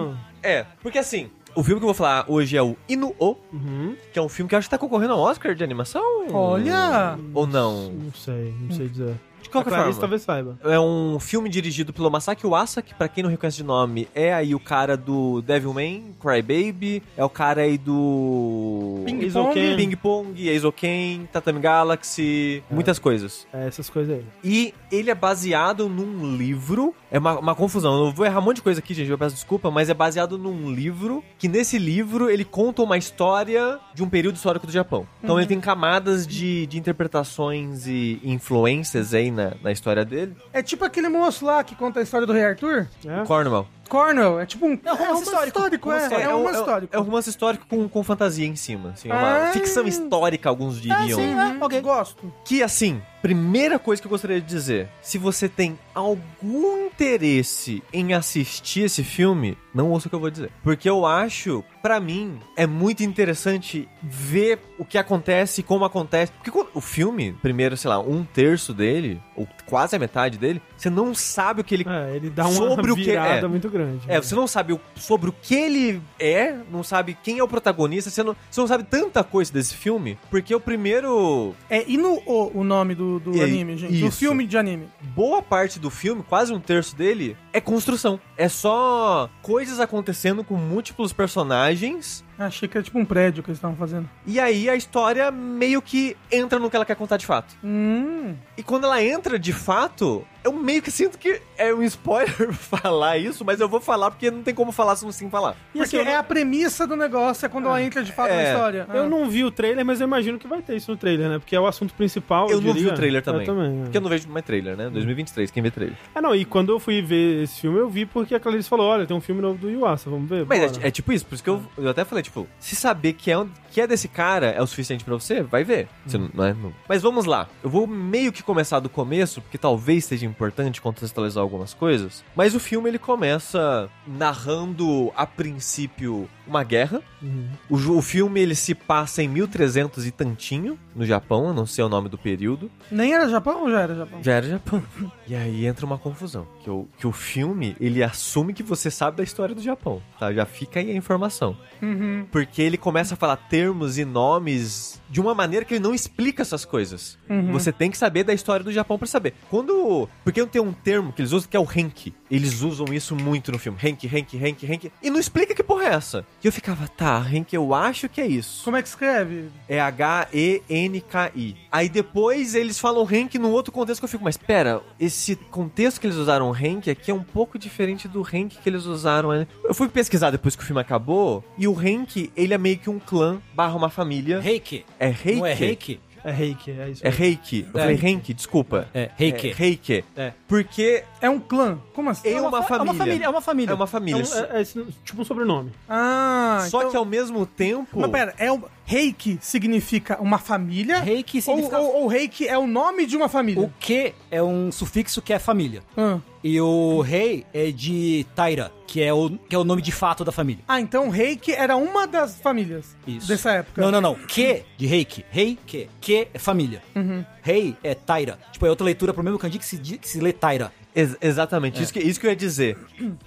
[0.44, 3.96] é, porque assim, o filme que eu vou falar hoje é o Inu-O, Uhum.
[4.14, 6.02] que é um filme que eu acho que tá concorrendo ao Oscar de animação.
[6.32, 7.18] Olha!
[7.34, 7.92] Ou não?
[7.92, 9.16] Não sei, não sei dizer.
[9.52, 10.00] De A qualquer Clarice forma.
[10.00, 10.58] talvez saiba.
[10.64, 14.34] É um filme dirigido pelo Masaki Uasa, que pra quem não reconhece de nome, é
[14.34, 19.02] aí o cara do Devilman, Crybaby, é o cara aí do...
[19.06, 19.54] Ping Eizou Pong.
[19.54, 19.76] Ken.
[19.76, 23.46] Ping Pong, Eizoken, Tatami Galaxy, muitas coisas.
[23.54, 24.26] É, essas coisas aí.
[24.44, 26.94] E ele é baseado num livro.
[27.12, 28.06] É uma, uma confusão.
[28.06, 29.10] Eu vou errar um monte de coisa aqui, gente.
[29.10, 31.24] Eu peço desculpa, mas é baseado num livro.
[31.38, 35.06] Que nesse livro ele conta uma história de um período histórico do Japão.
[35.24, 40.36] Então ele tem camadas de, de interpretações e influências aí na, na história dele.
[40.54, 42.88] É tipo aquele moço lá que conta a história do Rei Arthur.
[43.06, 43.26] É?
[43.26, 43.68] Cornwall.
[43.90, 44.80] Cornell, é tipo um.
[44.86, 45.60] É um romance histórico.
[45.60, 45.68] é.
[46.08, 46.96] Romance É, um romance é, histórico.
[46.96, 48.92] é um romance histórico com, com fantasia em cima.
[48.92, 49.52] Assim, é uma Ah.
[49.52, 51.20] ficção histórica, alguns diriam.
[51.20, 51.82] sim, é, ok.
[51.82, 52.34] Gosto.
[52.46, 58.14] Que assim, primeira coisa que eu gostaria de dizer: se você tem algum interesse em
[58.14, 60.52] assistir esse filme, não ouça o que eu vou dizer.
[60.64, 66.32] Porque eu acho, pra mim, é muito interessante ver o que acontece e como acontece.
[66.44, 70.90] Porque o filme, primeiro, sei lá, um terço dele, ou quase a metade dele, você
[70.90, 71.86] não sabe o que ele.
[71.88, 73.50] É, ele dá uma Sobre o que- virada é.
[73.50, 74.02] muito grande.
[74.08, 77.48] É, você não sabe o- sobre o que ele é, não sabe quem é o
[77.48, 82.52] protagonista, você não, você não sabe tanta coisa desse filme, porque o primeiro É Inu-O
[82.54, 84.00] o nome do, do anime, gente.
[84.00, 84.18] Do isso.
[84.18, 84.88] filme de anime.
[85.16, 88.20] boa parte do filme, quase um terço dele, é construção.
[88.38, 92.24] É só coisas acontecendo com múltiplos personagens.
[92.40, 94.10] Achei que era tipo um prédio que eles estavam fazendo.
[94.26, 97.56] E aí a história meio que entra no que ela quer contar de fato.
[97.64, 98.34] Hum.
[98.58, 103.20] E quando ela entra de fato, eu meio que sinto que é um spoiler falar
[103.20, 105.52] isso, mas eu vou falar porque não tem como falar sem sem falar.
[105.76, 108.32] E Porque assim, eu, é a premissa do negócio, é quando ela entra de fato
[108.32, 108.38] É.
[108.44, 108.88] na história.
[108.92, 109.10] eu Ah.
[109.10, 111.38] não vi o trailer, mas eu imagino que vai ter isso no trailer, né?
[111.38, 112.50] Porque é o assunto principal.
[112.50, 112.94] Eu não vi diria.
[112.94, 113.42] o trailer também.
[113.46, 113.82] Eu também.
[113.82, 113.84] é.
[113.84, 114.90] Porque eu não vejo mais trailer, né?
[114.90, 115.96] 2023, quem vê trailer.
[116.16, 118.88] Ah, não, e quando eu fui ver esse filme, eu vi porque a Clarice falou:
[118.88, 120.46] olha, tem um filme novo do Yuasa, vamos ver?
[120.48, 123.14] Mas é, é tipo isso, por isso que eu, eu até falei, tipo, se saber
[123.14, 125.88] que é, um- que é desse cara é o suficiente pra você, vai ver.
[126.06, 127.48] Você não, não é, não- Mas vamos lá.
[127.64, 132.24] Eu vou meio que começar do começo, porque talvez seja importante contextualizar algumas coisas.
[132.36, 137.02] Mas o filme ele começa narrando a princípio uma guerra.
[137.22, 137.48] Uhum.
[137.70, 141.84] O, o filme ele se passa em 1300 e tantinho no Japão, eu não sei
[141.84, 142.70] o nome do período.
[142.92, 144.24] Nem era Japão ou já era Japão?
[144.24, 144.84] Já era Japão.
[145.28, 146.46] E aí entra uma confusão.
[146.62, 150.34] Que o, que o filme, ele assume que você sabe da história do Japão, tá?
[150.34, 151.56] Já fica aí a informação.
[151.82, 152.26] Uhum.
[152.30, 156.42] Porque ele começa a falar termos e nomes de uma maneira que ele não explica
[156.42, 157.18] essas coisas.
[157.30, 157.54] Uhum.
[157.54, 159.34] Você tem que saber da história do Japão pra saber.
[159.50, 160.10] Quando...
[160.24, 162.14] Porque tem um termo que eles usam que é o Henki.
[162.30, 163.78] Eles usam isso muito no filme.
[163.82, 164.92] Henki, Henki, Henki, Henki.
[165.02, 166.26] E não explica que porra é essa.
[166.44, 168.64] E eu ficava, tá, Henki, eu acho que é isso.
[168.64, 169.50] Como é que escreve?
[169.70, 171.56] É H-E-N-K-I.
[171.72, 176.02] Aí depois eles falam Henk num outro contexto que eu fico, mas pera, esse contexto
[176.02, 179.30] que eles usaram Henk aqui é um pouco diferente do Henk que eles usaram.
[179.30, 179.48] né?
[179.64, 182.90] Eu fui pesquisar depois que o filme acabou, e o Henk, ele é meio que
[182.90, 184.40] um clã barra uma família.
[184.40, 184.84] Reiki.
[185.00, 185.40] É Reiki?
[185.40, 186.00] Não é reiki?
[186.24, 187.06] É reiki, é isso.
[187.06, 187.10] É.
[187.10, 187.68] Reiki.
[187.74, 187.84] Eu É.
[187.84, 188.88] falei Henk, desculpa.
[188.94, 189.50] É, reiki.
[189.50, 190.04] É Reiki.
[190.16, 190.34] É.
[190.48, 191.78] Porque É um clã.
[191.94, 192.30] Como assim?
[192.30, 192.98] É uma fa- É uma família.
[192.98, 193.26] família.
[193.26, 193.72] É uma família.
[193.72, 194.24] é uma É, família.
[194.24, 195.72] um- é- é esse- tipo um sobrenome.
[195.88, 196.92] Ah, Só então...
[196.92, 198.00] que ao mesmo tempo...
[198.00, 198.64] Mas pera, é o...
[198.92, 201.00] Reiki significa uma família?
[201.00, 201.80] Reiki Ou, significa...
[201.80, 203.64] ou, ou reiki é o nome de uma família?
[203.64, 205.82] O que é um sufixo que é família.
[205.96, 206.20] Ah.
[206.44, 210.26] E o rei é de Taira, que é o, que é o nome de fato
[210.26, 210.62] da família.
[210.68, 213.30] Ah, então reiki era uma das famílias Isso.
[213.30, 213.82] dessa época.
[213.82, 214.16] Não, não, não.
[214.16, 215.24] Que de reiki.
[215.30, 215.88] Rei, que.
[216.02, 216.84] Que é família.
[216.94, 217.24] Uhum.
[217.42, 218.38] Rei é Taira.
[218.52, 220.70] Tipo, é outra leitura pro mesmo kanji que se, que se lê Taira.
[220.94, 222.78] Ex- exatamente, isso, que, isso que eu ia dizer.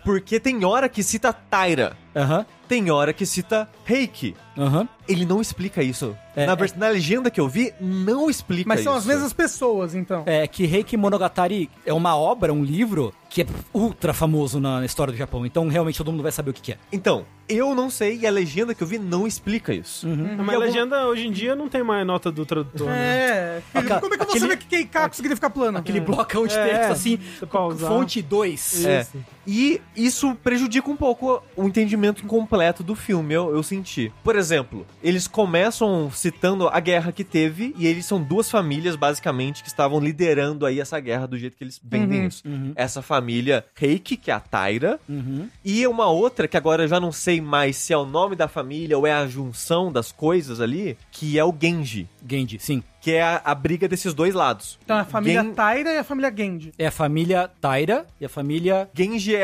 [0.04, 2.46] Porque tem hora que cita Taira, Aham.
[2.68, 4.34] tem hora que cita Reiki.
[4.56, 4.88] Aham.
[5.06, 6.16] Ele não explica isso.
[6.36, 6.56] É, na, é.
[6.76, 8.88] na legenda que eu vi, não explica Mas isso.
[8.88, 10.22] são as mesmas pessoas, então.
[10.26, 15.12] É que Reiki Monogatari é uma obra, um livro, que é ultra famoso na história
[15.12, 15.44] do Japão.
[15.44, 16.78] Então, realmente, todo mundo vai saber o que, que é.
[16.92, 20.06] Então, eu não sei e a legenda que eu vi não explica isso.
[20.08, 20.36] Uhum.
[20.38, 22.96] Mas a legenda hoje em dia não tem mais nota do tradutor, né?
[22.96, 23.62] É.
[23.74, 25.78] Aca- Como é que eu vou aquele- saber que Keikaku significa plano?
[25.78, 27.90] Aquele blocão de É, texto assim, com pausar.
[27.90, 28.84] fonte 2.
[28.86, 29.06] É.
[29.46, 34.12] E isso prejudica um pouco o entendimento completo do filme, eu, eu senti.
[34.22, 39.62] Por exemplo, eles começam citando a guerra que teve, e eles são duas famílias, basicamente,
[39.62, 42.42] que estavam liderando aí essa guerra do jeito que eles vendem Uhum, isso.
[42.74, 45.48] Essa família Reiki, que é a Taira, Uhum.
[45.64, 48.48] e uma outra, que agora eu já não sei mais se é o nome da
[48.48, 52.08] família ou é a junção das coisas ali, que é o Genji.
[52.28, 52.82] Genji, sim.
[53.04, 54.78] Que é a, a briga desses dois lados.
[54.82, 56.72] Então a família Gen- Taira e a família Genji.
[56.78, 58.88] É a família Taira e a família.
[58.94, 59.40] Genji é,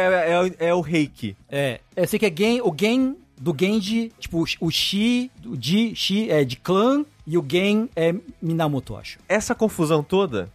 [0.58, 1.36] é, é o Reiki.
[1.46, 1.78] É.
[1.94, 5.94] Eu sei que é Gen, o Gen do Genji, tipo, o- o Shi, o Ji,
[5.94, 8.12] Shi é de clã e o Gen é
[8.42, 9.18] Minamoto, acho.
[9.28, 10.50] Essa confusão toda,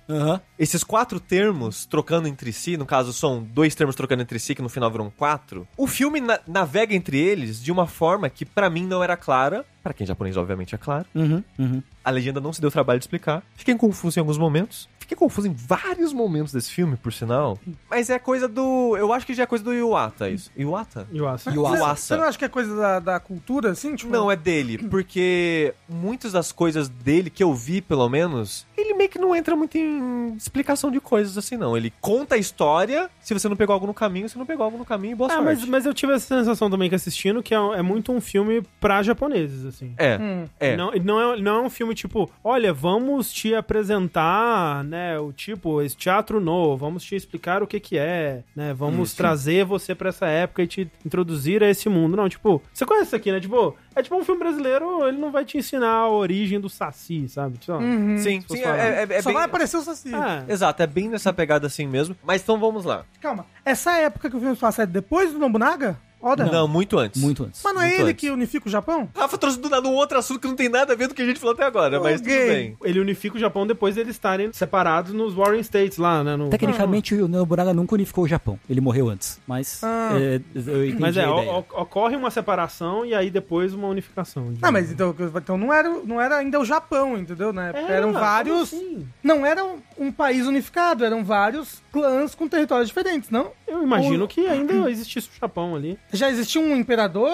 [0.59, 4.61] esses quatro termos trocando entre si, no caso são dois termos trocando entre si, que
[4.61, 8.69] no final viram quatro, o filme na- navega entre eles de uma forma que pra
[8.69, 9.65] mim não era clara.
[9.82, 11.05] Pra quem é japonês, obviamente, é claro.
[11.15, 11.43] Uhum.
[11.57, 11.84] Uhum.
[12.03, 13.41] A legenda não se deu trabalho de explicar.
[13.55, 14.89] Fiquei confuso em alguns momentos.
[15.05, 17.59] Fiquei confuso em vários momentos desse filme, por sinal.
[17.87, 18.97] Mas é coisa do.
[18.97, 20.49] Eu acho que já é coisa do Iwata, isso.
[20.57, 21.07] Iwata?
[21.13, 21.51] Yuasa.
[21.51, 21.77] Yuasa.
[21.95, 23.95] Você, você não acha que é coisa da, da cultura, assim?
[23.95, 28.95] Tipo, Não, é dele, porque muitas das coisas dele que eu vi, pelo menos, ele
[28.95, 31.77] meio que não entra muito em explicação de coisas assim, não.
[31.77, 34.77] Ele conta a história, se você não pegou algo no caminho, você não pegou algo
[34.79, 35.45] no caminho, boa Ah, sorte.
[35.45, 38.63] mas, mas eu tive essa sensação também que assistindo, que é, é muito um filme
[38.79, 39.93] pra japoneses, assim.
[39.97, 40.45] É, Hum.
[40.59, 40.75] é.
[40.75, 45.81] Não, não, é, não é um filme tipo, olha, vamos te apresentar, né, o tipo,
[45.81, 49.17] esse teatro novo, vamos te explicar o que que é, né, vamos Isso.
[49.17, 52.15] trazer você pra essa época e te introduzir a esse mundo.
[52.17, 55.31] Não, tipo, você conhece isso aqui, né, tipo, é tipo um filme brasileiro, ele não
[55.31, 57.57] vai te ensinar a origem do Saci, sabe?
[57.57, 58.17] Tipo, Uhum.
[58.17, 59.35] Sim, sim, é, é- é Só bem...
[59.35, 60.13] vai aparecer o Saci.
[60.13, 62.15] ah, Exato, é bem nessa pegada assim mesmo.
[62.23, 63.05] Mas então vamos lá.
[63.21, 65.97] Calma, essa época que o filme se passa é depois do Nobunaga?
[66.28, 66.45] Oda?
[66.45, 67.21] Não, muito antes.
[67.21, 67.61] Muito antes.
[67.63, 68.19] Mas não é muito ele antes.
[68.21, 69.07] que unifica o Japão?
[69.15, 71.21] Rafa trouxe do nada um outro assunto que não tem nada a ver do que
[71.21, 72.76] a gente falou até agora, mas tudo bem.
[72.84, 76.36] ele unifica o Japão depois de eles estarem separados nos Warring States lá, né?
[76.36, 76.49] No...
[76.49, 78.59] Tecnicamente, o Nobunaga nunca unificou o Japão.
[78.69, 79.39] Ele morreu antes.
[79.47, 80.09] Mas Ah.
[80.13, 81.51] é, eu entendi Mas é, a o- ideia.
[81.53, 84.53] o- ocorre uma separação e aí depois uma unificação.
[84.61, 87.53] Ah, mas então, então não, era, não era ainda o Japão, entendeu?
[87.53, 87.71] Né?
[87.76, 88.73] É, eram vários.
[88.73, 89.07] assim?
[89.23, 93.51] Não era um, um país unificado, eram vários clãs com territórios diferentes, não?
[93.67, 95.97] Eu imagino O- que ainda existisse o Japão ali.
[96.16, 97.30] Já existia um imperador?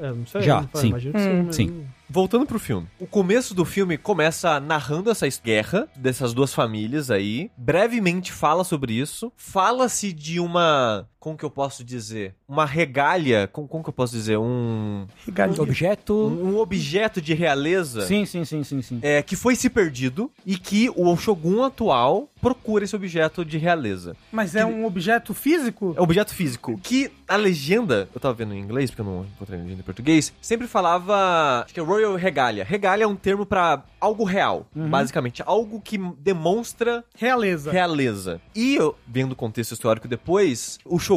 [0.00, 0.42] É, não sei.
[0.42, 0.88] Já, sim.
[0.88, 1.68] Imagino que Hum, sim.
[1.68, 1.86] sim.
[2.08, 2.86] Voltando pro filme.
[3.00, 7.50] O começo do filme começa narrando essa guerra dessas duas famílias aí.
[7.56, 9.32] Brevemente fala sobre isso.
[9.36, 11.08] Fala-se de uma.
[11.26, 12.36] Como que eu posso dizer?
[12.46, 13.48] Uma regalha.
[13.48, 14.38] Como, como que eu posso dizer?
[14.38, 15.08] Um.
[15.26, 15.60] Regalia.
[15.60, 16.14] Objeto.
[16.14, 18.02] Um um objeto de realeza.
[18.02, 19.00] Sim, sim, sim, sim, sim.
[19.02, 24.16] É, que foi se perdido e que o Shogun atual procura esse objeto de realeza.
[24.30, 25.94] Mas é um objeto físico?
[25.96, 26.78] É um objeto físico.
[26.80, 29.84] Que a legenda, eu tava vendo em inglês, porque eu não encontrei a legenda em
[29.84, 31.62] português, sempre falava.
[31.64, 32.64] Acho que é Royal Regalia.
[32.64, 35.42] Regalia é um termo pra algo real, basicamente.
[35.44, 37.72] Algo que demonstra Realeza.
[37.72, 38.40] realeza.
[38.54, 41.15] E, eu, vendo o contexto histórico depois, o Shogun,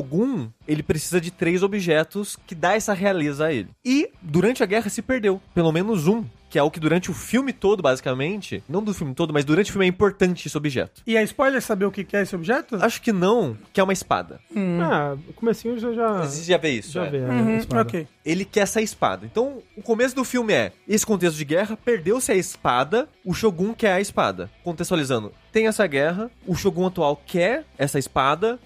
[0.68, 3.70] ele precisa de três objetos que dá essa realeza a ele.
[3.86, 5.41] E, durante a guerra, se perdeu.
[5.54, 6.24] Pelo menos um.
[6.50, 9.70] Que é o que durante o filme todo, basicamente, não do filme todo, mas durante
[9.70, 11.04] o filme é importante esse objeto.
[11.06, 12.76] E é spoiler saber o que é esse objeto?
[12.82, 14.39] Acho que não, que é uma espada.
[14.82, 16.93] Ah, o comecinho já já, Você já vê isso?
[16.93, 17.10] já é.
[17.12, 17.24] vê.
[17.24, 17.82] a Uhum, espada.
[17.84, 18.08] ok.
[18.26, 19.28] Ele quer essa espada.
[19.28, 23.72] Então, o começo do filme é: esse contexto de guerra, perdeu-se a espada, o Shogun
[23.76, 24.50] quer a espada.
[24.64, 28.58] Contextualizando, tem essa guerra, o Shogun atual quer essa espada.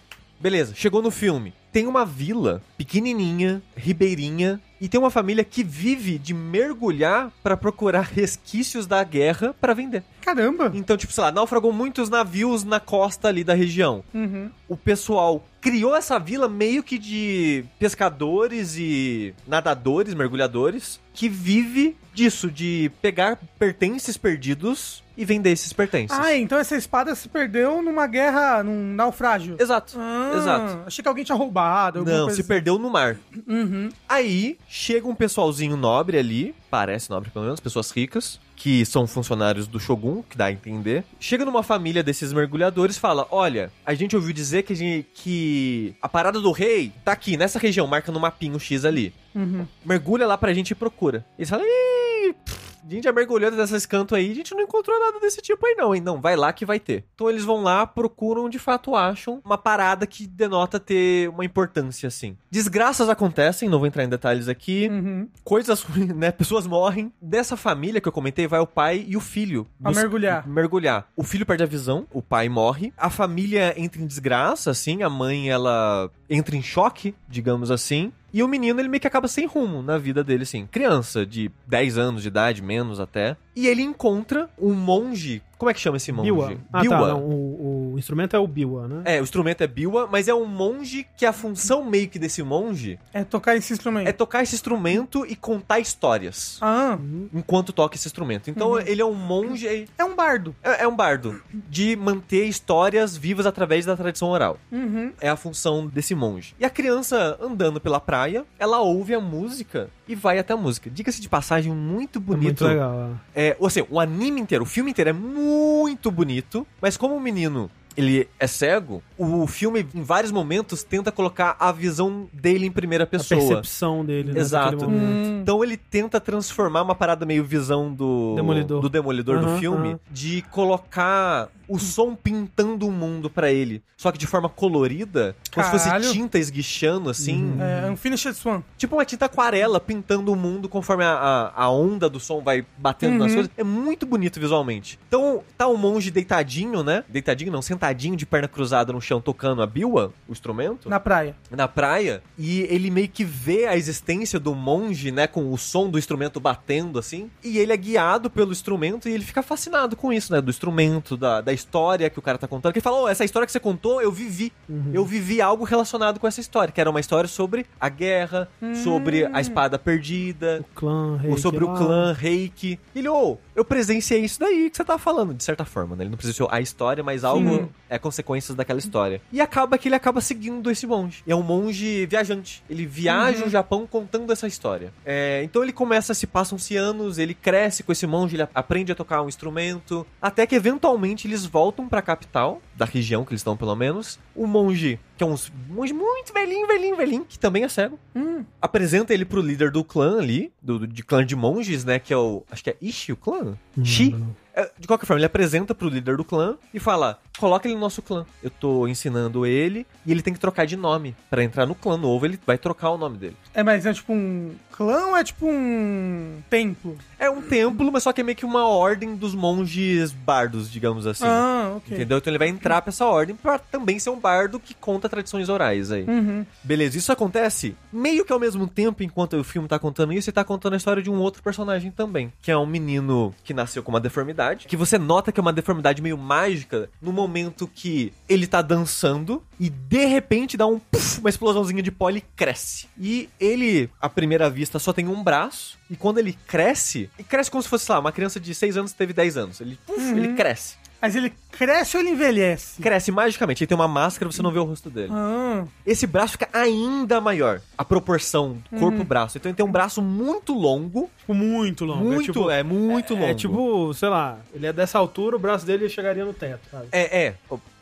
[0.43, 1.53] Beleza, chegou no filme.
[1.71, 8.01] Tem uma vila pequenininha, ribeirinha, e tem uma família que vive de mergulhar pra procurar
[8.13, 10.03] resquícios da guerra pra vender.
[10.19, 10.69] Caramba.
[10.75, 14.49] Então, tipo, sei lá, naufragou muitos navios na costa ali da região Uhum.
[14.67, 22.51] o pessoal criou essa vila meio que de pescadores e nadadores, mergulhadores, que vive disso,
[22.51, 26.17] de pegar pertences perdidos e vender esses pertences.
[26.17, 29.55] Ah, então essa espada se perdeu numa guerra, num naufrágio.
[29.59, 30.79] Exato, Ah, exato.
[30.87, 32.03] Achei que alguém tinha roubado.
[32.03, 32.47] Não, se assim.
[32.47, 33.17] perdeu no mar.
[33.47, 33.89] Uhum.
[34.09, 39.67] Aí chega um pessoalzinho nobre ali, parece nobre pelo menos, pessoas ricas, que são funcionários
[39.67, 41.03] do Shogun, que dá a entender.
[41.19, 45.07] Chega numa família desses mergulhadores e fala: Olha, a gente ouviu dizer que a, gente-
[45.13, 49.13] que a parada do rei tá aqui, nessa região, marca no mapinho X ali.
[49.35, 49.65] Uhum.
[49.85, 51.25] Mergulha lá pra gente e procura.
[51.37, 54.99] Eles falam: Ih, pff, a gente já mergulhou desses cantos aí, a gente não encontrou
[54.99, 56.01] nada desse tipo aí não, hein?
[56.01, 57.05] Não, vai lá que vai ter.
[57.15, 62.07] Então eles vão lá, procuram, de fato acham uma parada que denota ter uma importância,
[62.07, 62.37] assim.
[62.49, 64.87] Desgraças acontecem, não vou entrar em detalhes aqui.
[64.91, 65.27] Uhum.
[65.43, 66.31] Coisas ruins, né?
[66.31, 67.11] Pessoas morrem.
[67.21, 69.67] Dessa família que eu comentei, vai o pai e o filho.
[69.83, 70.47] A mergulhar.
[70.47, 71.07] Mergulhar.
[71.15, 72.93] O filho perde a visão, o pai morre.
[72.97, 75.03] A família entra em desgraça, assim.
[75.03, 78.11] A mãe, ela entra em choque, digamos assim.
[78.33, 80.65] E o menino, ele meio que acaba sem rumo na vida dele, assim.
[80.65, 83.37] Criança de 10 anos de idade, menos até.
[83.55, 85.41] E ele encontra um monge.
[85.57, 86.29] Como é que chama esse monge?
[86.29, 86.57] Biwa.
[86.73, 86.97] Ah, Biwa.
[86.97, 87.07] tá.
[87.07, 89.01] Não, o, o instrumento é o biwa, né?
[89.05, 92.43] É, o instrumento é biwa, mas é um monge que a função meio que desse
[92.43, 94.07] monge É tocar esse instrumento.
[94.07, 96.97] é tocar esse instrumento e contar histórias Ah,
[97.33, 98.49] enquanto toca esse instrumento.
[98.49, 100.53] Então ele é um monge, é, é um bardo.
[100.63, 104.57] é um bardo de manter histórias vivas através da tradição oral.
[104.71, 105.13] Uhum.
[105.21, 106.55] É a função desse monge.
[106.59, 110.89] E a criança andando pela praia, ela ouve a música e vai até a música.
[110.89, 112.43] Diga-se de passagem, muito É bonito.
[112.43, 113.11] muito legal.
[113.35, 113.49] é.
[113.49, 117.19] É, ou seja, o anime inteiro, o filme inteiro é muito bonito, mas como o
[117.19, 122.71] menino ele é cego, o filme em vários momentos tenta colocar a visão dele em
[122.71, 123.39] primeira A pessoa.
[123.39, 124.39] percepção dele, né?
[124.39, 124.85] Exato.
[124.85, 125.39] Hum.
[125.41, 128.81] Então ele tenta transformar uma parada meio visão do Demolidor.
[128.81, 129.99] do, demolidor do Aham, filme, aham.
[130.09, 135.65] de colocar o som pintando o mundo pra ele, só que de forma colorida, como
[135.65, 138.61] se fosse tinta esguichando assim, É Unfinished Swan.
[138.77, 141.13] Tipo uma tinta aquarela pintando o mundo conforme a,
[141.55, 143.35] a, a onda do som vai batendo nas Uhum.
[143.35, 143.51] coisas.
[143.57, 144.99] É muito bonito visualmente.
[145.07, 147.03] Então, tá o monge deitadinho, né?
[147.07, 150.99] Deitadinho não, sentadinho de perna cruzada no chão tocando a biwa, o instrumento, na, Na
[150.99, 151.35] praia.
[151.73, 152.23] praia.
[152.37, 155.27] E ele meio que vê a existência do monge, né?
[155.27, 157.29] Com o som do instrumento batendo assim.
[157.43, 160.39] E ele é guiado pelo instrumento e ele fica fascinado com isso, né?
[160.39, 162.71] Do instrumento, da, da história que o cara tá contando.
[162.71, 164.53] Que ele fala: Ô, essa história que você contou, eu vivi.
[164.93, 168.47] Eu vivi algo relacionado com essa história, que era uma história sobre a guerra,
[168.83, 171.77] sobre a espada perdida, O clã, ou reiki sobre o lá.
[171.77, 172.79] clã Reiki.
[172.95, 176.03] Ele, ô, eu presenciei isso daí que você tá falando, de certa forma, né?
[176.03, 179.21] Ele não presenciou a história, mas algo é consequências daquela história.
[179.31, 181.23] E acaba que ele acaba seguindo esse monge.
[181.27, 182.63] E é um monge viajante.
[182.69, 184.93] Ele viaja o Japão contando essa história.
[185.05, 188.95] É, então ele começa, se passam-se anos, ele cresce com esse monge, ele aprende a
[188.95, 193.55] tocar um instrumento, até que eventualmente eles voltam pra capital, da região que eles estão
[193.57, 194.19] pelo menos.
[194.35, 195.35] O monge, que é um
[195.69, 198.43] monge muito velhinho, velhinho, velhinho, que também é cego, Hum.
[198.61, 201.99] apresenta ele pro líder do clã ali, do, do- de clã de monges, né?
[201.99, 202.43] Que é o.
[202.51, 203.57] Acho que é Ishi o clã?
[203.83, 204.09] Shi?
[204.11, 204.35] não.
[204.53, 207.81] É, de qualquer forma, ele apresenta pro líder do clã e fala: coloca ele no
[207.81, 208.25] nosso clã.
[208.41, 211.15] Eu tô ensinando ele e ele tem que trocar de nome.
[211.29, 213.37] Pra entrar no clã novo, ele vai trocar o nome dele.
[213.53, 216.97] É, mas é tipo um clã ou é tipo um templo?
[217.19, 221.07] É um templo, mas só que é meio que uma ordem dos monges bardos, digamos
[221.07, 221.25] assim.
[221.25, 221.95] Ah, ok.
[221.95, 222.17] Entendeu?
[222.17, 225.47] Então ele vai entrar pra essa ordem pra também ser um bardo que conta tradições
[225.47, 226.03] orais aí.
[226.03, 226.45] Uhum.
[226.63, 230.33] Beleza, isso acontece meio que ao mesmo tempo, enquanto o filme tá contando isso, e
[230.33, 232.33] tá contando a história de um outro personagem também.
[232.41, 234.67] Que é um menino que nasceu com uma deformidade.
[234.67, 239.41] Que você nota que é uma deformidade meio mágica no momento que ele tá dançando
[239.59, 242.87] e de repente dá um puff, uma explosãozinha de pó e ele cresce.
[242.99, 245.77] E ele, à primeira vista, só tem um braço.
[245.89, 248.77] E quando ele cresce, e cresce como se fosse, sei lá, uma criança de 6
[248.77, 249.61] anos que teve 10 anos.
[249.61, 250.75] Ele, puff, ele cresce.
[251.03, 252.81] Mas ele cresce ou ele envelhece?
[252.81, 253.61] Cresce magicamente.
[253.61, 257.19] Ele tem uma máscara, você não vê o rosto dele Ah, esse braço fica ainda
[257.19, 257.59] maior.
[257.77, 259.37] A proporção corpo-braço.
[259.37, 261.09] Então ele tem um braço muito longo.
[261.19, 262.05] Tipo, muito longo.
[262.05, 263.25] muito, é, tipo, é muito longo.
[263.25, 266.87] É tipo, sei lá, ele é dessa altura, o braço dele chegaria no teto, sabe?
[266.89, 267.35] É, é.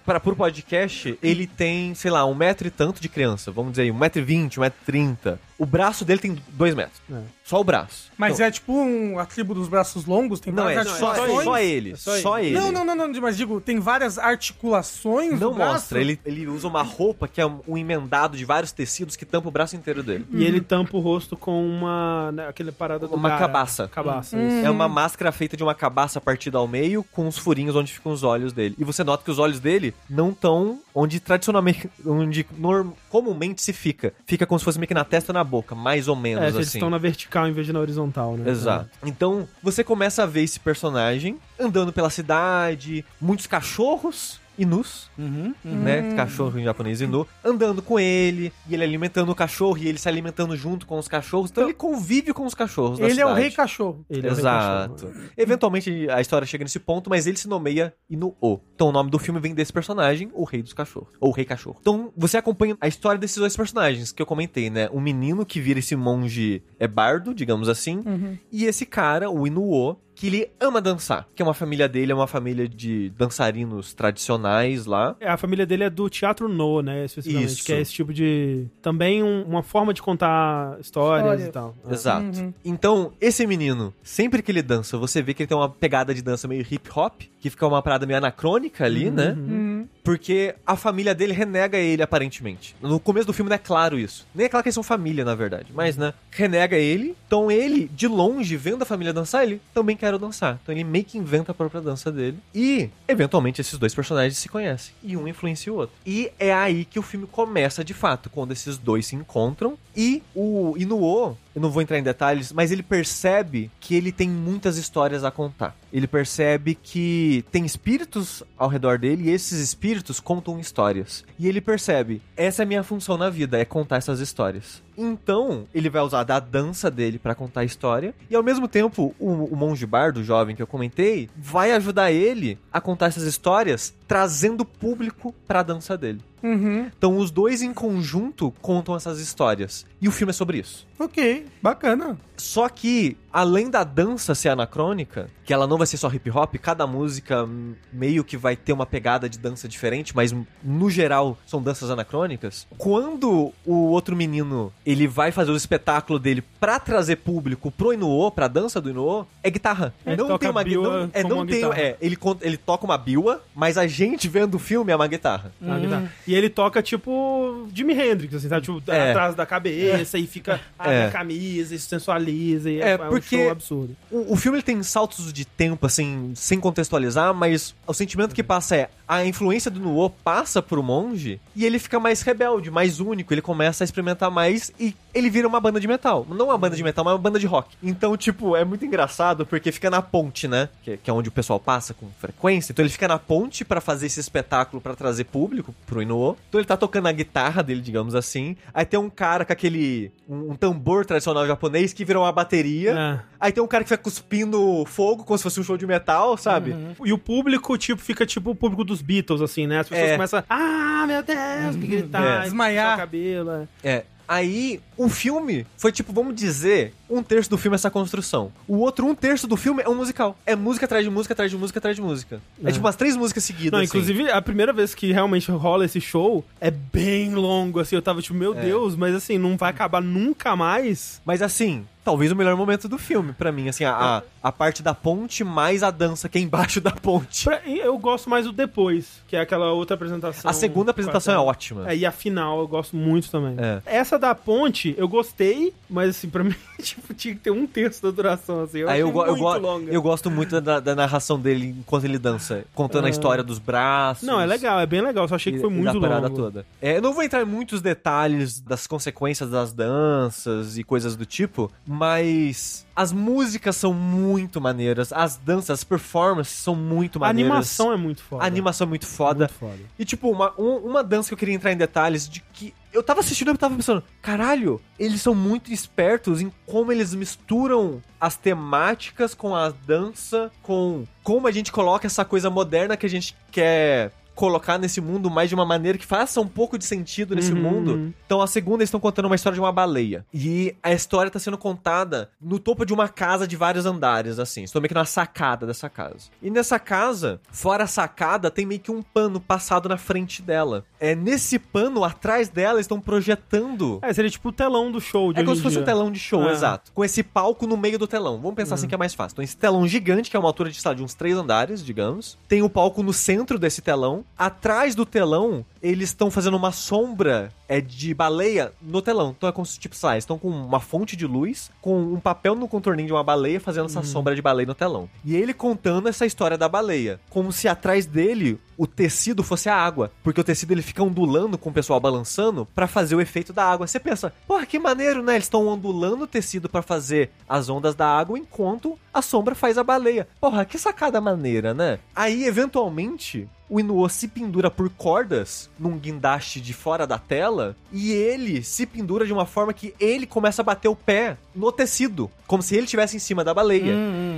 [0.03, 3.51] Para pro podcast, ele tem, sei lá, um metro e tanto de criança.
[3.51, 5.39] Vamos dizer aí, um metro e vinte, um metro e trinta.
[5.61, 6.99] O braço dele tem dois metros.
[7.11, 7.21] É.
[7.43, 8.09] Só o braço.
[8.17, 10.39] mas Então, é tipo um, a tribo dos braços longos?
[10.39, 11.43] Tem Não, é só, articulações?
[11.43, 11.91] só ele.
[11.91, 12.47] É só Só, ele.
[12.47, 12.59] ele.
[12.59, 14.17] Não, não, não, não, mas digo, tem várias
[14.61, 15.99] articulações Não mostra.
[15.99, 19.51] Ele, ele usa uma roupa que é um emendado de vários tecidos que tampa o
[19.51, 20.25] braço inteiro dele.
[20.31, 22.31] E ele tampa o rosto com uma.
[22.31, 23.41] Né, aquele parada do Uma gara.
[23.41, 23.87] cabaça.
[23.87, 24.47] Cabaça, Hum.
[24.59, 24.65] isso.
[24.65, 28.11] É uma máscara feita de uma cabaça partida ao meio com os furinhos onde ficam
[28.11, 28.75] os olhos dele.
[28.77, 33.73] E você nota que os olhos dele não estão onde tradicionalmente, onde norm- comumente se
[33.73, 34.13] fica.
[34.25, 36.47] Fica como se fosse meio que na testa ou na boca, mais ou menos É,
[36.47, 36.77] eles assim.
[36.77, 38.49] estão na vertical em vez de na horizontal, né?
[38.49, 38.89] Exato.
[39.05, 46.13] Então, você começa a ver esse personagem andando pela cidade, muitos cachorros inus, Uhum, né?
[46.15, 50.07] Cachorro em japonês inu, andando com ele, e ele alimentando o cachorro, e ele se
[50.07, 51.51] alimentando junto com os cachorros.
[51.51, 54.05] Então, ele convive com os cachorros da Ele é o rei cachorro.
[54.09, 55.05] Ele é o rei Exato.
[55.07, 55.13] cachorro.
[55.37, 58.59] Eventualmente a história chega nesse ponto, mas ele se nomeia Inu-O.
[58.75, 61.13] Então o nome do filme vem desse personagem, o Rei dos Cachorros.
[61.19, 61.77] Ou o Rei Cachorro.
[61.79, 64.89] Então você acompanha a história desses dois personagens que eu comentei, né?
[64.91, 68.03] Um menino que vira esse monge é bardo, digamos assim,
[68.51, 71.27] e esse cara, o Inu-O, que ele ama dançar.
[71.35, 75.15] Que é uma família dele, é uma família de dançarinos tradicionais lá.
[75.19, 77.05] É, a família dele é do teatro no, né?
[77.05, 77.47] Especificamente.
[77.49, 77.65] Isso.
[77.65, 78.67] Que é esse tipo de.
[78.83, 81.47] Também um- uma forma de contar histórias, Histórias.
[81.47, 81.75] e tal.
[81.89, 81.93] É.
[81.93, 82.39] Exato.
[82.39, 82.53] Uhum.
[82.63, 86.21] Então, esse menino, sempre que ele dança, você vê que ele tem uma pegada de
[86.21, 89.31] dança meio hip hop, que fica uma parada meio anacrônica ali, né?
[89.35, 89.87] Uhum.
[90.03, 92.75] Porque a família dele renega ele, aparentemente.
[92.81, 94.25] No começo do filme não é claro isso.
[94.33, 95.67] Nem é claro que eles são família, na verdade.
[95.73, 96.13] Mas, né?
[96.31, 97.15] Renega ele.
[97.27, 100.59] Então ele, de longe, vendo a família dançar, ele também quer dançar.
[100.61, 102.37] Então ele meio que inventa a própria dança dele.
[102.53, 104.93] E, eventualmente, esses dois personagens se conhecem.
[105.03, 105.95] E um influencia o outro.
[106.05, 108.29] E é aí que o filme começa, de fato.
[108.29, 109.77] Quando esses dois se encontram.
[109.95, 114.29] E o Inuo, eu não vou entrar em detalhes, mas ele percebe que ele tem
[114.29, 115.75] muitas histórias a contar.
[115.91, 119.29] Ele percebe que tem espíritos ao redor dele.
[119.29, 121.25] E esses espíritos espíritos contam histórias.
[121.37, 124.81] E ele percebe, essa é a minha função na vida, é contar essas histórias.
[125.01, 128.13] Então, ele vai usar da dança dele pra contar a história.
[128.29, 132.59] E ao mesmo tempo, o, o monge bardo, jovem que eu comentei, vai ajudar ele
[132.71, 136.21] a contar essas histórias, trazendo público pra dança dele.
[136.43, 136.89] Uhum.
[136.97, 139.85] Então, os dois em conjunto contam essas histórias.
[140.01, 140.87] E o filme é sobre isso.
[140.97, 142.17] Ok, bacana.
[142.35, 146.55] Só que, além da dança ser anacrônica, que ela não vai ser só hip hop,
[146.55, 147.47] cada música
[147.93, 150.33] meio que vai ter uma pegada de dança diferente, mas
[150.63, 152.67] no geral são danças anacrônicas.
[152.77, 158.31] Quando o outro menino ele vai fazer o espetáculo dele pra trazer público pro Inuo,
[158.31, 159.93] pra dança do Inuo, é guitarra.
[160.05, 161.79] Ele não toca tem uma não, é, não uma tem, guitarra.
[161.81, 165.51] é, ele ele toca uma biwa, mas a gente vendo o filme é uma guitarra.
[165.63, 166.11] Tá, guitarra.
[166.27, 168.61] E ele toca tipo Jimi Hendrix, assim, sabe?
[168.65, 169.09] Tipo, É.
[169.11, 171.05] atrás da cabeça e fica abre É.
[171.05, 172.69] a camisa e se sensualiza.
[172.69, 173.95] E É, é, porque- um absurdo.
[174.11, 178.43] O, o filme ele tem saltos de tempo, assim, sem contextualizar, mas o sentimento que
[178.43, 182.99] passa é a influência do Nuo passa pro monge e ele fica mais rebelde, mais
[182.99, 186.25] único, ele começa a experimentar mais e ele vira uma banda de metal.
[186.29, 187.75] Não uma banda de metal, mas uma banda de rock.
[187.83, 190.69] Então, tipo, é muito engraçado porque fica na ponte, né?
[190.83, 192.71] Que, que é onde o pessoal passa com frequência.
[192.71, 196.37] Então ele fica na ponte pra fazer esse espetáculo pra trazer público pro Inuo.
[196.49, 198.55] Então ele tá tocando a guitarra dele, digamos assim.
[198.73, 200.11] Aí tem um cara com aquele.
[200.29, 202.91] um, um tambor tradicional japonês que virou uma bateria.
[202.97, 203.19] É.
[203.39, 206.37] Aí tem um cara que fica cuspindo fogo como se fosse um show de metal,
[206.37, 206.75] sabe?
[207.03, 209.79] E o público, tipo, fica tipo o público dos Beatles, assim, né?
[209.79, 210.13] As pessoas É.
[210.15, 212.43] começam, ah, meu Deus, que gritar, É.
[212.43, 212.97] Desmaiar.
[212.97, 213.51] cabelo.
[213.51, 213.67] é.
[213.83, 214.03] É.
[214.33, 218.51] Aí, o filme foi tipo, vamos dizer, um terço do filme é essa construção.
[218.67, 220.35] O outro um terço do filme é um musical.
[220.45, 222.41] É música atrás de música, atrás de música, atrás de música.
[222.63, 222.71] É, É.
[222.71, 223.71] tipo umas três músicas seguidas.
[223.71, 223.87] Não, assim.
[223.87, 227.95] inclusive, a primeira vez que realmente rola esse show é bem longo, assim.
[227.95, 228.61] Eu tava tipo, meu É.
[228.61, 231.21] Deus, mas assim, não vai acabar nunca mais.
[231.25, 233.67] Mas assim, talvez o melhor momento do filme, pra mim.
[233.69, 233.93] Assim, a,
[234.41, 237.45] a, a parte da ponte mais a dança que é embaixo da ponte.
[237.45, 240.49] Pra- eu gosto mais do depois, que é aquela outra apresentação.
[240.49, 241.91] A segunda apresentação é Quarta- ótima.
[241.91, 243.55] É, e a final eu gosto muito também.
[243.57, 243.81] É.
[243.85, 248.01] Essa da ponte, eu gostei, mas assim, pra mim, tipo, tinha que ter um terço
[248.03, 248.79] da duração, assim.
[248.79, 249.55] Eu Aí eu, go- eu, go-
[249.87, 253.09] eu gosto muito da, da narração dele enquanto ele dança, contando a Ah.
[253.09, 254.23] história dos braços.
[254.27, 256.35] Não, é legal, é bem legal, só achei que foi muito da longo.
[256.35, 256.65] toda.
[256.81, 261.25] É, eu não vou entrar em muitos detalhes das consequências das danças e coisas do
[261.25, 267.51] tipo, mas as músicas são muito maneiras, as danças, as performances são muito A maneiras.
[267.51, 268.43] animação é muito foda.
[268.43, 269.39] A animação é muito foda.
[269.45, 269.79] Muito foda.
[269.97, 273.01] E tipo, uma, um- uma dança que eu queria entrar em detalhes de que eu
[273.01, 278.35] tava assistindo e tava pensando, caralho, eles são muito espertos em como eles misturam as
[278.35, 283.35] temáticas com a dança, com como a gente coloca essa coisa moderna que a gente
[283.51, 287.51] quer colocar nesse mundo mais de uma maneira que faça um pouco de sentido nesse
[287.53, 287.61] Uhum.
[287.61, 288.13] mundo.
[288.25, 290.25] Então a segunda eles estão contando uma história de uma baleia.
[290.33, 294.63] E a história tá sendo contada no topo de uma casa de vários andares, assim.
[294.63, 296.29] Estou meio que na sacada dessa casa.
[296.41, 300.85] E nessa casa, fora a sacada, tem meio que um pano passado na frente dela.
[300.99, 303.99] É nesse pano, atrás dela, estão projetando.
[304.01, 306.19] É, seria tipo o telão do show de É como se fosse um telão de
[306.19, 306.51] show, É.
[306.51, 306.91] exato.
[306.93, 308.37] Com esse palco no meio do telão.
[308.39, 309.33] Vamos pensar assim que é mais fácil.
[309.35, 311.83] Então, esse telão gigante, que é uma altura de, sei lá, de uns três andares,
[311.83, 312.37] digamos.
[312.47, 314.20] Tem o palco no centro desse telão.
[314.37, 319.33] Atrás do telão, eles estão fazendo uma sombra é, de baleia no telão.
[319.35, 322.19] Então é como se, tipo, sei lá, estão com uma fonte de luz, com um
[322.19, 325.09] papel no contorninho de uma baleia, fazendo essa sombra de baleia no telão.
[325.23, 327.19] E ele contando essa história da baleia.
[327.29, 330.11] Como se atrás dele o tecido fosse a água.
[330.23, 333.63] Porque o tecido ele fica ondulando com o pessoal balançando pra fazer o efeito da
[333.63, 333.87] água.
[333.87, 335.33] Você pensa, porra, que maneiro, né?
[335.33, 339.77] Eles estão ondulando o tecido pra fazer as ondas da água enquanto a sombra faz
[339.77, 340.27] a baleia.
[340.39, 341.99] Porra, que sacada maneira, né?
[342.15, 348.11] Aí, eventualmente, o Inuo se pendura por cordas num guindaste de fora da tela e
[348.11, 352.29] ele se pendura de uma forma que ele começa a bater o pé no tecido,
[352.45, 353.95] como se ele estivesse em cima da baleia.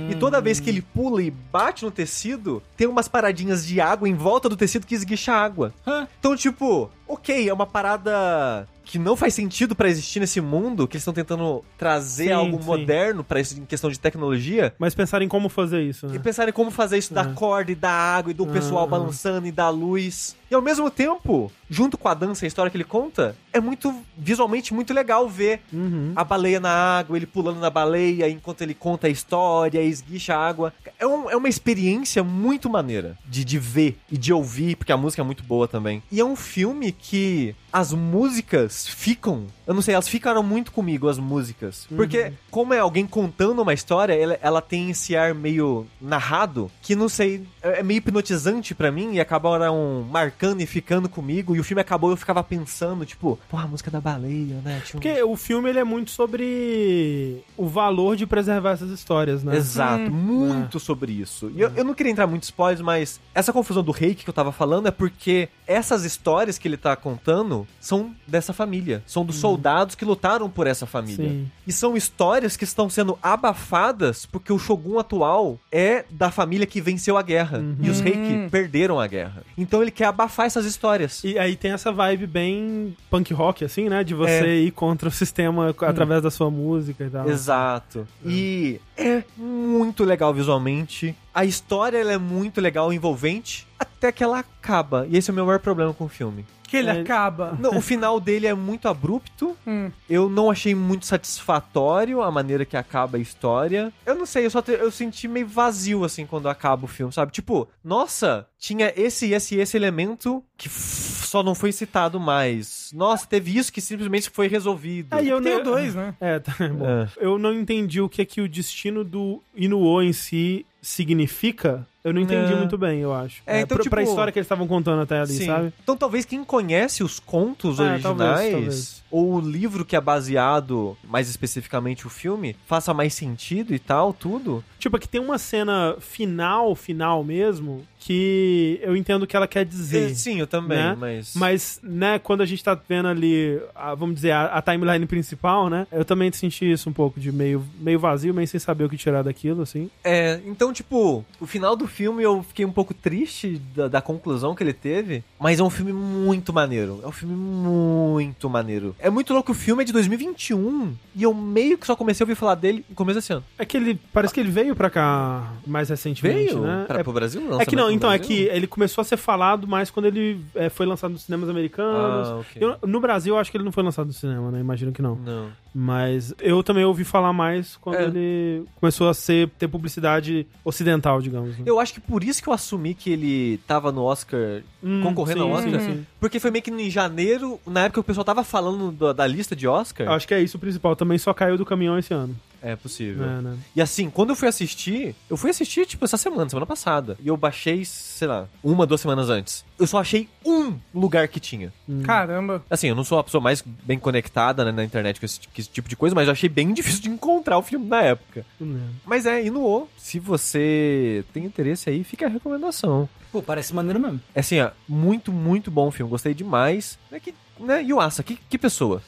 [0.08, 4.08] E toda vez que ele pula e bate no tecido, tem umas paradinhas de água
[4.08, 5.74] em volta do tecido que esguicha água.
[6.20, 10.96] Então, tipo, ok, é uma parada que não faz sentido pra existir nesse mundo, que
[10.96, 12.64] eles estão tentando trazer Sim, algo sim.
[12.64, 14.74] moderno pra isso em questão de tecnologia.
[14.78, 16.18] Mas pensar em como fazer isso, E né?
[16.18, 17.32] pensar em como fazer isso da É.
[17.32, 20.36] corda e da água e do pessoal balançando e da luz.
[20.50, 23.58] E ao mesmo tempo, junto com a dança e a história que ele conta, é
[23.58, 26.12] muito visualmente muito legal ver Uhum.
[26.14, 30.46] a baleia na água, ele pulando na baleia enquanto ele conta a história, esguicha a
[30.46, 30.72] água.
[30.98, 34.96] É, um- é uma experiência muito maneira de, de ver e de ouvir, porque a
[34.96, 36.02] música é muito boa também.
[36.12, 39.46] E é um filme que, as músicas ficam.
[39.66, 41.88] Eu não sei, elas ficaram muito comigo, as músicas.
[41.96, 46.94] Porque, como é alguém contando uma história, ela, ela tem esse ar meio narrado, que
[46.94, 51.56] não sei, é é meio hipnotizante pra mim e acabaram marcando e ficando comigo.
[51.56, 54.80] E o filme acabou e eu ficava pensando, tipo, pô, a música da baleia, né?
[54.84, 59.42] Tinha um- Porque o filme ele é muito sobre o valor de preservar essas histórias,
[59.42, 59.56] né?
[59.56, 61.50] Exato, muito sobre isso.
[61.54, 64.30] E eu, eu não queria entrar muito em spoilers, mas essa confusão do reiki que
[64.30, 69.02] eu tava falando é porque essas histórias que ele tá contando são dessa família.
[69.06, 71.28] São dos soldados que lutaram por essa família.
[71.28, 71.50] Sim.
[71.66, 76.80] E são histórias que estão sendo abafadas porque o Shogun atual é da família que
[76.80, 77.62] venceu a guerra.
[77.80, 79.42] E os reiki perderam a guerra.
[79.56, 81.22] Então ele quer abafar essas histórias.
[81.24, 84.02] E aí tem essa vibe bem punk rock, assim, né?
[84.04, 84.56] De você É.
[84.56, 87.28] ir contra o sistema através da sua música e tal.
[87.28, 88.06] Exato.
[88.24, 91.14] E é muito legal visualmente.
[91.34, 95.06] A história ela é muito legal, envolvente, até que ela acaba.
[95.10, 96.44] E esse é o meu maior problema com o filme.
[96.74, 97.00] Que ele É.
[97.00, 97.56] acaba.
[97.60, 99.56] Não, o final dele é muito abrupto.
[99.66, 99.90] Hum.
[100.10, 103.92] Eu não achei muito satisfatório a maneira que acaba a história.
[104.04, 107.12] Eu não sei, eu só te- eu senti meio vazio assim quando acaba o filme,
[107.12, 107.32] sabe?
[107.32, 112.90] Tipo, nossa, tinha esse, esse e esse elemento que só não foi citado mais.
[112.94, 115.08] Nossa, teve isso que simplesmente foi resolvido.
[115.12, 116.14] Aí eu Tem não- o dois, né?
[116.20, 116.84] É, tá bom.
[116.86, 117.08] É.
[117.18, 121.86] Eu não entendi o que é que o destino do Inuo em si significa.
[122.02, 122.56] Eu não entendi É.
[122.56, 123.40] muito bem, eu acho.
[123.46, 125.46] É, então, pra, pra tipo- história que eles estavam contando até ali, Sim.
[125.46, 125.72] sabe?
[125.82, 129.02] Então talvez quem conhece os contos É, originais talvez, talvez.
[129.10, 134.12] ou o livro que é baseado, mais especificamente o filme, faça mais sentido e tal,
[134.12, 134.62] tudo.
[134.78, 139.64] Tipo, aqui tem uma cena final, final mesmo, que eu entendo o que ela quer
[139.64, 140.10] dizer.
[140.10, 140.94] É, Sim, eu também, né?
[140.98, 145.06] mas Mas, né, quando a gente tá vendo ali, a- vamos dizer, a, a timeline
[145.06, 145.86] principal, né?
[145.90, 148.96] Eu também senti isso um pouco de meio, meio vazio, meio sem saber o que
[148.98, 149.88] tirar daquilo, assim.
[150.02, 154.54] É, então, tipo, o final do filme eu fiquei um pouco triste da, da conclusão
[154.54, 157.00] que ele teve, mas é um filme muito maneiro.
[157.02, 158.94] É um filme muito maneiro.
[158.98, 162.26] É muito louco, o filme é de 2021 e eu meio que só comecei a
[162.26, 163.44] ouvir falar dele no começo desse ano.
[163.58, 166.84] É que ele, parece que ele veio pra cá mais recentemente, Veio né?
[166.86, 167.42] para É pro Brasil?
[167.60, 170.40] É que não, no então, é que ele começou a ser falado mais quando ele
[170.54, 172.28] é, foi lançado nos cinemas americanos.
[172.28, 172.62] Ah, ok.
[172.62, 174.60] Eu- no Brasil, eu acho que ele não foi lançado no cinema, né?
[174.60, 175.16] Imagino que não.
[175.16, 175.48] Não.
[175.76, 178.04] Mas eu também ouvi falar mais quando É.
[178.04, 181.58] ele começou a ser, ter publicidade ocidental, digamos.
[181.58, 181.64] né?
[181.66, 185.40] Eu acho que por isso que eu assumi que ele tava no Oscar Hum, concorrendo
[185.42, 185.80] sim, ao Oscar.
[185.80, 186.06] sim, sim.
[186.20, 189.26] Porque foi meio que em janeiro, na época que o pessoal tava falando da, da
[189.26, 190.06] lista de Oscar.
[190.06, 190.94] Eu acho que é isso o principal.
[190.94, 192.36] Também só caiu do caminhão esse ano.
[192.64, 193.26] É possível.
[193.26, 193.58] né, né?
[193.76, 197.16] E assim, quando eu fui assistir, eu fui assistir, tipo, essa semana, semana passada.
[197.22, 199.64] E eu baixei, sei lá, uma, duas semanas antes.
[199.78, 201.72] Eu só achei um lugar que tinha.
[202.04, 202.64] Caramba.
[202.70, 205.48] Assim, eu não sou a pessoa mais bem conectada né, na internet com esse, com
[205.58, 208.46] esse tipo de coisa, mas eu achei bem difícil de encontrar o filme na época.
[208.56, 208.82] Tudo bem.
[209.04, 213.08] Mas é, Inuo, se você tem interesse aí, fica a recomendação.
[213.30, 214.20] Pô, parece maneiro mesmo.
[214.34, 216.08] É assim, ó, muito, muito bom o filme.
[216.08, 216.96] Gostei demais.
[217.10, 219.02] É que, né, Yuasa, que, que pessoa?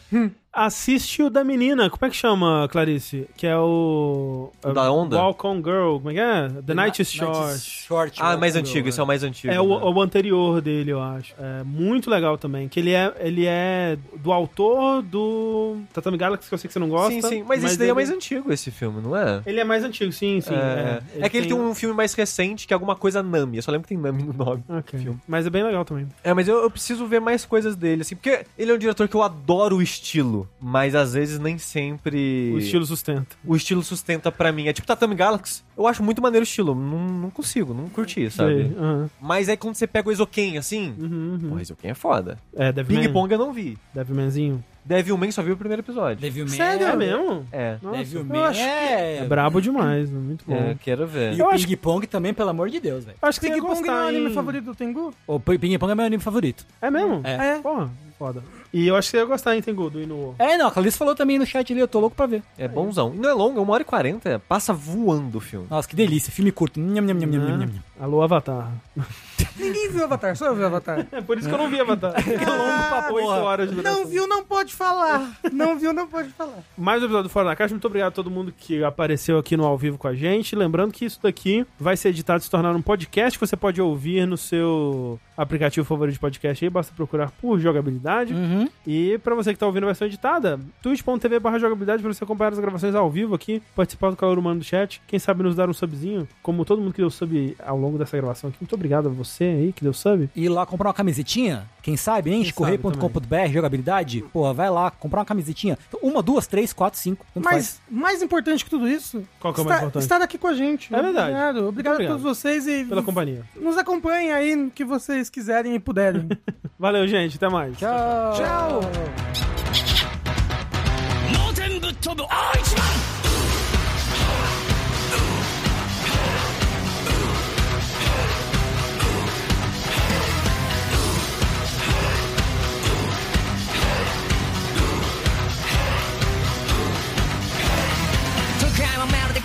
[0.57, 3.28] Assiste o da menina, como é que chama, Clarice?
[3.37, 4.51] Que é o.
[4.65, 5.19] O da onda?
[5.19, 6.49] Walk on Girl, como é que é?
[6.62, 7.61] The Night is Short.
[7.61, 8.19] Short.
[8.19, 9.53] Ah, mais antigo, Girl, esse é o mais antigo.
[9.53, 9.85] É o, né?
[9.85, 11.35] o anterior dele, eu acho.
[11.39, 12.69] É muito legal também.
[12.69, 16.78] Que ele é, ele é do autor do Tatami Galaxy, que eu sei que você
[16.78, 17.12] não gosta.
[17.12, 17.45] Sim, sim.
[17.47, 19.43] Mas, esse daí ele, é mais antigo, esse filme, não é?
[19.45, 20.55] Ele é mais antigo, sim, sim.
[20.55, 23.59] é, é que ele tem um filme mais recente que é alguma coisa Nami.
[23.59, 24.65] Eu só lembro que tem Nami no nome.
[24.70, 24.99] Ok.
[24.99, 25.20] filme.
[25.28, 26.09] Mas é bem legal também.
[26.24, 29.07] É, mas eu, eu preciso ver mais coisas dele, assim, porque ele é um diretor
[29.07, 33.36] que eu adoro o estilo, mas às vezes nem sempre O estilo sustenta.
[33.44, 34.68] o estilo sustenta pra mim.
[34.68, 35.62] É tipo Tatami Galaxy.
[35.77, 38.55] Eu acho muito maneiro o estilo, não, não consigo, não curti, sabe?
[38.68, 39.10] Sei, aham.
[39.20, 41.48] Mas aí quando você pega o Ezoken, assim, Uhum, uhum.
[41.51, 42.39] porra, Ezoken é foda.
[42.55, 43.12] É, Ping Devilman.
[43.12, 43.77] Pong eu não vi.
[43.94, 44.64] Devilmanzinho.
[44.85, 46.20] Devilman só viu o primeiro episódio.
[46.20, 46.55] Devilman.
[46.56, 46.86] Sério?
[46.86, 47.44] É mesmo?
[47.51, 47.77] É.
[47.82, 49.16] Nossa, Devilman eu acho é...
[49.16, 50.55] É brabo demais, muito bom.
[50.55, 51.35] É, quero ver.
[51.35, 53.18] E Eu o acho Ping Pong também, pelo amor de Deus, velho.
[53.20, 55.12] Acho que Ping Pong é o anime favorito do Tengu?
[55.27, 56.64] O Ping Pong é meu anime favorito.
[56.81, 57.20] É mesmo?
[57.24, 57.56] É.
[57.56, 57.59] É.
[57.60, 58.43] Porra, foda.
[58.77, 60.35] E eu acho que você ia gostar, hein, Tengu, do Inuo.
[60.39, 62.43] É, não, a Clarice falou também no chat ali, eu tô louco pra ver.
[62.59, 63.15] É bonzão.
[63.15, 64.39] E não é longo, é uma hora e quarenta.
[64.47, 65.66] Passa voando o filme.
[65.70, 66.78] Nossa, que delícia, filme curto.
[66.78, 67.70] Nham, nham, nham, nham, nham, nham.
[67.98, 68.70] Alô, Avatar.
[69.57, 71.07] Ninguém viu Avatar, só eu vi Avatar.
[71.11, 72.12] É por isso que eu não vi Avatar.
[72.16, 73.82] É longo pra Oito horas de.
[73.82, 75.39] Não viu, não pode falar.
[75.51, 76.59] Não viu, não pode falar.
[76.77, 77.73] Mais um episódio do Fora da Caixa.
[77.73, 80.55] Muito obrigado a todo mundo que apareceu aqui no ao vivo com a gente.
[80.55, 83.81] Lembrando que isso daqui vai ser editado e se tornar um podcast que você pode
[83.81, 86.71] ouvir no seu aplicativo favorito de podcast aí.
[86.71, 88.33] Basta procurar por jogabilidade.
[88.33, 88.69] Uhum.
[88.87, 92.53] E pra você que tá ouvindo a versão editada, twitch.tv barra jogabilidade pra você acompanhar
[92.53, 95.01] as gravações ao vivo aqui, participar do calor humano do chat.
[95.07, 98.17] Quem sabe nos dar um subzinho, como todo mundo que deu sub ao longo dessa
[98.17, 98.59] gravação aqui.
[98.61, 100.29] Muito obrigado a você aí que deu sub.
[100.35, 102.51] E lá comprar uma camisetinha, quem sabe, hein?
[102.55, 104.23] Correio.com.br, jogabilidade.
[104.33, 105.79] Porra, vai lá, comprar uma camisetinha.
[106.03, 107.25] Uma, duas, três, quatro, cinco.
[107.35, 107.81] tanto faz.
[107.91, 110.03] Mas mais importante que tudo isso, Qual que é o mais importante?
[110.03, 110.95] estar aqui com a gente.
[110.95, 111.31] É verdade.
[111.31, 111.69] Obrigado.
[111.69, 113.43] Obrigado, Muito a todos vocês e Pela companhia.
[113.57, 116.28] nos acompanhem aí no que vocês quiserem e puderem.
[116.78, 117.36] Valeu, gente.
[117.36, 117.77] Até mais.
[117.78, 118.32] Tchau.
[118.35, 118.81] Tchau.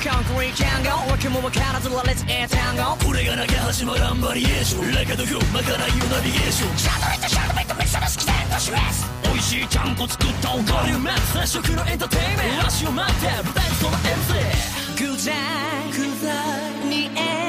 [0.02, 12.68] 会はまるでコンクリートジャンゴ訳も分からず羅列英単語これがなきゃ始まらんバリエーションレカドフまかないよナビゲーションシャドウイットシャドウイットミキサーの好きでと示す美味しいちゃんこ作ったおかゆめ接触のエンターテインメント。
[12.68, 15.36] 足を待って舞台にその MC 偶然。
[15.92, 16.90] 偶然。
[16.90, 17.41] にえ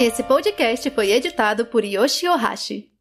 [0.00, 2.97] Esse podcast foi editado por Yoshi Ohashi.